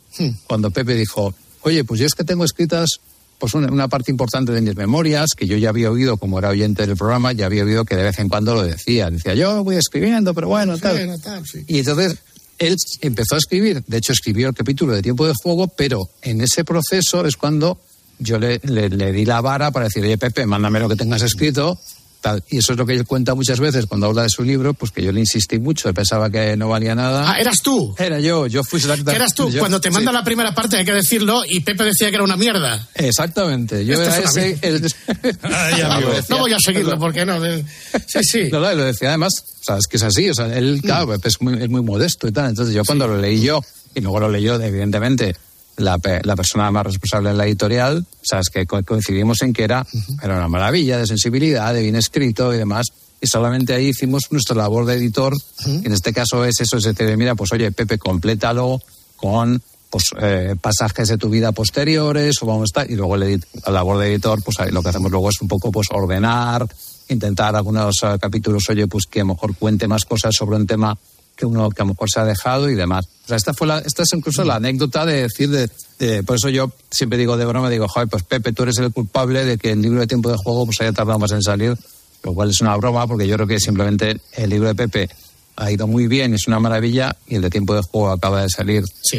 cuando 0.46 0.70
Pepe 0.70 0.94
dijo, 0.94 1.34
oye, 1.62 1.84
pues 1.84 2.00
yo 2.00 2.06
es 2.06 2.14
que 2.14 2.24
tengo 2.24 2.44
escritas 2.44 3.00
pues 3.38 3.54
una, 3.54 3.68
una, 3.72 3.88
parte 3.88 4.11
importante 4.11 4.52
de 4.52 4.61
mis 4.61 4.76
memorias, 4.76 5.30
que 5.34 5.46
yo 5.46 5.56
ya 5.56 5.70
había 5.70 5.90
oído 5.90 6.18
como 6.18 6.38
era 6.38 6.50
oyente 6.50 6.86
del 6.86 6.94
programa, 6.94 7.32
ya 7.32 7.46
había 7.46 7.64
oído 7.64 7.86
que 7.86 7.96
de 7.96 8.02
vez 8.02 8.18
en 8.18 8.28
cuando 8.28 8.54
lo 8.54 8.62
decía. 8.62 9.11
Decía, 9.11 9.34
yo 9.34 9.64
voy 9.64 9.76
escribiendo, 9.76 10.34
pero 10.34 10.48
bueno, 10.48 10.76
tal. 10.76 10.96
Bueno, 10.96 11.18
tal, 11.18 11.46
sí. 11.46 11.64
Y 11.66 11.78
entonces 11.78 12.18
él 12.58 12.76
empezó 13.00 13.36
a 13.36 13.38
escribir, 13.38 13.82
de 13.86 13.96
hecho 13.96 14.12
escribió 14.12 14.48
el 14.48 14.54
capítulo 14.54 14.94
de 14.94 15.00
tiempo 15.00 15.26
de 15.26 15.32
juego, 15.42 15.68
pero 15.68 16.11
en 16.20 16.42
ese 16.42 16.64
proceso 16.64 17.24
es 17.24 17.36
cuando 17.36 17.80
yo 18.20 18.38
le, 18.38 18.60
le, 18.62 18.88
le 18.88 19.10
di 19.12 19.24
la 19.24 19.40
vara 19.40 19.70
para 19.72 19.86
decir, 19.86 20.04
oye 20.04 20.16
Pepe, 20.16 20.46
mándame 20.46 20.78
lo 20.80 20.88
que 20.88 20.96
tengas 20.96 21.22
escrito, 21.22 21.78
Tal. 22.20 22.44
Y 22.50 22.58
eso 22.58 22.72
es 22.72 22.78
lo 22.78 22.84
que 22.84 22.92
él 22.92 23.06
cuenta 23.06 23.34
muchas 23.34 23.60
veces 23.60 23.86
cuando 23.86 24.06
habla 24.06 24.24
de 24.24 24.28
su 24.28 24.42
libro, 24.42 24.74
pues 24.74 24.90
que 24.92 25.02
yo 25.02 25.10
le 25.10 25.20
insistí 25.20 25.58
mucho, 25.58 25.88
él 25.88 25.94
pensaba 25.94 26.28
que 26.28 26.54
no 26.54 26.68
valía 26.68 26.94
nada. 26.94 27.32
Ah, 27.32 27.40
eras 27.40 27.60
tú. 27.64 27.94
Era 27.98 28.20
yo, 28.20 28.46
yo 28.46 28.62
fui 28.62 28.78
¿Que 28.78 29.10
eras 29.16 29.32
tú? 29.34 29.48
yo, 29.50 29.58
Cuando 29.60 29.80
te 29.80 29.90
manda 29.90 30.10
sí. 30.10 30.16
la 30.18 30.22
primera 30.22 30.54
parte, 30.54 30.76
hay 30.76 30.84
que 30.84 30.92
decirlo, 30.92 31.40
y 31.48 31.60
Pepe 31.60 31.82
decía 31.84 32.10
que 32.10 32.16
era 32.16 32.24
una 32.24 32.36
mierda. 32.36 32.86
Exactamente, 32.94 33.86
yo 33.86 33.94
Esto 33.94 34.04
era 34.14 34.18
es 34.18 34.36
ese. 34.36 34.58
el- 34.60 34.94
Ay, 35.40 35.80
amigo. 35.80 36.10
No 36.28 36.38
voy 36.40 36.52
a 36.52 36.58
seguirlo, 36.62 36.98
porque 36.98 37.24
no. 37.24 37.40
de- 37.40 37.64
Sí, 38.06 38.18
sí. 38.22 38.48
No, 38.52 38.60
no, 38.60 38.70
y 38.70 38.76
lo 38.76 38.84
decía 38.84 39.08
además, 39.08 39.32
o 39.60 39.64
sea, 39.64 39.78
es 39.78 39.86
que 39.86 39.96
es 39.96 40.02
así, 40.02 40.28
o 40.28 40.34
sea, 40.34 40.54
él, 40.54 40.80
claro, 40.82 41.08
Pepe 41.08 41.28
es 41.28 41.40
muy, 41.40 41.54
es 41.62 41.70
muy 41.70 41.80
modesto 41.80 42.28
y 42.28 42.32
tal, 42.32 42.50
entonces 42.50 42.74
yo 42.74 42.84
cuando 42.84 43.08
lo 43.08 43.16
leí 43.16 43.40
yo, 43.40 43.62
y 43.94 44.00
luego 44.02 44.20
lo 44.20 44.28
leyó, 44.28 44.60
evidentemente, 44.60 45.34
la, 45.76 45.98
la 46.24 46.36
persona 46.36 46.70
más 46.70 46.84
responsable 46.84 47.30
de 47.30 47.36
la 47.36 47.46
editorial, 47.46 48.06
o 48.10 48.24
sea, 48.24 48.40
es 48.40 48.50
que 48.50 48.66
co- 48.66 48.82
coincidimos 48.84 49.42
en 49.42 49.52
que 49.52 49.64
era, 49.64 49.86
era 50.22 50.36
una 50.36 50.48
maravilla 50.48 50.98
de 50.98 51.06
sensibilidad, 51.06 51.72
de 51.72 51.82
bien 51.82 51.96
escrito 51.96 52.52
y 52.54 52.58
demás, 52.58 52.86
y 53.20 53.26
solamente 53.26 53.74
ahí 53.74 53.88
hicimos 53.88 54.24
nuestra 54.30 54.56
labor 54.56 54.86
de 54.86 54.94
editor, 54.94 55.34
en 55.66 55.92
este 55.92 56.12
caso 56.12 56.44
es 56.44 56.60
eso, 56.60 56.76
es 56.78 56.84
decir, 56.84 57.16
mira, 57.16 57.34
pues 57.34 57.52
oye, 57.52 57.70
Pepe, 57.72 57.98
complétalo 57.98 58.80
con 59.16 59.62
pues, 59.90 60.04
eh, 60.20 60.54
pasajes 60.60 61.08
de 61.08 61.18
tu 61.18 61.28
vida 61.28 61.52
posteriores, 61.52 62.42
o 62.42 62.46
vamos 62.46 62.62
a 62.62 62.64
estar, 62.64 62.90
y 62.90 62.94
luego 62.96 63.16
el 63.16 63.44
la 63.66 63.72
labor 63.72 63.98
de 63.98 64.12
editor, 64.12 64.42
pues 64.42 64.58
ahí 64.60 64.70
lo 64.70 64.82
que 64.82 64.88
hacemos 64.90 65.10
luego 65.10 65.28
es 65.30 65.40
un 65.40 65.48
poco 65.48 65.70
pues 65.72 65.88
ordenar, 65.90 66.66
intentar 67.08 67.56
algunos 67.56 67.96
eh, 68.02 68.16
capítulos, 68.20 68.62
oye, 68.68 68.86
pues 68.86 69.04
que 69.10 69.20
a 69.20 69.24
lo 69.24 69.34
mejor 69.34 69.56
cuente 69.56 69.88
más 69.88 70.04
cosas 70.04 70.34
sobre 70.34 70.56
un 70.56 70.66
tema 70.66 70.96
que 71.41 71.47
uno 71.47 71.70
que 71.70 71.80
a 71.82 71.84
lo 71.84 71.93
mejor 71.93 72.11
se 72.11 72.20
ha 72.20 72.24
dejado 72.24 72.68
y 72.70 72.74
demás. 72.74 73.07
O 73.24 73.28
sea, 73.28 73.36
esta 73.38 73.55
fue 73.55 73.66
la, 73.66 73.78
esta 73.78 74.03
es 74.03 74.12
incluso 74.14 74.45
la 74.45 74.57
anécdota 74.57 75.07
de 75.07 75.22
decir 75.22 75.49
de, 75.51 75.68
de- 75.99 76.22
por 76.22 76.36
eso 76.36 76.49
yo 76.51 76.70
siempre 76.91 77.18
digo 77.18 77.36
de 77.36 77.47
broma, 77.47 77.70
digo, 77.70 77.88
joder, 77.88 78.09
pues 78.09 78.22
Pepe, 78.24 78.53
tú 78.53 78.64
eres 78.64 78.78
el 78.78 78.93
culpable 78.93 79.45
de 79.45 79.57
que 79.59 79.72
el 79.72 79.80
libro 79.82 80.01
de 80.01 80.07
tiempo 80.07 80.30
de 80.30 80.36
juego 80.36 80.66
pues 80.66 80.80
haya 80.82 80.93
tardado 80.93 81.18
más 81.18 81.32
en 81.32 81.43
salir, 81.43 81.74
lo 82.22 82.34
cual 82.34 82.51
es 82.51 82.61
una 82.61 82.76
broma 82.76 83.07
porque 83.07 83.26
yo 83.26 83.36
creo 83.36 83.47
que 83.47 83.59
simplemente 83.59 84.20
el 84.36 84.51
libro 84.51 84.68
de 84.68 84.74
Pepe 84.74 85.09
ha 85.57 85.70
ido 85.70 85.86
muy 85.86 86.07
bien, 86.07 86.34
es 86.34 86.47
una 86.47 86.59
maravilla 86.61 87.16
y 87.26 87.34
el 87.36 87.43
de 87.43 87.51
tiempo 87.51 87.74
de 87.74 87.82
juego 87.82 88.11
acaba 88.11 88.43
de 88.43 88.49
salir. 88.49 88.82
Sí. 89.03 89.18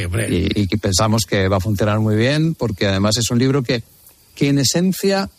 Y, 0.55 0.61
y 0.63 0.77
pensamos 0.77 1.23
que 1.27 1.47
va 1.47 1.57
a 1.57 1.59
funcionar 1.59 1.99
muy 1.99 2.15
bien 2.15 2.55
porque 2.55 2.87
además 2.87 3.17
es 3.17 3.29
un 3.31 3.37
libro 3.39 3.61
que, 3.63 3.83
que 4.35 4.49
en 4.49 4.57
esencia, 4.59 5.29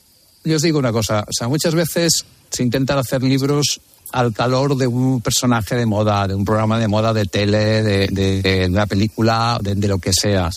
yo 0.45 0.57
os 0.57 0.62
digo 0.62 0.78
una 0.78 0.93
cosa, 0.93 1.24
o 1.28 1.32
sea, 1.32 1.49
muchas 1.49 1.74
veces 1.74 2.24
se 2.51 2.62
intentan 2.62 2.99
hacer 2.99 3.22
libros 3.22 3.80
al 4.12 4.32
calor 4.34 4.76
de 4.76 4.86
un 4.86 5.20
personaje 5.22 5.74
de 5.76 5.86
moda, 5.86 6.26
de 6.28 6.34
un 6.34 6.45
programa 6.45 6.78
de 6.78 6.88
moda 6.88 7.12
de 7.14 7.24
tele, 7.24 7.82
de, 7.82 8.09
de- 8.09 8.43
de 8.43 8.66
una 8.68 8.86
película, 8.86 9.59
de, 9.62 9.74
de 9.74 9.88
lo 9.88 9.99
que 9.99 10.12
sea. 10.12 10.51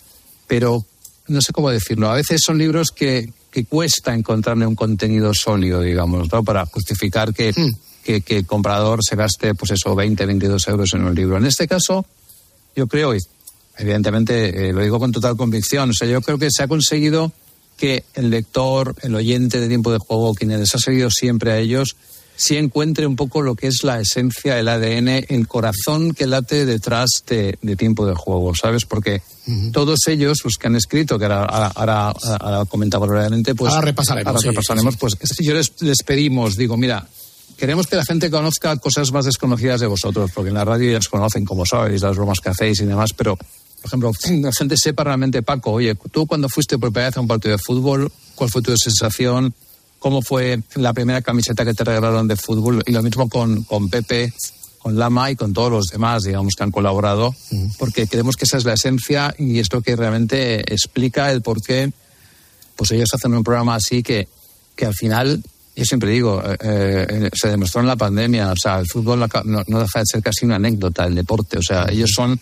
Pero 0.47 0.85
no 1.27 1.41
sé 1.41 1.53
cómo 1.53 1.69
decirlo. 1.69 2.09
A 2.09 2.15
veces 2.15 2.41
son 2.45 2.57
libros 2.57 2.91
que, 2.91 3.31
que 3.51 3.63
cuesta 3.65 4.13
encontrarle 4.13 4.67
un 4.67 4.75
contenido 4.75 5.33
sólido, 5.33 5.79
digamos, 5.81 6.29
¿no? 6.31 6.43
Para 6.43 6.65
justificar 6.65 7.33
que, 7.33 7.53
que, 8.03 8.21
que 8.21 8.37
el 8.39 8.45
comprador 8.45 8.99
se 9.03 9.15
gaste, 9.15 9.55
pues 9.55 9.71
eso, 9.71 9.95
20, 9.95 10.25
22 10.25 10.67
euros 10.67 10.93
en 10.93 11.05
un 11.05 11.15
libro. 11.15 11.37
En 11.37 11.45
este 11.45 11.65
caso, 11.67 12.05
yo 12.75 12.87
creo, 12.87 13.15
y 13.15 13.19
evidentemente 13.77 14.69
eh, 14.69 14.73
lo 14.73 14.81
digo 14.81 14.99
con 14.99 15.11
total 15.13 15.37
convicción, 15.37 15.89
o 15.89 15.93
sea, 15.93 16.07
yo 16.07 16.21
creo 16.21 16.37
que 16.37 16.49
se 16.51 16.61
ha 16.63 16.67
conseguido 16.67 17.31
que 17.77 18.03
el 18.13 18.29
lector, 18.29 18.95
el 19.01 19.15
oyente 19.15 19.59
de 19.59 19.67
tiempo 19.67 19.91
de 19.91 19.99
juego, 19.99 20.33
quien 20.33 20.57
les 20.57 20.73
ha 20.75 20.79
seguido 20.79 21.09
siempre 21.09 21.51
a 21.51 21.57
ellos, 21.57 21.95
sí 22.37 22.57
encuentre 22.57 23.07
un 23.07 23.15
poco 23.15 23.41
lo 23.41 23.55
que 23.55 23.67
es 23.67 23.83
la 23.83 23.99
esencia, 23.99 24.59
el 24.59 24.67
ADN, 24.67 25.25
el 25.29 25.47
corazón 25.47 26.13
que 26.13 26.27
late 26.27 26.65
detrás 26.65 27.09
de, 27.27 27.57
de 27.61 27.75
tiempo 27.75 28.05
de 28.05 28.13
juego, 28.15 28.53
¿sabes? 28.55 28.85
Porque 28.85 29.21
todos 29.71 29.99
ellos, 30.07 30.39
los 30.43 30.55
que 30.55 30.67
han 30.67 30.75
escrito, 30.75 31.19
que 31.19 31.25
ahora, 31.25 31.45
ahora, 31.45 32.09
ahora, 32.09 32.13
ahora 32.39 32.65
comentaba 32.65 33.05
brevemente, 33.05 33.55
pues 33.55 33.71
Ahora 33.73 33.85
repasaremos, 33.85 34.27
ahora 34.27 34.39
sí, 34.39 34.47
repasaremos, 34.47 34.93
sí. 34.93 34.99
pues 34.99 35.15
yo 35.39 35.53
les, 35.53 35.81
les 35.81 36.03
pedimos, 36.03 36.57
digo, 36.57 36.77
mira, 36.77 37.07
queremos 37.57 37.87
que 37.87 37.95
la 37.95 38.03
gente 38.05 38.29
conozca 38.29 38.75
cosas 38.77 39.11
más 39.11 39.25
desconocidas 39.25 39.79
de 39.79 39.87
vosotros, 39.87 40.31
porque 40.33 40.49
en 40.49 40.55
la 40.55 40.65
radio 40.65 40.91
ya 40.91 40.97
os 40.97 41.09
conocen 41.09 41.45
como 41.45 41.65
sois, 41.65 42.01
las 42.01 42.15
bromas 42.15 42.39
que 42.39 42.49
hacéis 42.49 42.81
y 42.81 42.85
demás, 42.85 43.11
pero, 43.13 43.37
por 43.81 43.87
ejemplo, 43.87 44.11
la 44.41 44.51
gente 44.51 44.77
sepa 44.77 45.03
realmente, 45.03 45.41
Paco, 45.43 45.71
oye, 45.71 45.95
tú 46.11 46.25
cuando 46.27 46.49
fuiste 46.49 46.77
por 46.77 46.91
primera 46.91 47.09
vez 47.09 47.17
a 47.17 47.21
un 47.21 47.27
partido 47.27 47.53
de 47.53 47.63
fútbol, 47.63 48.11
¿cuál 48.35 48.49
fue 48.49 48.61
tu 48.61 48.75
sensación? 48.77 49.53
¿Cómo 49.99 50.21
fue 50.21 50.61
la 50.75 50.93
primera 50.93 51.21
camiseta 51.21 51.65
que 51.65 51.73
te 51.73 51.83
regalaron 51.83 52.27
de 52.27 52.35
fútbol? 52.35 52.83
Y 52.85 52.91
lo 52.91 53.01
mismo 53.01 53.27
con, 53.29 53.63
con 53.63 53.89
Pepe, 53.89 54.31
con 54.79 54.97
Lama 54.99 55.31
y 55.31 55.35
con 55.35 55.51
todos 55.53 55.71
los 55.71 55.87
demás, 55.87 56.23
digamos, 56.23 56.53
que 56.55 56.63
han 56.63 56.69
colaborado, 56.71 57.33
porque 57.79 58.05
creemos 58.07 58.35
que 58.35 58.45
esa 58.45 58.57
es 58.57 58.65
la 58.65 58.73
esencia 58.73 59.33
y 59.39 59.57
es 59.57 59.71
lo 59.73 59.81
que 59.81 59.95
realmente 59.95 60.59
explica 60.71 61.31
el 61.31 61.41
por 61.41 61.61
qué 61.61 61.91
pues 62.75 62.91
ellos 62.91 63.09
hacen 63.13 63.33
un 63.33 63.43
programa 63.43 63.75
así 63.75 64.03
que, 64.03 64.27
que 64.75 64.85
al 64.85 64.93
final, 64.93 65.41
yo 65.75 65.85
siempre 65.85 66.11
digo, 66.11 66.43
eh, 66.45 66.57
eh, 66.59 67.29
se 67.33 67.47
demostró 67.47 67.79
en 67.81 67.87
la 67.87 67.95
pandemia, 67.95 68.51
o 68.51 68.55
sea, 68.57 68.79
el 68.79 68.85
fútbol 68.85 69.19
no, 69.45 69.63
no- 69.65 69.79
deja 69.79 69.99
de 69.99 70.05
ser 70.05 70.21
casi 70.21 70.43
una 70.45 70.57
anécdota, 70.57 71.05
el 71.05 71.15
deporte, 71.15 71.57
o 71.57 71.61
sea, 71.63 71.85
ellos 71.89 72.11
son 72.13 72.37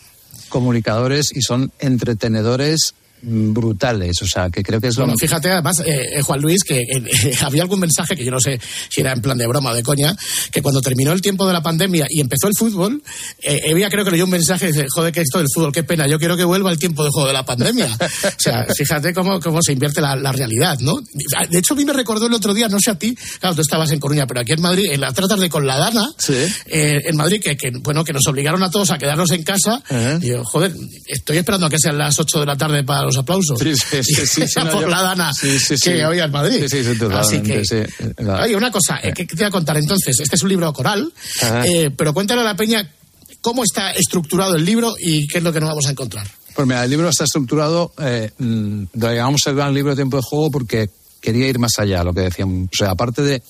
comunicadores 0.54 1.36
y 1.36 1.42
son 1.42 1.72
entretenedores 1.80 2.94
brutales, 3.24 4.22
o 4.22 4.28
sea, 4.28 4.50
que 4.50 4.62
creo 4.62 4.82
que 4.82 4.88
es 4.88 4.98
lo 4.98 5.06
Bueno, 5.06 5.18
fíjate 5.18 5.50
además, 5.50 5.80
eh, 5.86 6.18
eh, 6.18 6.22
Juan 6.22 6.42
Luis, 6.42 6.64
que 6.64 6.80
eh, 6.80 7.36
había 7.42 7.62
algún 7.62 7.80
mensaje 7.80 8.16
que 8.16 8.26
yo 8.26 8.32
no 8.32 8.40
sé 8.40 8.60
si 8.90 9.02
era 9.02 9.14
en 9.14 9.22
plan 9.22 9.38
de 9.38 9.48
broma 9.48 9.72
o 9.72 9.74
de 9.74 9.84
coña, 9.84 10.16
que 10.52 10.62
cuando 10.62 10.82
terminó 10.82 11.14
el 11.14 11.22
tiempo 11.22 11.48
de 11.48 11.54
la 11.54 11.64
pandemia 11.64 12.06
y 12.10 12.20
empezó 12.20 12.48
el 12.48 12.54
fútbol, 12.58 13.02
eh, 13.42 13.62
Evia 13.66 13.90
creo 13.90 14.04
que 14.04 14.12
leyó 14.12 14.26
un 14.26 14.32
mensaje 14.32 14.66
y 14.66 14.72
dice, 14.74 14.86
joder, 14.94 15.14
que 15.14 15.22
esto 15.22 15.38
del 15.38 15.48
fútbol, 15.54 15.72
qué 15.72 15.84
pena, 15.84 16.06
yo 16.08 16.20
quiero 16.20 16.36
que 16.36 16.44
vuelva 16.44 16.70
el 16.72 16.78
tiempo 16.78 17.04
de 17.04 17.12
juego 17.12 17.28
de 17.28 17.34
la 17.34 17.46
pandemia. 17.46 17.90
O 18.24 18.42
sea, 18.44 18.66
fíjate 18.76 19.14
cómo, 19.14 19.40
cómo 19.40 19.62
se 19.62 19.74
invierte 19.74 20.02
la, 20.02 20.16
la 20.16 20.32
realidad, 20.32 20.78
¿no? 20.80 20.96
De 21.50 21.60
hecho, 21.60 21.74
a 21.74 21.78
mí 21.78 21.86
me 21.86 21.94
recordó 21.94 22.28
el 22.28 22.34
otro 22.34 22.54
día, 22.54 22.68
no 22.68 22.78
sé 22.80 22.92
a 22.92 22.96
ti, 22.96 23.16
claro, 23.40 23.56
tú 23.56 23.62
estabas 23.62 23.92
en 23.92 24.00
Coruña, 24.00 24.28
pero 24.28 24.42
aquí 24.42 24.52
en 24.54 24.62
Madrid, 24.62 24.90
en 24.92 25.02
la 25.02 25.14
tratas 25.14 25.40
de 25.40 25.50
con 25.50 25.66
la 25.66 25.78
Dana, 25.78 26.10
eh, 26.66 27.02
en 27.06 27.16
Madrid, 27.16 27.42
que, 27.42 27.56
que, 27.56 27.72
bueno, 27.72 28.04
que 28.04 28.12
nos 28.12 28.26
obligaron 28.28 28.62
a 28.64 28.72
todos 28.72 28.92
a 28.92 28.98
quedarnos 28.98 29.32
en 29.32 29.44
casa, 29.44 29.82
y 30.22 30.28
yo, 30.28 30.44
joder, 30.44 30.74
estoy 31.08 31.38
esperando 31.38 31.68
a 31.68 31.70
que 31.70 31.80
sean 31.80 31.98
las 31.98 32.20
8 32.20 32.40
de 32.42 32.46
la 32.46 32.58
tarde 32.58 32.84
para 32.84 33.04
los 33.04 33.13
aplausos. 33.18 33.60
Sí, 33.60 33.74
sí, 33.76 34.04
sí, 34.04 34.26
sí, 34.26 34.48
sí, 34.48 34.60
por 34.72 34.88
la 34.90 35.02
Dana 35.02 35.32
Sí, 35.34 35.60
sí, 35.60 35.76
sí. 35.78 35.92
que 35.92 36.06
hoy 36.06 36.20
en 36.20 36.32
Madrid. 36.32 36.66
Sí, 36.70 36.84
sí, 36.84 36.96
sí, 36.96 37.06
Así 37.12 37.42
que, 37.42 37.64
sí. 37.66 37.78
La- 38.18 38.44
oye, 38.44 38.56
una 38.56 38.72
cosa, 38.72 39.00
eh, 39.04 39.14
¿qué, 39.16 39.26
qué 39.28 39.36
te 39.36 39.44
voy 39.44 39.48
a 39.48 39.52
contar 39.52 39.78
entonces? 39.78 40.20
Este 40.20 40.36
es 40.36 40.42
un 40.44 40.50
libro 40.50 40.72
coral, 40.74 41.12
eh, 41.66 41.90
pero 41.96 42.14
cuéntale 42.14 42.42
a 42.42 42.46
la 42.46 42.56
peña 42.56 42.90
cómo 43.42 43.64
está 43.64 43.92
estructurado 43.92 44.56
el 44.56 44.64
libro 44.66 44.94
y 45.00 45.28
qué 45.28 45.40
es 45.40 45.44
lo 45.44 45.52
que 45.52 45.60
nos 45.60 45.70
vamos 45.70 45.86
a 45.88 45.92
encontrar. 45.92 46.28
Pues 46.56 46.68
mira, 46.68 46.84
el 46.84 46.90
libro 46.90 47.10
está 47.10 47.24
estructurado, 47.24 47.94
eh, 48.00 48.30
lo 48.38 49.14
llamamos 49.14 49.42
el 49.48 49.56
gran 49.56 49.74
libro 49.74 49.92
de 49.92 49.96
tiempo 49.98 50.18
de 50.18 50.24
juego 50.24 50.52
porque 50.52 50.90
quería 51.20 51.48
ir 51.48 51.58
más 51.60 51.72
allá, 51.80 52.04
lo 52.04 52.14
que 52.14 52.22
decíamos. 52.22 52.70
O 52.72 52.76
sea, 52.76 52.92
aparte 52.92 53.22
de, 53.24 53.42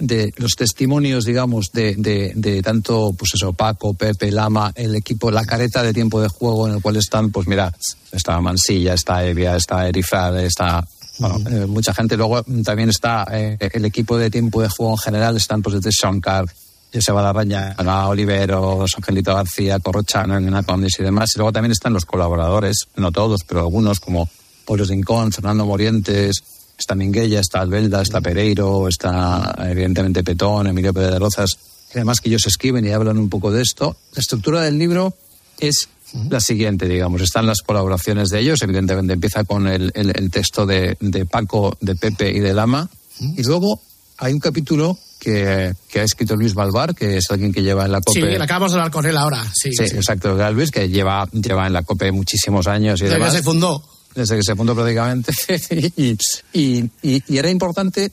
de 0.00 0.32
los 0.36 0.52
testimonios, 0.56 1.24
digamos, 1.24 1.70
de, 1.72 1.94
de, 1.96 2.32
de 2.34 2.62
tanto, 2.62 3.12
pues 3.16 3.32
eso, 3.34 3.52
Paco, 3.52 3.94
Pepe, 3.94 4.32
Lama, 4.32 4.72
el 4.74 4.96
equipo, 4.96 5.30
la 5.30 5.44
careta 5.44 5.82
de 5.82 5.92
tiempo 5.92 6.20
de 6.20 6.28
juego 6.28 6.66
en 6.66 6.74
el 6.74 6.82
cual 6.82 6.96
están, 6.96 7.30
pues 7.30 7.46
mira, 7.46 7.72
está 8.10 8.40
Mansilla, 8.40 8.94
está 8.94 9.24
Evia, 9.24 9.54
está 9.56 9.86
Erizade, 9.86 10.46
está... 10.46 10.84
Bueno, 11.18 11.38
eh, 11.50 11.66
mucha 11.66 11.92
gente. 11.92 12.16
Luego 12.16 12.42
mm, 12.46 12.62
también 12.62 12.88
está 12.88 13.26
eh, 13.30 13.58
el 13.60 13.84
equipo 13.84 14.16
de 14.16 14.30
tiempo 14.30 14.62
de 14.62 14.70
juego 14.70 14.92
en 14.92 14.98
general, 14.98 15.36
están 15.36 15.60
pues 15.60 15.76
desde 15.76 15.90
Shankar, 15.90 16.46
Joseba 16.92 17.20
Larraña, 17.20 17.74
Ana 17.76 18.08
Oliveros, 18.08 18.94
Angelito 18.96 19.34
García, 19.34 19.78
Corrochano, 19.80 20.38
Elena 20.38 20.62
Condis 20.62 20.98
y 20.98 21.02
demás. 21.02 21.30
Y 21.34 21.38
luego 21.38 21.52
también 21.52 21.72
están 21.72 21.92
los 21.92 22.06
colaboradores, 22.06 22.86
no 22.96 23.12
todos, 23.12 23.42
pero 23.46 23.60
algunos 23.60 24.00
como 24.00 24.30
Pollo 24.64 24.84
Rincón, 24.84 25.30
Fernando 25.30 25.66
Morientes, 25.66 26.42
está 26.80 26.94
Minguella, 26.94 27.38
está 27.40 27.60
Albelda, 27.60 28.02
está 28.02 28.20
Pereiro, 28.20 28.88
está 28.88 29.54
evidentemente 29.68 30.24
Petón, 30.24 30.66
Emilio 30.66 30.92
Pérez 30.92 31.10
de 31.12 31.18
Rozas, 31.18 31.50
y 31.94 31.98
además 31.98 32.20
que 32.20 32.28
ellos 32.28 32.46
escriben 32.46 32.84
y 32.86 32.90
hablan 32.90 33.18
un 33.18 33.28
poco 33.28 33.50
de 33.52 33.62
esto. 33.62 33.96
La 34.14 34.20
estructura 34.20 34.62
del 34.62 34.78
libro 34.78 35.14
es 35.58 35.88
la 36.28 36.40
siguiente, 36.40 36.88
digamos. 36.88 37.20
Están 37.22 37.46
las 37.46 37.60
colaboraciones 37.60 38.30
de 38.30 38.40
ellos, 38.40 38.58
evidentemente 38.62 39.12
empieza 39.12 39.44
con 39.44 39.68
el, 39.68 39.92
el- 39.94 40.12
el 40.16 40.30
texto 40.30 40.66
de, 40.66 40.96
de 41.00 41.26
Paco, 41.26 41.76
de 41.80 41.94
Pepe 41.94 42.30
y 42.30 42.40
de 42.40 42.52
Lama, 42.54 42.88
y 43.36 43.42
luego 43.44 43.80
hay 44.18 44.32
un 44.32 44.40
capítulo 44.40 44.98
que, 45.20 45.74
que 45.88 46.00
ha 46.00 46.04
escrito 46.04 46.34
Luis 46.34 46.54
Balbar, 46.54 46.94
que 46.94 47.18
es 47.18 47.30
alguien 47.30 47.52
que 47.52 47.62
lleva 47.62 47.84
en 47.84 47.92
la 47.92 47.98
Sí, 47.98 48.20
COPE... 48.20 48.38
le 48.38 48.42
acabamos 48.44 48.72
de 48.72 48.78
hablar 48.78 48.90
con 48.90 49.04
él 49.04 49.16
ahora. 49.18 49.44
Sí, 49.54 49.70
Sí, 49.72 49.86
sí. 49.86 49.96
exacto, 49.96 50.34
Luis, 50.52 50.70
que 50.70 50.88
lleva, 50.88 51.28
lleva 51.32 51.66
en 51.66 51.74
la 51.74 51.82
COPE 51.82 52.10
muchísimos 52.12 52.66
años 52.66 53.00
y 53.02 53.04
demás 53.04 53.32
se 53.34 53.42
fundó. 53.42 53.84
Desde 54.14 54.36
que 54.36 54.42
se 54.42 54.54
fundó 54.56 54.74
prácticamente. 54.74 55.32
y, 55.96 56.16
y- 56.52 56.90
y- 57.02 57.22
y 57.26 57.38
era 57.38 57.50
importante, 57.50 58.12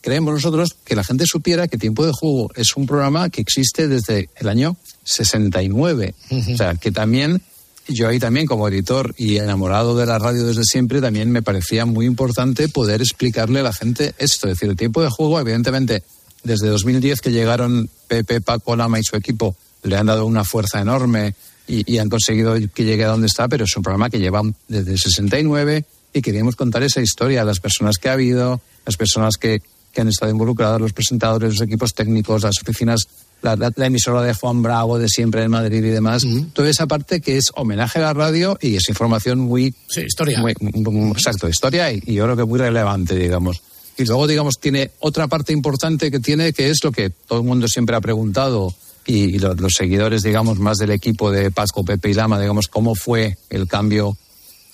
creemos 0.00 0.34
nosotros, 0.34 0.76
que 0.84 0.96
la 0.96 1.04
gente 1.04 1.24
supiera 1.26 1.68
que 1.68 1.78
Tiempo 1.78 2.04
de 2.06 2.12
Juego 2.12 2.50
es 2.54 2.76
un 2.76 2.86
programa 2.86 3.28
que 3.30 3.40
existe 3.40 3.88
desde 3.88 4.28
el 4.36 4.48
año 4.48 4.76
69. 5.04 6.14
O 6.52 6.56
sea, 6.56 6.74
que 6.74 6.90
también, 6.92 7.42
yo 7.88 8.08
ahí 8.08 8.18
también 8.18 8.46
como 8.46 8.68
editor 8.68 9.14
y 9.16 9.36
enamorado 9.36 9.96
de 9.96 10.06
la 10.06 10.18
radio 10.18 10.44
desde 10.46 10.64
siempre, 10.64 11.00
también 11.00 11.30
me 11.30 11.42
parecía 11.42 11.84
muy 11.86 12.06
importante 12.06 12.68
poder 12.68 13.00
explicarle 13.00 13.60
a 13.60 13.64
la 13.64 13.72
gente 13.72 14.14
esto. 14.18 14.48
Es 14.48 14.54
decir, 14.54 14.70
el 14.70 14.76
Tiempo 14.76 15.02
de 15.02 15.10
Juego, 15.10 15.38
evidentemente, 15.40 16.02
desde 16.44 16.68
2010 16.68 17.20
que 17.20 17.32
llegaron 17.32 17.90
Pepe, 18.08 18.40
Paco, 18.40 18.76
Lama 18.76 18.98
y 19.00 19.02
su 19.04 19.16
equipo, 19.16 19.56
le 19.82 19.96
han 19.96 20.06
dado 20.06 20.26
una 20.26 20.44
fuerza 20.44 20.80
enorme 20.80 21.34
y, 21.68 21.90
y 21.92 21.98
han 21.98 22.08
conseguido 22.08 22.54
que 22.74 22.84
llegue 22.84 23.04
a 23.04 23.08
donde 23.08 23.26
está, 23.26 23.48
pero 23.48 23.64
es 23.64 23.76
un 23.76 23.82
programa 23.82 24.10
que 24.10 24.18
lleva 24.18 24.42
desde 24.68 24.92
el 24.92 24.98
69 24.98 25.84
y 26.12 26.22
queríamos 26.22 26.56
contar 26.56 26.82
esa 26.82 27.00
historia, 27.00 27.44
las 27.44 27.60
personas 27.60 27.96
que 27.98 28.08
ha 28.08 28.12
habido, 28.12 28.60
las 28.86 28.96
personas 28.96 29.36
que, 29.36 29.60
que 29.92 30.00
han 30.00 30.08
estado 30.08 30.30
involucradas, 30.30 30.80
los 30.80 30.92
presentadores, 30.92 31.50
los 31.54 31.60
equipos 31.62 31.92
técnicos, 31.94 32.42
las 32.42 32.54
oficinas, 32.62 33.02
la, 33.42 33.54
la- 33.56 33.72
la 33.76 33.86
emisora 33.86 34.22
de 34.22 34.32
Juan 34.32 34.62
Bravo 34.62 34.98
de 34.98 35.08
siempre 35.08 35.42
en 35.42 35.50
Madrid 35.50 35.84
y 35.84 35.88
demás. 35.90 36.24
Toda 36.54 36.70
esa 36.70 36.86
parte 36.86 37.20
que 37.20 37.36
es 37.36 37.50
homenaje 37.54 37.98
a 37.98 38.02
la 38.02 38.12
radio 38.14 38.56
y 38.60 38.76
es 38.76 38.88
información 38.88 39.40
muy... 39.40 39.74
Sí, 39.88 40.02
historia. 40.02 40.40
muy- 40.40 40.54
muy- 40.60 41.10
exacto, 41.10 41.48
historia 41.48 41.92
y, 41.92 42.02
y 42.06 42.14
yo 42.14 42.24
creo 42.24 42.36
que 42.36 42.44
muy 42.44 42.58
relevante, 42.58 43.14
digamos. 43.14 43.60
Y 43.98 44.04
luego, 44.04 44.26
digamos, 44.26 44.54
tiene 44.60 44.90
otra 45.00 45.26
parte 45.26 45.52
importante 45.52 46.10
que 46.10 46.20
tiene, 46.20 46.52
que 46.52 46.68
es 46.70 46.78
lo 46.84 46.92
que 46.92 47.10
todo 47.10 47.40
el 47.40 47.46
mundo 47.46 47.66
siempre 47.68 47.96
ha 47.96 48.00
preguntado, 48.00 48.74
y, 49.06 49.36
y 49.36 49.38
lo- 49.38 49.54
los, 49.54 49.72
seguidores, 49.72 50.22
digamos, 50.22 50.58
más 50.58 50.78
del 50.78 50.90
equipo 50.90 51.30
de 51.30 51.50
Pasco, 51.50 51.84
Pepe 51.84 52.10
y 52.10 52.14
Lama, 52.14 52.40
digamos, 52.40 52.66
cómo 52.68 52.94
fue 52.94 53.38
el 53.50 53.66
cambio 53.68 54.16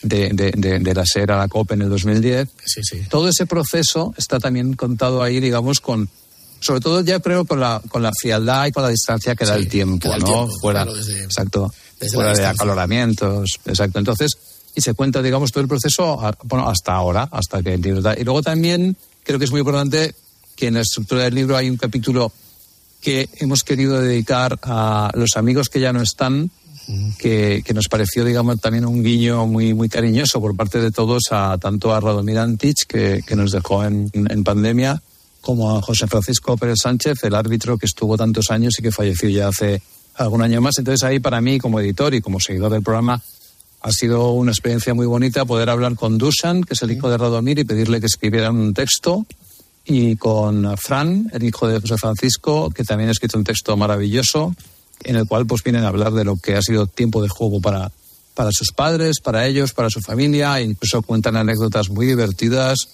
de, 0.03 0.30
de, 0.30 0.51
de- 0.57 0.78
de 0.80 0.95
la 0.95 1.05
SER 1.07 1.30
a 1.33 1.37
la 1.39 1.49
COP 1.49 1.72
en 1.72 1.83
el 1.83 1.89
2010. 1.91 2.49
Sí, 2.64 2.80
sí. 2.83 3.01
Todo 3.09 3.28
ese 3.28 3.47
proceso 3.47 4.14
está 4.16 4.39
también 4.41 4.74
contado 4.74 5.22
ahí, 5.22 5.39
digamos, 5.39 5.80
con, 5.80 6.09
sobre 6.61 6.80
todo 6.80 7.01
ya 7.03 7.20
creo 7.20 7.45
con 7.45 7.61
la, 7.61 7.80
con 7.89 8.03
la 8.03 8.11
frialdad 8.20 8.66
y 8.66 8.72
con 8.72 8.83
la 8.83 8.89
distancia 8.89 9.35
que 9.35 9.45
da 9.45 9.57
el 9.57 9.68
tiempo, 9.68 9.99
que 10.01 10.09
da 10.09 10.14
el 10.16 10.20
¿no? 10.22 10.26
tiempo, 10.26 10.51
fuera, 10.61 10.83
claro, 10.85 10.97
desde- 10.97 11.24
exacto, 11.24 11.72
desde 12.01 12.14
fuera 12.14 12.33
de 12.35 12.47
acaloramientos, 12.47 13.51
exacto. 13.66 13.99
Entonces, 13.99 14.30
y 14.74 14.80
se 14.80 14.95
cuenta, 14.95 15.20
digamos, 15.22 15.53
todo 15.53 15.61
el 15.62 15.68
proceso, 15.68 16.18
bueno, 16.45 16.68
hasta 16.68 16.95
ahora, 16.95 17.28
hasta 17.30 17.62
que 17.62 17.74
el 17.74 17.83
libro 17.83 18.01
da- 18.01 18.18
Y 18.18 18.24
luego 18.24 18.43
también 18.43 18.97
creo 19.22 19.39
que 19.39 19.45
es 19.45 19.51
muy 19.51 19.61
importante 19.61 20.14
que 20.57 20.68
en 20.68 20.74
la 20.74 20.80
estructura 20.80 21.24
del 21.24 21.35
libro 21.35 21.57
hay 21.57 21.68
un 21.68 21.76
capítulo 21.76 22.33
que 23.03 23.28
hemos 23.36 23.64
querido 23.64 24.00
dedicar 24.00 24.59
a 24.62 25.11
los 25.14 25.36
amigos 25.36 25.68
que 25.68 25.80
ya 25.80 25.92
no 25.92 26.00
están, 26.00 26.50
que, 27.18 27.62
que 27.64 27.74
nos 27.74 27.88
pareció, 27.88 28.24
digamos, 28.24 28.61
también 28.61 28.86
un 28.86 29.03
guiño 29.03 29.46
muy, 29.46 29.74
muy 29.74 29.88
cariñoso 29.88 30.40
por 30.40 30.57
parte 30.57 30.80
de 30.80 30.92
todos, 30.92 31.24
a 31.32 31.59
tanto 31.59 31.92
a 31.92 32.00
Radomir 32.00 32.38
Antich, 32.38 32.86
que, 32.86 33.22
que 33.26 33.36
nos 33.36 33.50
dejó 33.50 33.84
en, 33.84 34.11
en 34.14 34.44
pandemia, 34.44 35.03
como 35.40 35.76
a 35.76 35.82
José 35.82 36.07
Francisco 36.07 36.57
Pérez 36.57 36.78
Sánchez, 36.82 37.24
el 37.24 37.34
árbitro 37.34 37.76
que 37.76 37.86
estuvo 37.86 38.16
tantos 38.16 38.50
años 38.50 38.74
y 38.78 38.82
que 38.82 38.92
falleció 38.92 39.28
ya 39.28 39.48
hace 39.48 39.82
algún 40.14 40.42
año 40.42 40.61
más. 40.61 40.78
Entonces 40.78 41.03
ahí 41.03 41.18
para 41.18 41.40
mí, 41.40 41.59
como 41.59 41.80
editor 41.80 42.14
y 42.14 42.20
como 42.20 42.38
seguidor 42.38 42.70
del 42.72 42.82
programa, 42.82 43.20
ha 43.80 43.90
sido 43.90 44.30
una 44.30 44.53
experiencia 44.53 44.94
muy 44.94 45.07
bonita 45.07 45.44
poder 45.44 45.68
hablar 45.70 45.96
con 45.96 46.18
Dusan, 46.18 46.62
que 46.62 46.74
es 46.74 46.82
el 46.82 46.92
hijo 46.92 47.11
de 47.11 47.18
Radomir, 47.18 47.59
y 47.59 47.64
pedirle 47.64 47.98
que 47.98 48.07
escribiera 48.07 48.53
un 48.53 48.74
texto. 48.74 49.26
Y 49.85 50.16
con 50.16 50.76
Fran, 50.76 51.28
el 51.33 51.43
hijo 51.43 51.66
de 51.66 51.80
José 51.80 51.97
Francisco, 51.99 52.70
que 52.70 52.85
también 52.85 53.09
ha 53.09 53.12
escrito 53.12 53.39
un 53.39 53.45
texto 53.45 53.76
maravilloso, 53.76 54.55
en 55.05 55.16
el 55.16 55.26
cual 55.26 55.47
pues 55.47 55.62
vienen 55.62 55.85
a 55.85 55.89
hablar 55.89 56.12
de 56.12 56.24
lo 56.24 56.37
que 56.37 56.55
ha 56.55 56.62
sido 56.62 56.87
tiempo 56.87 57.22
de 57.22 57.28
juego 57.28 57.61
para, 57.61 57.91
para 58.35 58.51
sus 58.53 58.72
padres, 58.72 59.20
para 59.20 59.47
ellos, 59.47 59.72
para 59.72 59.91
su 59.91 60.01
familia, 60.01 60.59
e 60.59 60.64
incluso 60.64 61.03
cuentan 61.03 61.37
anécdotas 61.37 61.91
muy 61.91 62.07
divertidas, 62.07 62.89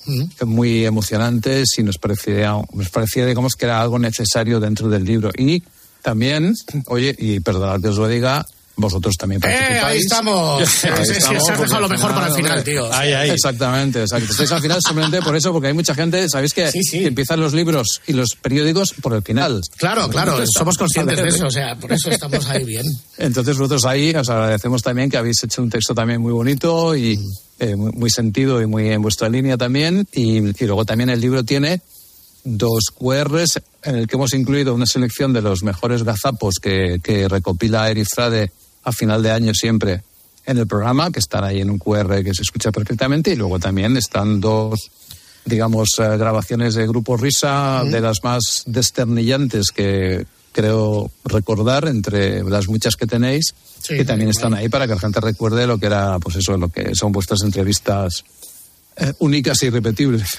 muy 0.45 0.85
emocionantes, 0.85 1.79
y 1.79 1.83
nos 1.83 1.99
parecía, 1.99 2.55
nos 2.73 2.89
parecía, 2.89 3.27
digamos, 3.27 3.55
que 3.55 3.67
era 3.67 3.81
algo 3.81 3.99
necesario 3.99 4.61
dentro 4.61 4.89
del 4.89 5.05
libro. 5.05 5.31
Y 5.37 5.63
también, 6.03 6.55
oye, 6.87 7.15
y 7.19 7.41
perdonad 7.41 7.81
que 7.81 7.89
os 7.89 7.99
lo 7.99 8.09
diga, 8.09 8.47
vosotros 8.79 9.15
también 9.17 9.41
Eh, 9.41 9.43
participáis. 9.49 9.85
ahí 9.85 9.99
estamos. 9.99 10.61
Ahí 10.85 11.01
estamos, 11.11 11.45
se 11.45 11.53
porque 11.53 11.63
dejado 11.63 11.81
lo 11.81 11.87
al 11.87 11.91
mejor 11.91 12.15
para 12.15 12.27
el 12.29 12.35
final, 12.35 12.59
hombre, 12.59 12.73
tío. 12.73 12.93
Ahí, 12.95 13.13
ahí. 13.13 13.31
Exactamente, 13.31 14.01
exacto. 14.03 14.31
Estáis 14.33 14.53
al 14.53 14.63
final 14.63 14.79
simplemente 14.85 15.21
por 15.23 15.37
eso, 15.37 15.53
porque 15.53 15.69
hay 15.69 15.75
mucha 15.75 15.95
gente, 15.95 16.29
¿sabéis 16.29 16.55
que, 16.55 16.71
que 16.91 17.07
empiezan 17.07 17.41
los 17.41 17.53
libros 17.53 18.01
y 18.07 18.13
los 18.13 18.31
periódicos 18.41 18.95
por 19.03 19.15
el 19.15 19.23
final? 19.23 19.61
Claro, 19.77 20.09
claro, 20.09 20.33
Entonces, 20.33 20.55
somos 20.57 20.79
conscientes 20.79 21.17
de 21.23 21.29
eso, 21.29 21.47
o 21.47 21.51
sea, 21.51 21.77
por 21.77 21.93
eso 21.93 22.09
estamos 22.11 22.47
ahí 22.49 22.65
bien. 22.65 22.87
Entonces 23.19 23.57
vosotros 23.59 23.85
ahí 23.85 24.15
os 24.15 24.29
agradecemos 24.31 24.83
también 24.83 25.11
que 25.11 25.17
habéis 25.17 25.43
hecho 25.43 25.61
un 25.63 25.71
texto 25.71 25.95
también 25.95 26.21
muy 26.21 26.33
bonito 26.33 26.97
y 26.97 27.19
eh, 27.59 27.75
muy, 27.77 27.91
muy 27.93 28.11
sentido 28.11 28.63
y 28.63 28.67
muy 28.67 28.89
en 28.91 29.03
vuestra 29.03 29.29
línea 29.29 29.57
también. 29.57 30.07
Y, 30.13 30.39
y 30.39 30.67
luego 30.67 30.85
también 30.85 31.11
el 31.11 31.21
libro 31.21 31.45
tiene 31.45 31.83
dos 32.45 32.85
QRs 32.97 33.61
en 33.83 33.97
el 33.97 34.07
que 34.07 34.17
hemos 34.17 34.33
incluido 34.33 34.73
una 34.75 34.87
selección 34.87 35.33
de 35.33 35.43
los 35.43 35.63
mejores 35.63 36.05
gazapos 36.05 36.55
que, 36.63 36.99
que 37.03 37.29
recopila 37.29 37.91
Eric 37.91 38.07
Frade 38.15 38.53
a 38.89 38.93
final 38.93 39.23
de 39.23 39.31
año 39.31 39.53
siempre 39.55 40.03
en 40.45 40.59
el 40.59 40.67
programa, 40.67 41.11
que 41.11 41.19
están 41.19 41.45
ahí 41.45 41.61
en 41.61 41.71
un 41.71 41.79
QR 41.79 42.23
que 42.25 42.35
se 42.35 42.43
escucha 42.43 42.73
perfectamente. 42.73 43.33
Y 43.33 43.37
luego 43.37 43.59
también 43.59 43.97
están 43.97 44.41
dos 44.41 44.91
digamos, 45.49 45.89
eh, 45.99 46.17
grabaciones 46.17 46.75
de 46.75 46.87
Grupo 46.87 47.17
Risa, 47.17 47.83
de 47.85 48.01
las 48.01 48.19
más 48.23 48.65
desternillantes 48.67 49.71
que 49.71 50.27
creo 50.53 51.11
recordar 51.25 51.87
entre 51.89 52.43
las 52.45 52.69
muchas 52.69 52.97
que 52.97 53.07
tenéis, 53.07 53.55
Sí, 53.81 53.97
que 53.97 54.05
también 54.05 54.31
están 54.31 54.55
ahí 54.55 54.69
para 54.69 54.87
que 54.87 54.95
la 54.95 55.01
gente 55.01 55.21
recuerde 55.21 55.67
lo 55.67 55.79
que 55.79 55.87
era, 55.87 56.19
pues 56.19 56.37
eso, 56.37 56.57
lo 56.57 56.69
que 56.69 56.95
son 56.95 57.13
vuestras 57.13 57.43
entrevistas 57.43 58.25
eh, 58.99 59.13
únicas 59.21 59.63
e 59.63 59.67
irrepetibles. 59.67 60.29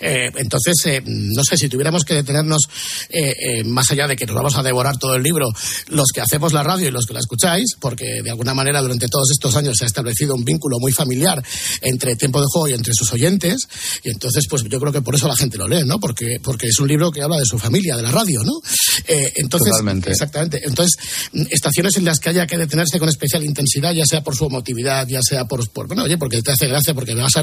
Eh, 0.00 0.30
entonces, 0.36 0.74
eh, 0.86 1.02
no 1.04 1.42
sé 1.42 1.56
si 1.56 1.68
tuviéramos 1.68 2.04
que 2.04 2.14
detenernos, 2.14 2.62
eh, 3.08 3.64
más 3.64 3.90
allá 3.90 4.06
de 4.06 4.16
que 4.16 4.26
nos 4.26 4.36
vamos 4.36 4.56
a 4.56 4.62
devorar 4.62 4.96
todo 4.96 5.14
el 5.14 5.22
libro, 5.22 5.46
los 5.88 6.08
que 6.14 6.20
hacemos 6.20 6.52
la 6.52 6.62
radio 6.62 6.88
y 6.88 6.90
los 6.90 7.04
que 7.06 7.14
la 7.14 7.20
escucháis, 7.20 7.74
porque 7.80 8.22
de 8.22 8.30
alguna 8.30 8.54
manera 8.54 8.80
durante 8.80 9.08
todos 9.08 9.30
estos 9.30 9.56
años 9.56 9.76
se 9.76 9.84
ha 9.84 9.86
establecido 9.86 10.34
un 10.34 10.44
vínculo 10.44 10.78
muy 10.78 10.92
familiar 10.92 11.42
entre 11.82 12.16
tiempo 12.16 12.40
de 12.40 12.46
juego 12.48 12.68
y 12.68 12.74
entre 12.74 12.94
sus 12.94 13.12
oyentes, 13.12 13.68
y 14.04 14.10
entonces, 14.10 14.46
pues 14.48 14.62
yo 14.64 14.80
creo 14.80 14.92
que 14.92 15.02
por 15.02 15.14
eso 15.14 15.26
la 15.28 15.36
gente 15.36 15.58
lo 15.58 15.66
lee, 15.66 15.84
¿no? 15.84 15.98
Porque, 15.98 16.38
porque 16.42 16.68
es 16.68 16.78
un 16.78 16.88
libro 16.88 17.10
que 17.10 17.22
habla 17.22 17.36
de 17.36 17.44
su 17.44 17.58
familia, 17.58 17.96
de 17.96 18.02
la 18.02 18.12
radio, 18.12 18.42
¿no? 18.44 18.60
Entonces, 19.06 19.70
Totalmente. 19.70 20.10
exactamente. 20.10 20.60
Entonces, 20.64 20.96
estaciones 21.50 21.96
en 21.96 22.04
las 22.04 22.20
que 22.20 22.30
haya 22.30 22.46
que 22.46 22.56
detenerse 22.56 22.98
con 22.98 23.08
especial 23.08 23.44
intensidad, 23.44 23.92
ya 23.92 24.06
sea 24.06 24.22
por 24.22 24.36
su 24.36 24.46
emotividad, 24.46 25.06
ya 25.08 25.22
sea 25.22 25.46
por, 25.46 25.68
por 25.70 25.86
bueno, 25.86 26.04
oye, 26.04 26.18
porque 26.18 26.42
te 26.42 26.52
hace 26.52 26.66
gracia, 26.68 26.94
porque 26.94 27.14
me 27.14 27.22
vas 27.22 27.36
a 27.36 27.42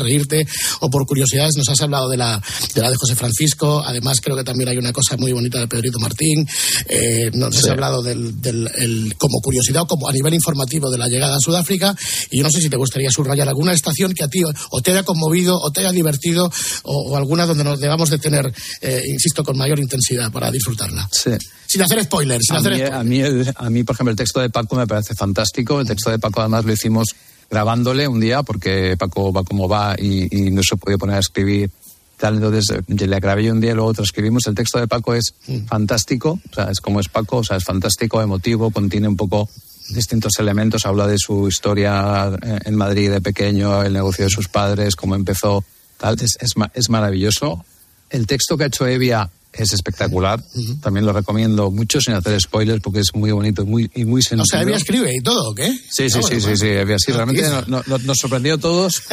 o 0.79 0.89
por 0.89 1.05
curiosidades. 1.05 1.55
Nos 1.57 1.69
has 1.69 1.81
hablado 1.81 2.09
de 2.09 2.17
la, 2.17 2.41
de 2.73 2.81
la 2.81 2.89
de 2.89 2.95
José 2.95 3.15
Francisco. 3.15 3.83
Además, 3.85 4.19
creo 4.21 4.35
que 4.35 4.43
también 4.43 4.69
hay 4.69 4.77
una 4.77 4.91
cosa 4.93 5.17
muy 5.17 5.31
bonita 5.33 5.59
de 5.59 5.67
Pedrito 5.67 5.99
Martín. 5.99 6.47
Eh, 6.87 7.29
nos 7.33 7.53
Sí. 7.55 7.59
has 7.63 7.69
hablado 7.69 8.01
del, 8.01 8.41
del- 8.41 8.69
el- 8.77 9.15
como 9.17 9.39
curiosidad 9.41 9.83
o 9.83 9.87
como 9.87 10.07
a 10.09 10.11
nivel 10.11 10.33
informativo 10.33 10.89
de 10.89 10.97
la 10.97 11.07
llegada 11.07 11.35
a 11.35 11.39
Sudáfrica. 11.39 11.95
Y 12.31 12.37
yo 12.39 12.43
no 12.43 12.49
sé 12.49 12.61
si 12.61 12.69
te 12.69 12.77
gustaría 12.77 13.09
subrayar 13.11 13.47
alguna 13.47 13.73
estación 13.73 14.13
que 14.13 14.23
a 14.23 14.27
ti 14.27 14.43
o, 14.43 14.51
o 14.71 14.81
te 14.81 14.91
haya 14.91 15.03
conmovido, 15.03 15.57
o 15.59 15.71
te 15.71 15.81
haya 15.81 15.91
divertido, 15.91 16.51
o, 16.83 17.11
o 17.11 17.17
alguna 17.17 17.45
donde 17.45 17.63
nos 17.63 17.79
debamos 17.79 18.09
detener, 18.09 18.53
eh, 18.81 19.01
insisto, 19.07 19.43
con 19.43 19.57
mayor 19.57 19.79
intensidad 19.79 20.31
para 20.31 20.51
disfrutarla. 20.51 21.07
Sí. 21.11 21.31
Sin 21.67 21.81
hacer 21.81 22.03
spoilers, 22.03 22.43
sin 22.47 22.55
A 22.55 22.59
hacer 22.59 22.71
mí, 22.73 22.77
spoilers. 22.79 22.95
a, 22.99 23.03
mí 23.03 23.19
el- 23.21 23.53
a 23.55 23.69
mí, 23.69 23.83
por 23.83 23.95
ejemplo, 23.95 24.11
el 24.11 24.17
texto 24.17 24.39
de 24.39 24.49
Paco 24.49 24.75
me 24.75 24.85
parece 24.87 25.15
fantástico. 25.15 25.79
El 25.81 25.87
texto 25.87 26.09
de 26.11 26.19
Paco, 26.19 26.41
además, 26.41 26.65
lo 26.65 26.73
hicimos 26.73 27.07
grabándole 27.49 28.07
un 28.07 28.19
día 28.19 28.43
porque 28.43 28.95
Paco 28.97 29.31
va 29.31 29.43
como 29.43 29.67
va 29.67 29.95
y, 29.97 30.27
y 30.35 30.51
no 30.51 30.61
se 30.63 30.77
puede 30.77 30.97
poner 30.97 31.17
a 31.17 31.19
escribir. 31.19 31.69
Tal, 32.17 32.35
entonces 32.35 32.77
le 32.87 33.19
grabé 33.19 33.51
un 33.51 33.59
día 33.59 33.71
y 33.71 33.73
luego 33.75 33.93
transcribimos. 33.93 34.47
El 34.47 34.55
texto 34.55 34.79
de 34.79 34.87
Paco 34.87 35.13
es 35.13 35.33
fantástico, 35.67 36.39
o 36.49 36.53
sea, 36.53 36.71
es 36.71 36.79
como 36.79 37.01
es 37.01 37.09
Paco, 37.09 37.37
o 37.37 37.43
sea, 37.43 37.57
es 37.57 37.65
fantástico, 37.65 38.21
emotivo, 38.21 38.71
contiene 38.71 39.07
un 39.07 39.17
poco 39.17 39.49
distintos 39.89 40.33
elementos. 40.39 40.85
Habla 40.85 41.07
de 41.07 41.17
su 41.17 41.47
historia 41.47 42.31
eh, 42.41 42.59
en 42.65 42.75
Madrid 42.75 43.11
de 43.11 43.21
pequeño, 43.21 43.83
el 43.83 43.93
negocio 43.93 44.25
de 44.25 44.31
sus 44.31 44.47
padres, 44.47 44.95
cómo 44.95 45.15
empezó, 45.15 45.65
tal. 45.97 46.15
Es, 46.21 46.37
es, 46.39 46.51
es 46.73 46.89
maravilloso. 46.89 47.65
El 48.09 48.27
texto 48.27 48.57
que 48.57 48.63
ha 48.63 48.67
hecho 48.67 48.87
Evia 48.87 49.29
es 49.57 49.73
espectacular. 49.73 50.41
También 50.81 51.05
lo 51.05 51.13
recomiendo 51.13 51.71
mucho 51.71 51.99
sin 52.01 52.13
hacer 52.13 52.39
spoilers 52.41 52.81
porque 52.81 52.99
es 52.99 53.07
muy 53.13 53.31
bonito 53.31 53.63
y 53.63 53.65
muy, 53.65 53.91
y 53.95 54.05
muy 54.05 54.21
sentido. 54.21 54.43
O 54.43 54.45
sea, 54.45 54.61
Evia 54.61 54.75
escribe 54.77 55.13
y 55.15 55.21
todo, 55.21 55.51
¿o 55.51 55.55
qué? 55.55 55.69
Sí, 55.71 55.79
sí, 55.89 56.05
Ah, 56.05 56.09
sí, 56.09 56.19
bueno, 56.21 56.39
sí, 56.41 56.57
sí, 56.57 56.67
Evia, 56.67 56.97
sí, 56.99 57.11
realmente 57.11 57.41
tío. 57.43 57.61
no- 57.67 57.83
no- 57.87 57.97
nos 57.99 58.17
sorprendió 58.17 58.55
a 58.55 58.57
todos. 58.57 59.01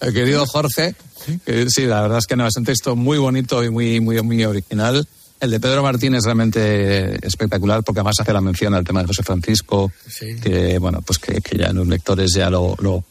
El 0.00 0.12
querido 0.12 0.46
Jorge, 0.46 0.94
que 1.44 1.66
sí, 1.70 1.86
la 1.86 2.02
verdad 2.02 2.18
es 2.18 2.26
que 2.26 2.36
no, 2.36 2.46
es 2.46 2.56
un 2.56 2.64
texto 2.64 2.96
muy 2.96 3.18
bonito 3.18 3.62
y 3.64 3.70
muy, 3.70 4.00
muy, 4.00 4.20
muy 4.22 4.44
original. 4.44 5.06
El 5.40 5.50
de 5.50 5.60
Pedro 5.60 5.82
Martín 5.82 6.14
es 6.14 6.24
realmente 6.24 7.24
espectacular 7.26 7.82
porque 7.82 8.00
además 8.00 8.16
hace 8.20 8.32
la 8.32 8.40
mención 8.40 8.74
al 8.74 8.84
tema 8.84 9.00
de 9.02 9.08
José 9.08 9.22
Francisco, 9.22 9.92
que 10.42 10.78
bueno, 10.78 11.02
pues 11.02 11.18
que, 11.18 11.40
que 11.40 11.58
ya 11.58 11.72
los 11.72 11.86
lectores 11.86 12.32
ya 12.34 12.50
lo, 12.50 12.76
lo, 12.80 13.04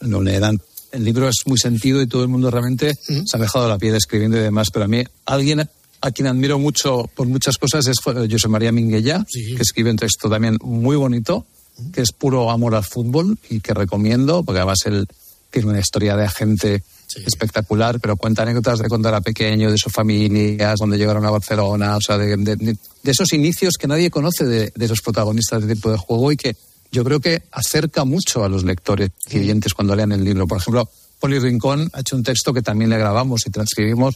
lo 0.00 0.22
leerán. 0.22 0.60
El 0.92 1.04
libro 1.04 1.28
es 1.28 1.36
muy 1.46 1.58
sentido 1.58 2.00
y 2.02 2.06
todo 2.06 2.22
el 2.22 2.28
mundo 2.28 2.50
realmente 2.50 2.94
se 3.26 3.36
ha 3.36 3.40
dejado 3.40 3.68
la 3.68 3.78
piel 3.78 3.94
escribiendo 3.94 4.36
y 4.36 4.40
demás, 4.40 4.68
pero 4.72 4.84
a 4.84 4.88
mí 4.88 5.02
alguien 5.26 5.68
a 6.04 6.10
quien 6.10 6.26
admiro 6.28 6.58
mucho 6.58 7.08
por 7.14 7.26
muchas 7.26 7.56
cosas 7.58 7.86
es 7.86 7.98
José 8.00 8.48
María 8.48 8.72
Minguella, 8.72 9.24
que 9.56 9.62
escribe 9.62 9.90
un 9.90 9.96
texto 9.96 10.28
también 10.28 10.58
muy 10.62 10.96
bonito, 10.96 11.46
que 11.92 12.02
es 12.02 12.12
puro 12.12 12.50
amor 12.50 12.74
al 12.74 12.84
fútbol 12.84 13.38
y 13.48 13.60
que 13.60 13.72
recomiendo, 13.72 14.42
porque 14.42 14.58
además 14.60 14.80
él 14.84 15.06
tiene 15.50 15.68
una 15.70 15.80
historia 15.80 16.16
de 16.16 16.24
agente 16.24 16.82
espectacular, 17.26 18.00
pero 18.00 18.16
cuenta 18.16 18.42
anécdotas 18.42 18.78
de 18.80 18.88
cuando 18.88 19.08
era 19.08 19.20
pequeño, 19.20 19.70
de 19.70 19.78
sus 19.78 19.92
familias, 19.92 20.78
donde 20.78 20.98
llegaron 20.98 21.24
a 21.26 21.30
Barcelona, 21.30 21.96
o 21.96 22.00
sea, 22.00 22.18
de, 22.18 22.36
de- 22.36 22.56
de- 22.56 22.76
de 23.02 23.10
esos 23.10 23.32
inicios 23.32 23.74
que 23.78 23.86
nadie 23.86 24.10
conoce 24.10 24.44
de, 24.44 24.72
de 24.74 24.88
los 24.88 25.00
protagonistas 25.02 25.66
de 25.66 25.74
tipo 25.74 25.90
de 25.90 25.98
juego 25.98 26.32
y 26.32 26.36
que 26.36 26.56
yo 26.92 27.02
creo 27.04 27.20
que 27.20 27.42
acerca 27.50 28.04
mucho 28.04 28.44
a 28.44 28.48
los 28.48 28.64
lectores 28.64 29.10
y 29.30 29.38
oyentes 29.38 29.74
cuando 29.74 29.96
lean 29.96 30.12
el 30.12 30.22
libro. 30.24 30.46
Por 30.46 30.58
ejemplo, 30.58 30.88
Poli 31.18 31.38
Rincón 31.38 31.90
ha 31.92 32.00
hecho 32.00 32.14
un 32.16 32.22
texto 32.22 32.52
que 32.52 32.62
también 32.62 32.90
le 32.90 32.98
grabamos 32.98 33.46
y 33.46 33.50
transcribimos 33.50 34.14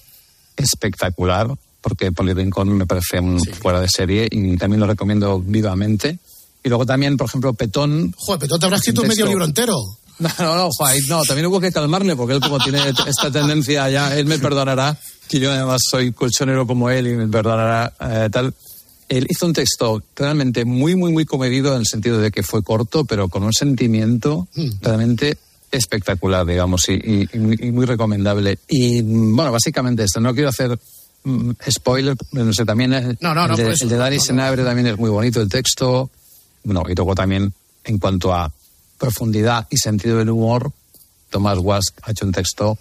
espectacular, 0.57 1.49
porque 1.81 2.13
Poli 2.13 2.33
Rincón 2.33 2.73
me 2.77 2.87
parece 2.87 3.21
un 3.21 3.41
fuera 3.41 3.81
de 3.81 3.89
serie 3.89 4.29
y 4.31 4.57
también 4.57 4.81
lo 4.81 4.87
recomiendo 4.87 5.41
vivamente. 5.41 6.19
Y 6.65 6.69
luego 6.69 6.85
también, 6.85 7.17
por 7.17 7.29
ejemplo, 7.29 7.53
Petón. 7.55 8.13
Joder, 8.17 8.41
pero 8.41 8.59
te 8.59 8.67
habrás 8.67 8.81
escrito 8.81 9.03
un 9.03 9.09
medio 9.09 9.25
texto- 9.25 9.31
libro 9.31 9.45
entero. 9.45 9.77
no, 10.19 10.31
no, 10.39 10.57
no, 10.57 10.71
Juan, 10.71 10.97
no, 11.09 11.23
también 11.25 11.47
hubo 11.47 11.61
que 11.61 11.71
calmarle 11.71 12.17
porque 12.17 12.35
él 12.35 12.41
como 12.41 12.59
tiene 12.59 12.81
esta 13.07 13.31
tendencia 13.31 13.89
ya, 13.91 14.17
él 14.17 14.25
me 14.27 14.39
perdonará, 14.39 14.99
que 15.29 15.39
yo 15.39 15.53
además 15.53 15.83
soy 15.91 16.13
colchonero 16.13 16.67
como 16.67 16.89
él 16.91 17.07
y 17.07 17.15
me 17.15 17.29
perdonará 17.29 17.93
eh, 18.01 18.29
tal. 18.33 18.55
Él 19.09 19.27
hizo 19.31 19.47
un 19.47 19.53
texto 19.53 20.03
realmente 20.17 20.65
muy, 20.65 20.97
muy, 20.97 21.13
muy 21.13 21.25
comedido 21.25 21.75
en 21.75 21.81
el 21.81 21.87
sentido 21.87 22.19
de 22.19 22.31
que 22.31 22.43
fue 22.43 22.63
corto, 22.63 23.05
pero 23.05 23.29
con 23.29 23.43
un 23.45 23.53
sentimiento 23.53 24.49
realmente 24.83 25.39
espectacular, 25.71 26.45
digamos, 26.47 26.89
y, 26.89 26.95
y- 26.95 27.29
y 27.33 27.39
muy, 27.39 27.59
y 27.61 27.71
muy 27.73 27.87
recomendable. 27.87 28.59
Y 28.69 29.03
bueno, 29.03 29.53
básicamente 29.53 30.05
esto, 30.05 30.21
no 30.21 30.33
quiero 30.35 30.49
hacer 30.49 30.79
mm, 31.25 31.51
spoiler, 31.71 32.17
no 32.33 32.53
sé, 32.53 32.65
también 32.65 32.91
No, 33.21 33.35
no, 33.35 33.47
no, 33.49 33.55
el, 33.55 33.57
de, 33.57 33.73
el 33.85 33.89
de 33.89 33.97
Dani. 33.97 34.19
Senabre 34.21 34.65
también 34.65 34.87
es 34.89 34.99
muy 34.99 35.11
bonito 35.11 35.41
el 35.41 35.49
texto. 35.49 36.11
Bueno, 36.65 36.83
y 36.89 36.95
luego 36.95 37.15
también 37.15 37.53
en 37.85 37.99
cuanto 37.99 38.33
a 38.35 38.53
profundidad 38.99 39.67
y 39.71 39.77
sentido 39.77 40.19
del 40.19 40.31
humor, 40.31 40.73
Tomás 41.31 41.59
Wask 41.59 41.97
ha 42.03 42.11
hecho 42.13 42.25
un 42.27 42.33
texto 42.33 42.79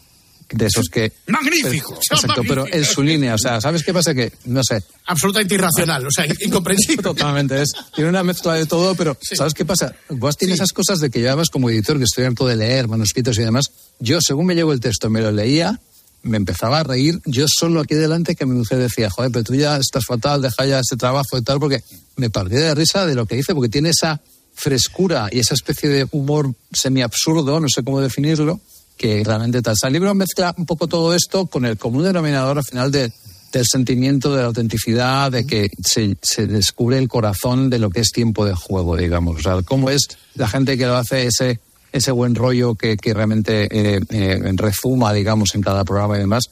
de 0.52 0.66
esos 0.68 0.86
que... 0.91 1.12
Magnífico, 1.28 1.98
Pero- 2.08 2.20
exacto, 2.22 2.41
pero 2.48 2.66
en 2.72 2.86
su 2.86 3.02
línea, 3.02 3.36
o 3.36 3.38
sea, 3.38 3.60
¿sabes 3.60 3.84
qué 3.84 3.93
pasa? 3.93 4.14
Que, 4.14 4.32
no 4.46 4.62
sé, 4.64 4.84
Absolutamente 5.08 5.56
irracional, 5.56 6.06
o 6.06 6.12
sea, 6.12 6.26
incomprensible. 6.39 7.04
Totalmente, 7.04 7.62
es, 7.62 7.72
tiene 7.93 8.10
una 8.10 8.24
mezcla 8.24 8.54
de 8.54 8.66
todo, 8.66 8.96
pero 8.96 9.18
¿sabes 9.22 9.54
qué 9.54 9.66
pasa? 9.66 9.96
Vos 10.10 10.36
tienes 10.38 10.56
esas 10.56 10.72
cosas 10.74 11.00
de 11.00 11.10
que 11.10 11.28
además 11.28 11.50
como 11.50 11.70
editor, 11.70 11.98
que 11.98 12.06
estoy 12.06 12.26
harto 12.26 12.48
de 12.48 12.56
leer 12.56 12.88
manuscritos 12.88 13.38
y 13.38 13.41
demás, 13.41 13.66
yo 14.00 14.20
según 14.22 14.48
me 14.48 14.56
llegó 14.56 14.74
el 14.74 14.80
texto, 14.80 15.10
me 15.10 15.22
lo 15.22 15.32
leía, 15.32 15.80
me 16.24 16.38
empezaba 16.38 16.80
a 16.80 16.84
reír, 16.84 17.20
yo 17.26 17.46
solo 17.48 17.82
aquí 17.82 17.93
delante 17.93 18.36
que 18.36 18.46
mi 18.48 18.56
mujer 18.56 18.80
decía, 18.80 19.10
joder, 19.12 19.32
pero 19.32 19.43
tú 19.43 19.54
ya 19.54 19.78
estás 19.78 20.06
fatal, 20.06 20.41
deja 20.41 20.66
ya 20.66 20.80
ese 20.80 20.98
trabajo 20.98 21.38
y 21.38 21.43
tal, 21.43 21.60
porque 21.60 21.84
me 22.16 22.30
partí 22.32 22.56
de 22.56 22.74
risa 22.74 23.06
de 23.06 23.14
lo 23.14 23.28
que 23.28 23.36
dice, 23.36 23.54
porque 23.54 23.70
tiene 23.70 23.89
esa 23.89 24.22
frescura 24.56 25.28
y 25.32 25.39
esa 25.39 25.54
especie 25.54 25.89
de 25.89 26.08
humor 26.12 26.54
semi-absurdo, 26.74 27.60
no 27.60 27.68
sé 27.70 27.84
cómo 27.84 28.02
definirlo, 28.02 28.60
que 28.98 29.24
realmente 29.24 29.62
tal. 29.62 29.76
El 29.84 29.93
libro 29.93 30.14
mezcla 30.14 30.54
un 30.58 30.66
poco 30.66 30.88
todo 30.88 31.14
esto 31.14 31.48
con 31.48 31.66
el 31.66 31.78
común 31.78 32.04
denominador 32.04 32.58
al 32.58 32.64
final 32.64 32.91
de, 32.91 33.12
del 33.52 33.66
sentimiento, 33.66 34.34
de 34.36 34.41
la 34.41 34.48
autenticidad, 34.48 35.32
de 35.32 35.46
que 35.46 35.70
se, 35.84 36.18
se 36.22 36.48
descubre 36.48 36.98
el 36.98 37.08
corazón 37.08 37.70
de 37.70 37.80
lo 37.80 37.89
que 37.89 38.02
es 38.02 38.12
tiempo 38.12 38.46
de 38.46 38.54
juego, 38.54 38.98
digamos. 38.98 39.38
O 39.38 39.41
sea, 39.41 39.62
cómo 39.64 39.89
es 39.89 40.08
la 40.36 40.48
gente 40.48 40.78
que 40.78 40.86
lo 40.86 40.96
hace 40.96 41.28
ese, 41.28 41.60
ese 41.91 42.12
buen 42.12 42.36
rollo 42.36 42.76
que, 42.76 42.98
que 42.98 43.14
realmente 43.14 43.68
eh, 43.72 44.00
eh, 44.10 44.54
rezuma, 44.56 45.14
digamos, 45.14 45.56
en 45.56 45.62
cada 45.62 45.84
programa 45.84 46.18
y 46.18 46.20
demás. 46.20 46.43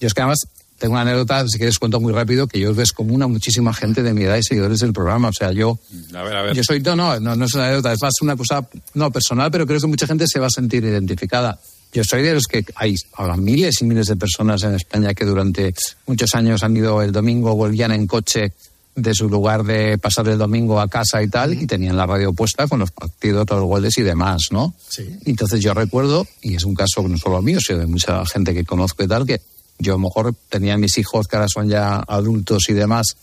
Yo 0.00 0.06
es 0.08 0.14
que 0.14 0.22
además 0.22 0.46
tengo 0.78 0.92
una 0.92 1.02
anécdota, 1.02 1.46
si 1.48 1.58
quieres 1.58 1.78
cuento 1.78 2.00
muy 2.00 2.12
rápido, 2.12 2.46
que 2.46 2.60
yo 2.60 2.74
ves 2.74 2.92
común 2.92 3.22
a 3.22 3.26
muchísima 3.26 3.72
gente 3.72 4.02
de 4.02 4.12
mi 4.12 4.24
edad 4.24 4.36
y 4.36 4.42
seguidores 4.42 4.80
del 4.80 4.92
programa. 4.92 5.28
O 5.28 5.32
sea, 5.32 5.52
yo... 5.52 5.78
A 6.14 6.22
ver, 6.22 6.36
a 6.36 6.42
ver. 6.42 6.54
Yo 6.54 6.62
soy, 6.62 6.80
no, 6.80 6.96
no, 6.96 7.18
no, 7.18 7.34
no 7.34 7.44
es 7.46 7.54
una 7.54 7.66
anécdota, 7.66 7.92
es 7.92 8.02
más 8.02 8.12
una 8.20 8.36
cosa, 8.36 8.66
no, 8.94 9.10
personal, 9.10 9.50
pero 9.50 9.66
creo 9.66 9.80
que 9.80 9.86
mucha 9.86 10.06
gente 10.06 10.26
se 10.26 10.38
va 10.38 10.46
a 10.46 10.50
sentir 10.50 10.84
identificada. 10.84 11.58
Yo 11.92 12.04
soy 12.04 12.22
de 12.22 12.34
los 12.34 12.44
que 12.44 12.64
hay 12.74 12.94
ahora 13.14 13.36
miles 13.36 13.80
y 13.80 13.84
miles 13.84 14.06
de 14.06 14.16
personas 14.16 14.62
en 14.64 14.74
España 14.74 15.14
que 15.14 15.24
durante 15.24 15.74
muchos 16.06 16.34
años 16.34 16.62
han 16.62 16.76
ido 16.76 17.00
el 17.02 17.12
domingo, 17.12 17.54
volvían 17.54 17.92
en 17.92 18.06
coche 18.06 18.52
de 18.96 19.14
su 19.14 19.28
lugar 19.28 19.62
de 19.62 19.98
pasar 19.98 20.26
el 20.28 20.38
domingo 20.38 20.80
a 20.80 20.88
casa 20.88 21.22
y 21.22 21.28
tal, 21.28 21.52
y 21.52 21.66
tenían 21.66 21.96
la 21.96 22.06
radio 22.06 22.32
puesta 22.32 22.66
con 22.66 22.80
los 22.80 22.90
partidos, 22.90 23.46
los 23.50 23.64
goles 23.64 23.96
y 23.98 24.02
demás, 24.02 24.46
¿no? 24.50 24.74
Sí. 24.88 25.06
Entonces 25.26 25.60
yo 25.60 25.74
recuerdo, 25.74 26.26
y 26.40 26.54
es 26.54 26.64
un 26.64 26.74
caso 26.74 27.06
no 27.06 27.18
solo 27.18 27.42
mío, 27.42 27.58
sino 27.60 27.80
de 27.80 27.86
mucha 27.86 28.24
gente 28.24 28.54
que 28.54 28.64
conozco 28.64 29.04
y 29.04 29.08
tal, 29.08 29.26
que 29.26 29.42
yo 29.78 29.92
a 29.92 29.96
lo 29.96 30.00
mejor 30.00 30.34
tenía 30.48 30.78
mis 30.78 30.96
hijos 30.96 31.28
que 31.28 31.36
ahora 31.36 31.48
son 31.48 31.68
ya 31.68 31.98
adultos 31.98 32.70
y 32.70 32.72
demás, 32.72 33.16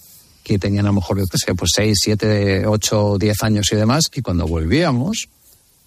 que 0.43 0.59
tenían 0.59 0.85
a 0.85 0.89
lo 0.89 0.95
mejor, 0.95 1.17
yo 1.17 1.25
qué 1.25 1.39
sé, 1.39 1.55
pues 1.55 1.71
6, 1.75 1.97
7, 1.99 2.67
8, 2.67 3.17
10 3.19 3.43
años 3.43 3.67
y 3.71 3.75
demás, 3.75 4.03
y 4.13 4.21
cuando 4.21 4.45
volvíamos, 4.45 5.27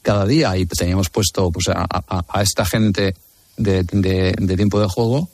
cada 0.07 0.25
día, 0.27 0.57
y 0.57 0.65
teníamos 0.67 1.09
puesto 1.11 1.51
pues, 1.51 1.69
a, 1.69 1.85
a- 1.89 2.25
a 2.29 2.43
esta 2.43 2.65
gente 2.65 3.15
de, 3.57 3.83
de- 3.83 4.35
de 4.39 4.57
tiempo 4.57 4.81
de 4.81 4.87
juego, 4.89 5.29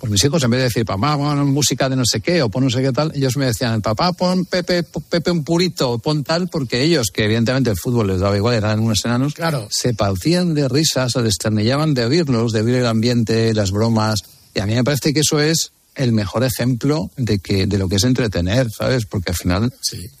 pues 0.00 0.10
mis 0.10 0.24
hijos 0.24 0.42
en 0.42 0.50
vez 0.50 0.58
de 0.58 0.64
decir, 0.64 0.84
papá, 0.84 1.16
pon 1.16 1.48
música 1.52 1.88
de 1.88 1.94
no 1.94 2.02
sé 2.04 2.20
qué 2.20 2.42
o 2.42 2.48
pon 2.48 2.64
no 2.64 2.70
sé 2.70 2.82
qué 2.82 2.90
tal, 2.92 3.12
ellos 3.14 3.36
me 3.36 3.46
decían, 3.46 3.80
papá, 3.80 4.12
pon 4.12 4.44
Pepe, 4.44 4.82
Pepe 4.82 5.30
un 5.30 5.44
purito, 5.44 5.98
pon 6.00 6.24
tal, 6.24 6.48
porque 6.48 6.82
ellos, 6.82 7.06
que 7.14 7.24
evidentemente 7.24 7.70
el 7.70 7.76
fútbol 7.76 8.08
les 8.08 8.18
daba 8.18 8.36
igual, 8.36 8.56
eran 8.56 8.80
unos 8.80 9.04
enanos, 9.04 9.32
se 9.70 9.94
partían 9.94 10.54
de 10.54 10.68
risas, 10.68 11.12
se 11.12 11.22
desternillaban 11.22 11.94
de 11.94 12.04
oírlos, 12.04 12.50
de 12.52 12.62
oír 12.62 12.74
el 12.82 12.86
ambiente, 12.86 13.54
las 13.54 13.70
bromas. 13.70 14.22
Y 14.56 14.58
a 14.58 14.66
mí 14.66 14.74
me 14.74 14.82
parece 14.82 15.14
que 15.14 15.20
eso 15.20 15.38
es 15.38 15.70
el 15.94 16.10
mejor 16.12 16.42
ejemplo 16.42 17.08
de 17.16 17.38
que 17.38 17.66
de 17.66 17.78
lo 17.78 17.88
que 17.88 17.96
es 17.96 18.04
entretener, 18.04 18.66
¿sabes? 18.76 19.06
Porque 19.06 19.30
al 19.30 19.36
final, 19.36 19.72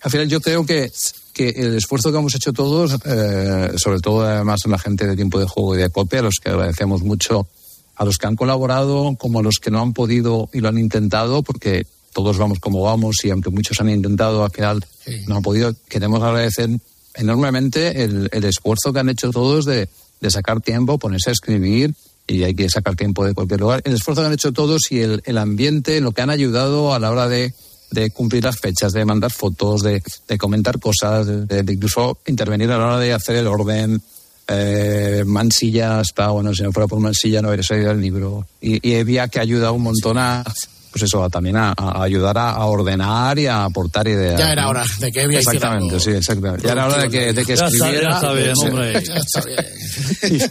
al 0.02 0.10
final 0.12 0.28
yo 0.28 0.40
creo 0.40 0.64
que, 0.64 0.92
que 1.40 1.48
el 1.48 1.74
esfuerzo 1.74 2.12
que 2.12 2.18
hemos 2.18 2.34
hecho 2.34 2.52
todos, 2.52 2.98
eh, 3.06 3.72
sobre 3.76 4.00
todo 4.00 4.26
además 4.26 4.60
la 4.66 4.78
gente 4.78 5.06
de 5.06 5.16
tiempo 5.16 5.38
de 5.38 5.46
juego 5.46 5.74
y 5.74 5.78
de 5.78 5.88
copia, 5.88 6.18
a 6.18 6.24
los 6.24 6.34
que 6.38 6.50
agradecemos 6.50 7.02
mucho, 7.02 7.48
a 7.96 8.04
los 8.04 8.18
que 8.18 8.26
han 8.26 8.36
colaborado, 8.36 9.16
como 9.18 9.38
a 9.38 9.42
los 9.42 9.56
que 9.58 9.70
no 9.70 9.80
han 9.80 9.94
podido 9.94 10.50
y 10.52 10.60
lo 10.60 10.68
han 10.68 10.76
intentado, 10.76 11.42
porque 11.42 11.86
todos 12.12 12.36
vamos 12.36 12.58
como 12.60 12.82
vamos 12.82 13.24
y 13.24 13.30
aunque 13.30 13.48
muchos 13.48 13.80
han 13.80 13.88
intentado, 13.88 14.44
al 14.44 14.50
final 14.50 14.84
no 15.28 15.36
han 15.36 15.42
podido, 15.42 15.74
queremos 15.88 16.22
agradecer 16.22 16.68
enormemente 17.14 18.04
el, 18.04 18.28
el 18.32 18.44
esfuerzo 18.44 18.92
que 18.92 19.00
han 19.00 19.08
hecho 19.08 19.30
todos 19.30 19.64
de, 19.64 19.88
de 20.20 20.30
sacar 20.30 20.60
tiempo, 20.60 20.98
ponerse 20.98 21.30
a 21.30 21.32
escribir 21.32 21.94
y 22.26 22.44
hay 22.44 22.54
que 22.54 22.68
sacar 22.68 22.96
tiempo 22.96 23.24
de 23.24 23.32
cualquier 23.32 23.60
lugar. 23.60 23.80
El 23.86 23.94
esfuerzo 23.94 24.20
que 24.20 24.26
han 24.26 24.34
hecho 24.34 24.52
todos 24.52 24.92
y 24.92 25.00
el, 25.00 25.22
el 25.24 25.38
ambiente, 25.38 26.02
lo 26.02 26.12
que 26.12 26.20
han 26.20 26.28
ayudado 26.28 26.92
a 26.92 26.98
la 26.98 27.10
hora 27.10 27.28
de, 27.28 27.54
de 27.90 28.10
cumplir 28.10 28.44
las 28.44 28.58
fechas, 28.58 28.92
de 28.92 29.04
mandar 29.04 29.30
fotos, 29.30 29.82
de, 29.82 30.02
de 30.28 30.38
comentar 30.38 30.78
cosas, 30.78 31.26
de, 31.26 31.64
incluso 31.72 32.18
intervenir 32.26 32.70
a 32.70 32.78
la 32.78 32.86
hora 32.86 32.98
de 32.98 33.12
hacer 33.12 33.36
el 33.36 33.46
orden. 33.46 34.00
Eh, 34.48 35.22
Mansilla 35.26 36.00
está, 36.00 36.30
bueno, 36.30 36.52
si 36.54 36.62
no 36.62 36.72
fuera 36.72 36.88
por 36.88 36.98
Mansilla 36.98 37.40
no 37.40 37.48
habría 37.48 37.62
salido 37.62 37.90
el 37.90 38.00
libro. 38.00 38.46
Y, 38.60 38.92
Evia 38.92 39.28
que 39.28 39.40
ayuda 39.40 39.72
un 39.72 39.82
montón 39.82 40.18
a, 40.18 40.44
pues 40.90 41.04
eso, 41.04 41.28
también 41.30 41.56
a, 41.56 41.72
a 41.76 42.02
ayudar 42.02 42.36
a, 42.38 42.50
a 42.50 42.64
ordenar 42.66 43.38
y 43.38 43.46
a 43.46 43.64
aportar 43.64 44.08
ideas. 44.08 44.38
Ya 44.38 44.52
era 44.52 44.62
¿no? 44.62 44.70
hora 44.70 44.84
de 44.98 45.12
que 45.12 45.22
Exactamente, 45.22 46.00
sí, 46.00 46.10
exactamente. 46.10 46.66
Ya 46.66 46.72
era 46.72 46.86
hora 46.86 47.02
de 47.02 47.10
que, 47.10 47.32
de 47.32 47.44
que 47.44 47.56
Ya 47.56 47.66
está, 47.66 47.76
escribiera. 47.76 48.10
ya 48.10 48.16
está 48.16 48.32
bien, 48.32 48.52
hombre. 48.56 48.92
Ya 49.04 49.14
está 49.14 49.42
bien. 49.42 50.50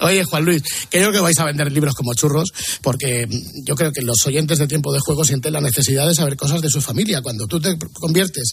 Oye, 0.00 0.24
Juan 0.24 0.44
Luis, 0.44 0.62
creo 0.90 1.12
que 1.12 1.20
vais 1.20 1.38
a 1.38 1.44
vender 1.44 1.70
libros 1.72 1.94
como 1.94 2.14
churros, 2.14 2.50
porque 2.82 3.26
yo 3.64 3.74
creo 3.74 3.92
que 3.92 4.02
los 4.02 4.24
oyentes 4.26 4.58
de 4.58 4.66
tiempo 4.66 4.92
de 4.92 5.00
juego 5.00 5.24
sienten 5.24 5.52
la 5.52 5.60
necesidad 5.60 6.06
de 6.06 6.14
saber 6.14 6.36
cosas 6.36 6.60
de 6.60 6.68
su 6.68 6.80
familia. 6.80 7.22
Cuando 7.22 7.46
tú 7.46 7.60
te 7.60 7.76
conviertes 7.94 8.52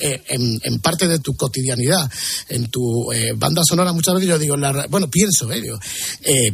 eh, 0.00 0.22
en, 0.28 0.60
en 0.62 0.80
parte 0.80 1.08
de 1.08 1.18
tu 1.18 1.34
cotidianidad, 1.34 2.10
en 2.48 2.68
tu 2.70 3.12
eh, 3.12 3.32
banda 3.36 3.62
sonora, 3.68 3.92
muchas 3.92 4.14
veces 4.14 4.28
yo 4.28 4.38
digo, 4.38 4.56
la 4.56 4.86
bueno, 4.88 5.08
pienso, 5.08 5.50
eh, 5.52 5.60
digo, 5.60 5.78
eh, 6.22 6.52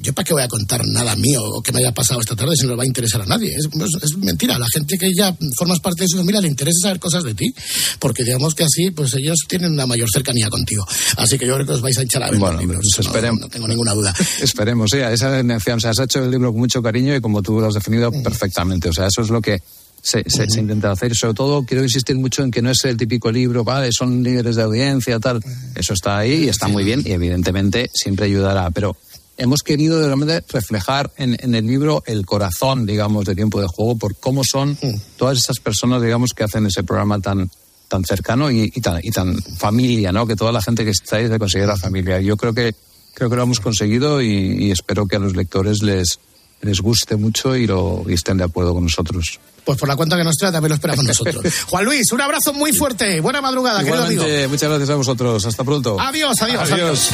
yo 0.00 0.12
para 0.12 0.24
qué 0.24 0.32
voy 0.32 0.42
a 0.42 0.48
contar 0.48 0.80
nada 0.86 1.14
mío 1.16 1.42
o 1.42 1.62
que 1.62 1.72
me 1.72 1.78
haya 1.80 1.92
pasado 1.92 2.20
esta 2.20 2.36
tarde 2.36 2.56
si 2.56 2.66
nos 2.66 2.78
va 2.78 2.82
a 2.82 2.86
interesar 2.92 3.22
a 3.22 3.26
nadie. 3.26 3.54
Es, 3.56 3.66
es- 4.02 4.16
mentira. 4.18 4.58
La 4.58 4.66
gente 4.72 4.96
que 4.98 5.10
ya 5.14 5.34
formas 5.56 5.80
parte 5.80 6.02
de 6.04 6.08
su 6.08 6.16
familia 6.18 6.40
le 6.40 6.48
interesa 6.48 6.78
saber 6.82 6.98
cosas 7.00 7.24
de 7.24 7.34
ti, 7.34 7.52
porque 7.98 8.22
digamos 8.24 8.54
que 8.54 8.64
así, 8.64 8.90
pues 8.90 9.14
ellos 9.14 9.38
tienen 9.48 9.72
una 9.72 9.86
mayor 9.86 10.08
cercanía 10.12 10.48
contigo. 10.50 10.86
Así 11.16 11.38
que 11.38 11.46
yo 11.46 11.54
creo 11.54 11.66
que 11.66 11.72
os 11.72 11.80
vais 11.80 11.96
a 11.98 12.02
echar 12.02 12.22
a 12.22 12.30
ver 12.30 12.38
Bueno, 12.38 12.60
libros. 12.60 12.86
pues 12.94 13.06
esperemos. 13.06 13.40
no 13.40 13.48
tengo 13.48 13.66
ninguna 13.68 13.94
duda. 13.94 14.14
Esperemos, 14.42 14.90
sí, 14.92 14.98
esa 14.98 15.38
es 15.38 15.44
mi 15.44 15.54
opción. 15.54 15.78
O 15.78 15.80
sea, 15.80 15.90
has 15.90 15.98
hecho 16.00 16.22
el 16.24 16.30
libro 16.30 16.50
con 16.52 16.60
mucho 16.60 16.82
cariño 16.82 17.14
y 17.16 17.20
como 17.20 17.42
tú 17.42 17.60
lo 17.60 17.68
has 17.68 17.74
definido 17.74 18.10
perfectamente. 18.22 18.88
O 18.88 18.92
sea, 18.92 19.06
eso 19.06 19.22
es 19.22 19.30
lo 19.30 19.40
que 19.40 19.60
se, 20.02 20.24
se- 20.28 20.48
se 20.50 20.60
intenta 20.60 20.90
hacer. 20.90 21.12
Y 21.12 21.14
sobre 21.14 21.34
todo, 21.34 21.64
quiero 21.64 21.82
insistir 21.84 22.16
mucho 22.16 22.42
en 22.42 22.50
que 22.50 22.60
no 22.62 22.70
es 22.70 22.84
el 22.84 22.96
típico 22.96 23.30
libro, 23.30 23.62
vale, 23.64 23.90
son 23.92 24.22
líderes 24.22 24.56
de 24.56 24.62
audiencia, 24.62 25.18
tal. 25.20 25.40
Eso 25.74 25.94
está 25.94 26.18
ahí 26.18 26.44
y 26.44 26.48
está 26.48 26.68
muy 26.68 26.84
bien 26.84 27.02
y 27.04 27.12
evidentemente 27.12 27.88
siempre 27.94 28.26
ayudará. 28.26 28.70
Pero 28.70 28.96
hemos 29.36 29.62
querido 29.62 30.04
realmente 30.04 30.42
reflejar 30.48 31.10
en, 31.16 31.36
en 31.40 31.54
el 31.54 31.66
libro 31.66 32.02
el 32.06 32.26
corazón, 32.26 32.86
digamos, 32.86 33.24
de 33.24 33.34
tiempo 33.34 33.60
de 33.60 33.66
juego 33.66 33.96
por 33.96 34.16
cómo 34.16 34.42
son 34.44 34.78
todas 35.16 35.38
esas 35.38 35.58
personas, 35.58 36.02
digamos, 36.02 36.30
que 36.34 36.44
hacen 36.44 36.66
ese 36.66 36.82
programa 36.82 37.20
tan 37.20 37.50
tan 37.88 38.04
cercano 38.04 38.50
y, 38.50 38.72
y 38.74 38.80
tan, 38.80 39.00
y 39.02 39.10
tan 39.10 39.36
familia, 39.42 40.12
¿no? 40.12 40.26
Que 40.26 40.34
toda 40.34 40.50
la 40.50 40.62
gente 40.62 40.82
que 40.82 40.92
está 40.92 41.16
ahí 41.16 41.28
se 41.28 41.38
considera 41.38 41.76
familia. 41.76 42.22
Yo 42.22 42.38
creo 42.38 42.54
que 42.54 42.74
creo 43.12 43.28
que 43.28 43.36
lo 43.36 43.42
hemos 43.42 43.60
conseguido 43.60 44.22
y, 44.22 44.28
y 44.64 44.70
espero 44.70 45.06
que 45.06 45.16
a 45.16 45.18
los 45.18 45.36
lectores 45.36 45.82
les 45.82 46.18
les 46.62 46.80
guste 46.80 47.16
mucho 47.16 47.54
y 47.56 47.66
lo 47.66 48.04
y 48.08 48.14
estén 48.14 48.38
de 48.38 48.44
acuerdo 48.44 48.72
con 48.72 48.84
nosotros. 48.84 49.40
Pues 49.64 49.78
por 49.78 49.88
la 49.88 49.96
cuenta 49.96 50.16
que 50.16 50.24
nos 50.24 50.36
trae 50.36 50.52
también 50.52 50.70
lo 50.70 50.74
esperamos 50.76 51.04
nosotros. 51.06 51.44
Juan 51.66 51.84
Luis, 51.84 52.10
un 52.12 52.20
abrazo 52.20 52.52
muy 52.54 52.72
fuerte. 52.72 53.20
Buena 53.20 53.42
madrugada, 53.42 53.80
querido 53.80 54.04
amigo. 54.04 54.22
Igualmente, 54.22 54.48
muchas 54.48 54.68
gracias 54.70 54.90
a 54.90 54.94
vosotros. 54.94 55.44
Hasta 55.44 55.64
pronto. 55.64 56.00
Adiós, 56.00 56.40
adiós, 56.40 56.70
adiós. 56.70 57.10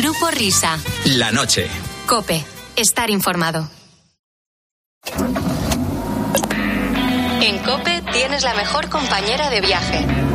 Grupo 0.00 0.30
Risa. 0.30 0.78
La 1.16 1.32
noche. 1.32 1.68
Cope. 2.06 2.44
Estar 2.76 3.10
informado. 3.10 3.68
En 7.42 7.58
Cope 7.64 8.04
tienes 8.12 8.44
la 8.44 8.54
mejor 8.54 8.90
compañera 8.90 9.50
de 9.50 9.60
viaje. 9.60 10.27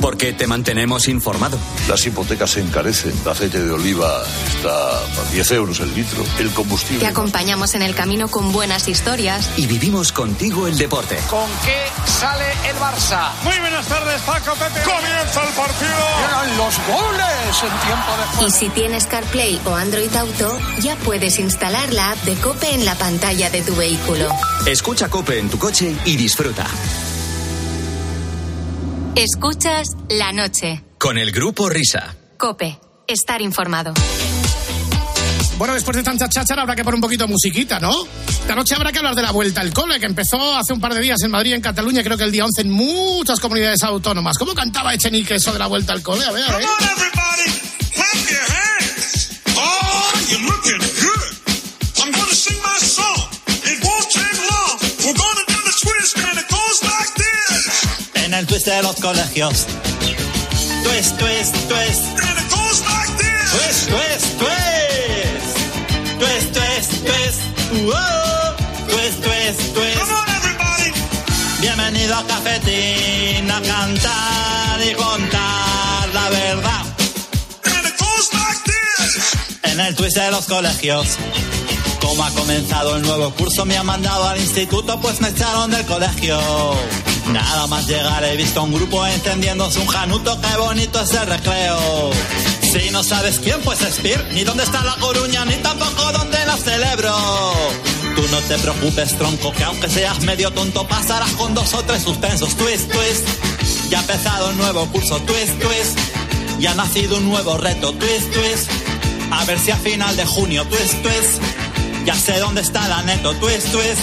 Porque 0.00 0.32
te 0.32 0.46
mantenemos 0.46 1.08
informado. 1.08 1.58
Las 1.88 2.04
hipotecas 2.06 2.50
se 2.50 2.60
encarecen, 2.60 3.12
el 3.22 3.28
aceite 3.28 3.62
de 3.62 3.70
oliva 3.70 4.22
está 4.46 4.70
a 4.70 5.24
10 5.32 5.50
euros 5.52 5.80
el 5.80 5.94
litro, 5.94 6.24
el 6.38 6.48
Te 6.48 6.54
combustible. 6.54 7.06
acompañamos 7.06 7.74
en 7.74 7.82
el 7.82 7.94
camino 7.94 8.28
con 8.28 8.52
buenas 8.52 8.88
historias 8.88 9.48
Y 9.56 9.66
vivimos 9.66 10.12
contigo 10.12 10.66
el 10.66 10.78
deporte. 10.78 11.16
¿Con 11.28 11.48
qué 11.64 11.84
sale 12.10 12.44
el 12.68 12.76
Barça? 12.76 13.30
Muy 13.44 13.58
buenas 13.58 13.86
tardes, 13.86 14.20
Paco 14.22 14.52
Pepe. 14.54 14.80
Comienza 14.84 15.42
el 15.42 15.54
partido. 15.54 15.90
Llegan 16.20 16.56
los 16.58 16.74
goles 16.86 17.62
en 17.62 17.86
tiempo 17.86 18.10
de 18.16 18.26
juego. 18.36 18.46
Y 18.46 18.50
si 18.50 18.68
tienes 18.70 19.06
CarPlay 19.06 19.60
o 19.64 19.74
Android 19.74 20.14
Auto, 20.16 20.58
ya 20.80 20.96
puedes 20.96 21.38
instalar 21.38 21.92
la 21.92 22.12
app 22.12 22.18
de 22.24 22.34
Cope 22.36 22.72
en 22.72 22.84
la 22.84 22.94
pantalla 22.94 23.50
de 23.50 23.62
tu 23.62 23.74
vehículo. 23.74 24.28
Escucha 24.66 25.08
Cope 25.08 25.38
en 25.38 25.48
tu 25.48 25.58
coche 25.58 25.94
y 26.04 26.16
disfruta. 26.16 26.66
Escuchas 29.18 29.88
la 30.10 30.30
noche. 30.32 30.84
Con 30.96 31.18
el 31.18 31.32
grupo 31.32 31.68
Risa. 31.68 32.14
Cope. 32.36 32.78
Estar 33.04 33.42
informado. 33.42 33.92
Bueno, 35.56 35.74
después 35.74 35.96
de 35.96 36.04
tanta 36.04 36.28
cháchara 36.28 36.62
habrá 36.62 36.76
que 36.76 36.84
poner 36.84 36.94
un 36.94 37.00
poquito 37.00 37.24
de 37.24 37.32
musiquita, 37.32 37.80
¿no? 37.80 38.06
Esta 38.28 38.54
noche 38.54 38.76
habrá 38.76 38.92
que 38.92 38.98
hablar 38.98 39.16
de 39.16 39.22
la 39.22 39.32
vuelta 39.32 39.60
al 39.60 39.72
cole, 39.72 39.98
que 39.98 40.06
empezó 40.06 40.56
hace 40.56 40.72
un 40.72 40.80
par 40.80 40.94
de 40.94 41.00
días 41.00 41.20
en 41.24 41.32
Madrid, 41.32 41.54
en 41.54 41.60
Cataluña, 41.60 42.04
creo 42.04 42.16
que 42.16 42.22
el 42.22 42.30
día 42.30 42.44
11 42.44 42.60
en 42.60 42.70
muchas 42.70 43.40
comunidades 43.40 43.82
autónomas. 43.82 44.38
¿Cómo 44.38 44.54
cantaba 44.54 44.94
Echenique 44.94 45.34
eso 45.34 45.52
de 45.52 45.58
la 45.58 45.66
vuelta 45.66 45.94
al 45.94 46.02
cole? 46.02 46.24
A 46.24 46.30
ver, 46.30 46.48
a 46.48 46.56
ver. 46.56 46.66
Oh, 49.56 50.12
you're 50.28 51.07
el 58.38 58.46
twist 58.46 58.66
de 58.66 58.82
los 58.82 58.94
colegios. 59.00 59.66
Twist, 60.84 61.18
twist, 61.18 61.54
twist. 61.68 62.04
And 62.22 62.38
it 62.38 62.48
goes 62.48 62.80
like 62.86 63.10
this. 63.18 63.50
Twist, 63.50 63.88
twist, 63.88 64.38
twist. 64.38 65.56
Twist, 66.20 66.54
twist, 66.54 66.90
twist. 67.04 67.40
Whoa. 67.82 68.56
Twist, 68.90 69.24
twist, 69.24 69.74
twist. 69.74 69.98
Come 69.98 70.12
on, 70.12 70.28
everybody. 70.38 70.92
Bienvenido 71.60 72.16
a 72.16 72.26
Cafetín 72.26 73.50
a 73.50 73.60
cantar 73.60 74.80
y 74.88 74.94
contar 74.94 76.08
la 76.14 76.30
verdad. 76.30 76.84
And 77.64 77.86
it 77.86 77.98
goes 77.98 78.32
like 78.34 78.62
this. 78.64 79.34
En 79.64 79.80
el 79.80 79.96
twist 79.96 80.16
de 80.16 80.30
los 80.30 80.46
colegios. 80.46 81.16
Como 82.00 82.24
ha 82.24 82.30
comenzado 82.30 82.96
el 82.96 83.02
nuevo 83.02 83.34
curso, 83.34 83.64
me 83.64 83.76
han 83.76 83.86
mandado 83.86 84.28
al 84.28 84.38
instituto, 84.38 85.00
pues 85.00 85.20
me 85.20 85.28
echaron 85.28 85.72
del 85.72 85.84
colegio. 85.86 86.38
Nada 87.32 87.66
más 87.66 87.86
llegar 87.86 88.24
he 88.24 88.36
visto 88.36 88.60
a 88.60 88.62
un 88.62 88.72
grupo 88.72 89.04
encendiéndose 89.06 89.78
un 89.80 89.86
januto, 89.86 90.40
qué 90.40 90.56
bonito 90.56 91.00
es 91.00 91.10
el 91.12 91.26
recreo. 91.26 92.10
Si 92.62 92.90
no 92.90 93.02
sabes 93.02 93.38
quién, 93.38 93.60
pues 93.62 93.80
Spir, 93.80 94.22
ni 94.32 94.44
dónde 94.44 94.64
está 94.64 94.82
la 94.82 94.94
Coruña, 94.96 95.44
ni 95.44 95.54
tampoco 95.56 96.12
dónde 96.12 96.44
la 96.46 96.56
celebro. 96.56 97.14
Tú 98.16 98.22
no 98.30 98.38
te 98.40 98.58
preocupes, 98.58 99.16
tronco, 99.16 99.52
que 99.52 99.64
aunque 99.64 99.88
seas 99.88 100.20
medio 100.20 100.50
tonto, 100.52 100.86
pasarás 100.86 101.30
con 101.32 101.54
dos 101.54 101.72
o 101.74 101.82
tres 101.84 102.02
suspensos. 102.02 102.56
Twist, 102.56 102.90
twist. 102.90 103.28
Ya 103.90 103.98
ha 103.98 104.00
empezado 104.00 104.50
el 104.50 104.56
nuevo 104.56 104.86
curso, 104.86 105.18
twist, 105.20 105.58
twist. 105.60 105.98
Ya 106.58 106.72
ha 106.72 106.74
nacido 106.74 107.16
un 107.16 107.28
nuevo 107.28 107.56
reto, 107.58 107.92
twist, 107.92 108.32
twist. 108.32 108.70
A 109.30 109.44
ver 109.44 109.58
si 109.58 109.70
a 109.70 109.76
final 109.76 110.16
de 110.16 110.26
junio, 110.26 110.66
twist, 110.66 111.02
twist. 111.02 111.40
Ya 112.04 112.14
sé 112.14 112.38
dónde 112.38 112.62
está 112.62 112.88
la 112.88 113.02
neto, 113.02 113.34
twist, 113.34 113.70
twist. 113.70 114.00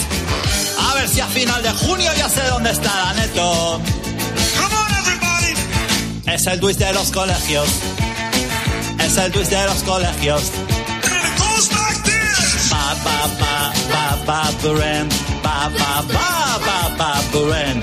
Ver 0.95 1.09
si 1.09 1.19
a 1.19 1.27
final 1.27 1.61
de 1.61 1.71
junio 1.71 2.09
ya 2.17 2.29
sé 2.29 2.41
dónde 2.47 2.71
está 2.71 2.91
la 3.03 3.13
neto. 3.13 3.81
Come 4.57 4.75
on, 4.81 4.91
everybody. 5.01 5.53
Es 6.33 6.47
el 6.47 6.59
twist 6.61 6.79
de 6.79 6.93
los 6.93 7.11
colegios. 7.11 7.67
Es 9.05 9.17
el 9.17 9.31
twist 9.33 9.51
de 9.51 9.65
los 9.65 9.83
colegios. 9.83 10.43
And 11.03 11.21
it 11.27 11.35
goes 11.37 11.67
like 11.73 12.01
this. 12.03 12.69
Ba 12.71 12.95
ba 13.03 13.17
ba 13.41 13.73
ba 13.91 14.05
ba 14.25 14.51
buren. 14.61 15.09
Ba 15.43 15.69
ba 15.79 16.01
ba 16.13 16.59
ba 16.65 16.79
ba 16.97 17.21
buren. 17.33 17.81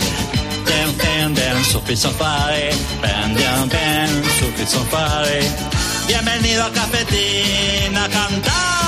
Den 0.67 0.97
den 0.97 1.35
den 1.35 1.65
sufi 1.65 1.95
safari. 1.97 2.71
Ben 3.03 3.35
den 3.35 3.69
ben 3.69 4.09
sufi 4.41 4.65
safari. 4.67 5.43
Bienvenido 6.07 6.65
a 6.65 6.71
Cafetín 6.73 7.97
a 7.97 8.09
cantar 8.09 8.82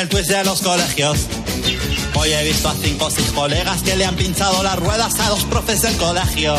el 0.00 0.08
twist 0.08 0.30
de 0.30 0.44
los 0.44 0.62
colegios. 0.62 1.18
Hoy 2.14 2.32
he 2.32 2.44
visto 2.44 2.70
a 2.70 2.74
cinco 2.74 3.06
o 3.06 3.10
seis 3.10 3.30
colegas 3.32 3.82
que 3.82 3.96
le 3.96 4.06
han 4.06 4.16
pinchado 4.16 4.62
las 4.62 4.76
ruedas 4.78 5.20
a 5.20 5.28
los 5.28 5.44
profes 5.44 5.82
del 5.82 5.94
colegio. 5.98 6.54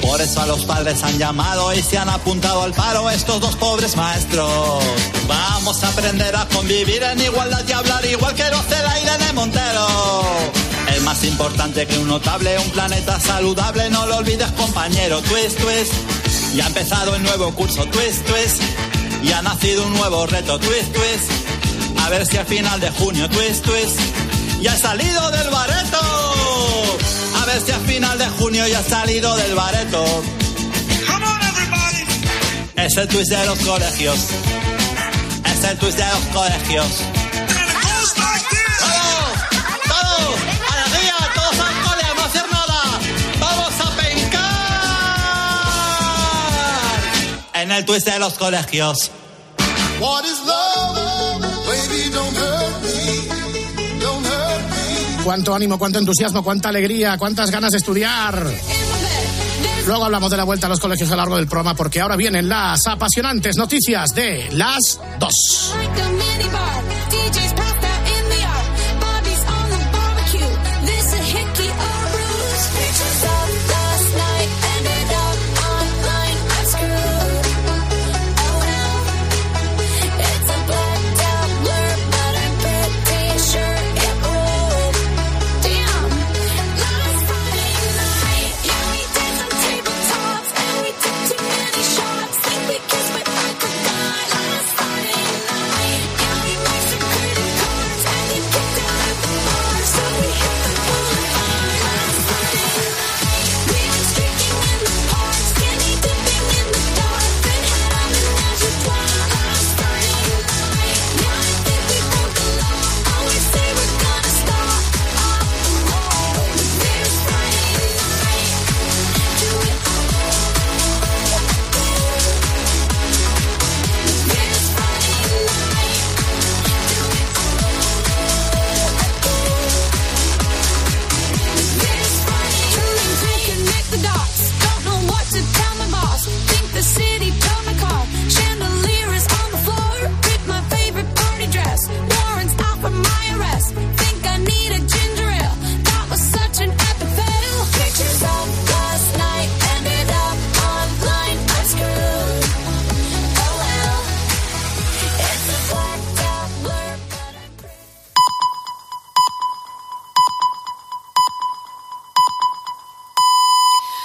Por 0.00 0.20
eso 0.20 0.40
a 0.40 0.46
los 0.46 0.64
padres 0.64 1.02
han 1.02 1.18
llamado 1.18 1.74
y 1.74 1.82
se 1.82 1.98
han 1.98 2.08
apuntado 2.08 2.62
al 2.62 2.72
paro 2.72 3.10
estos 3.10 3.40
dos 3.40 3.56
pobres 3.56 3.96
maestros. 3.96 4.84
Vamos 5.26 5.82
a 5.82 5.88
aprender 5.88 6.36
a 6.36 6.46
convivir 6.46 7.02
en 7.02 7.20
igualdad 7.20 7.64
y 7.66 7.72
hablar 7.72 8.04
igual 8.06 8.34
que 8.34 8.48
lo 8.48 8.58
hace 8.58 8.80
la 8.80 9.00
Irene 9.00 9.32
Montero. 9.32 9.86
Es 10.94 11.02
más 11.02 11.24
importante 11.24 11.84
que 11.86 11.98
un 11.98 12.06
notable, 12.06 12.56
un 12.60 12.70
planeta 12.70 13.18
saludable, 13.18 13.90
no 13.90 14.06
lo 14.06 14.18
olvides 14.18 14.52
compañero. 14.52 15.20
Twist, 15.22 15.58
twist. 15.58 15.92
Ya 16.54 16.64
ha 16.64 16.68
empezado 16.68 17.16
el 17.16 17.24
nuevo 17.24 17.52
curso, 17.54 17.84
twist, 17.86 18.24
twist. 18.24 18.62
Y 19.24 19.32
ha 19.32 19.42
nacido 19.42 19.84
un 19.84 19.94
nuevo 19.94 20.26
reto, 20.26 20.60
twist, 20.60 20.92
twist. 20.92 21.55
A 22.06 22.08
ver 22.08 22.24
si 22.24 22.36
al 22.36 22.46
final 22.46 22.78
de 22.78 22.88
junio, 22.90 23.28
twist, 23.28 23.64
twist, 23.64 23.98
ya 24.60 24.74
he 24.74 24.78
salido 24.78 25.28
del 25.32 25.50
bareto. 25.50 25.98
A 27.42 27.44
ver 27.46 27.60
si 27.60 27.72
al 27.72 27.80
final 27.80 28.16
de 28.16 28.28
junio 28.28 28.64
ya 28.68 28.78
he 28.78 28.84
salido 28.84 29.36
del 29.36 29.56
bareto. 29.56 30.04
Come 31.04 31.26
on, 31.26 31.42
everybody. 31.42 32.04
Es 32.76 32.96
el 32.96 33.08
twist 33.08 33.32
de 33.32 33.44
los 33.44 33.58
colegios. 33.58 34.18
Es 35.52 35.64
el 35.64 35.76
twist 35.78 35.98
de 35.98 36.06
los 36.06 36.20
colegios. 36.32 36.86
¡A. 37.48 37.64
¡A 38.22 38.40
a! 47.52 47.62
En 47.62 47.72
el 47.72 47.84
twist 47.84 48.06
de 48.06 48.18
los 48.20 48.34
colegios. 48.34 49.10
What 49.98 50.24
is 50.24 50.38
love? 50.46 50.95
Cuánto 55.26 55.56
ánimo, 55.56 55.76
cuánto 55.76 55.98
entusiasmo, 55.98 56.44
cuánta 56.44 56.68
alegría, 56.68 57.18
cuántas 57.18 57.50
ganas 57.50 57.72
de 57.72 57.78
estudiar. 57.78 58.46
Luego 59.84 60.04
hablamos 60.04 60.30
de 60.30 60.36
la 60.36 60.44
vuelta 60.44 60.68
a 60.68 60.70
los 60.70 60.78
colegios 60.78 61.10
a 61.10 61.16
lo 61.16 61.22
largo 61.22 61.36
del 61.36 61.48
programa 61.48 61.74
porque 61.74 62.00
ahora 62.00 62.14
vienen 62.14 62.48
las 62.48 62.86
apasionantes 62.86 63.56
noticias 63.56 64.14
de 64.14 64.48
las 64.52 65.00
dos. 65.18 65.74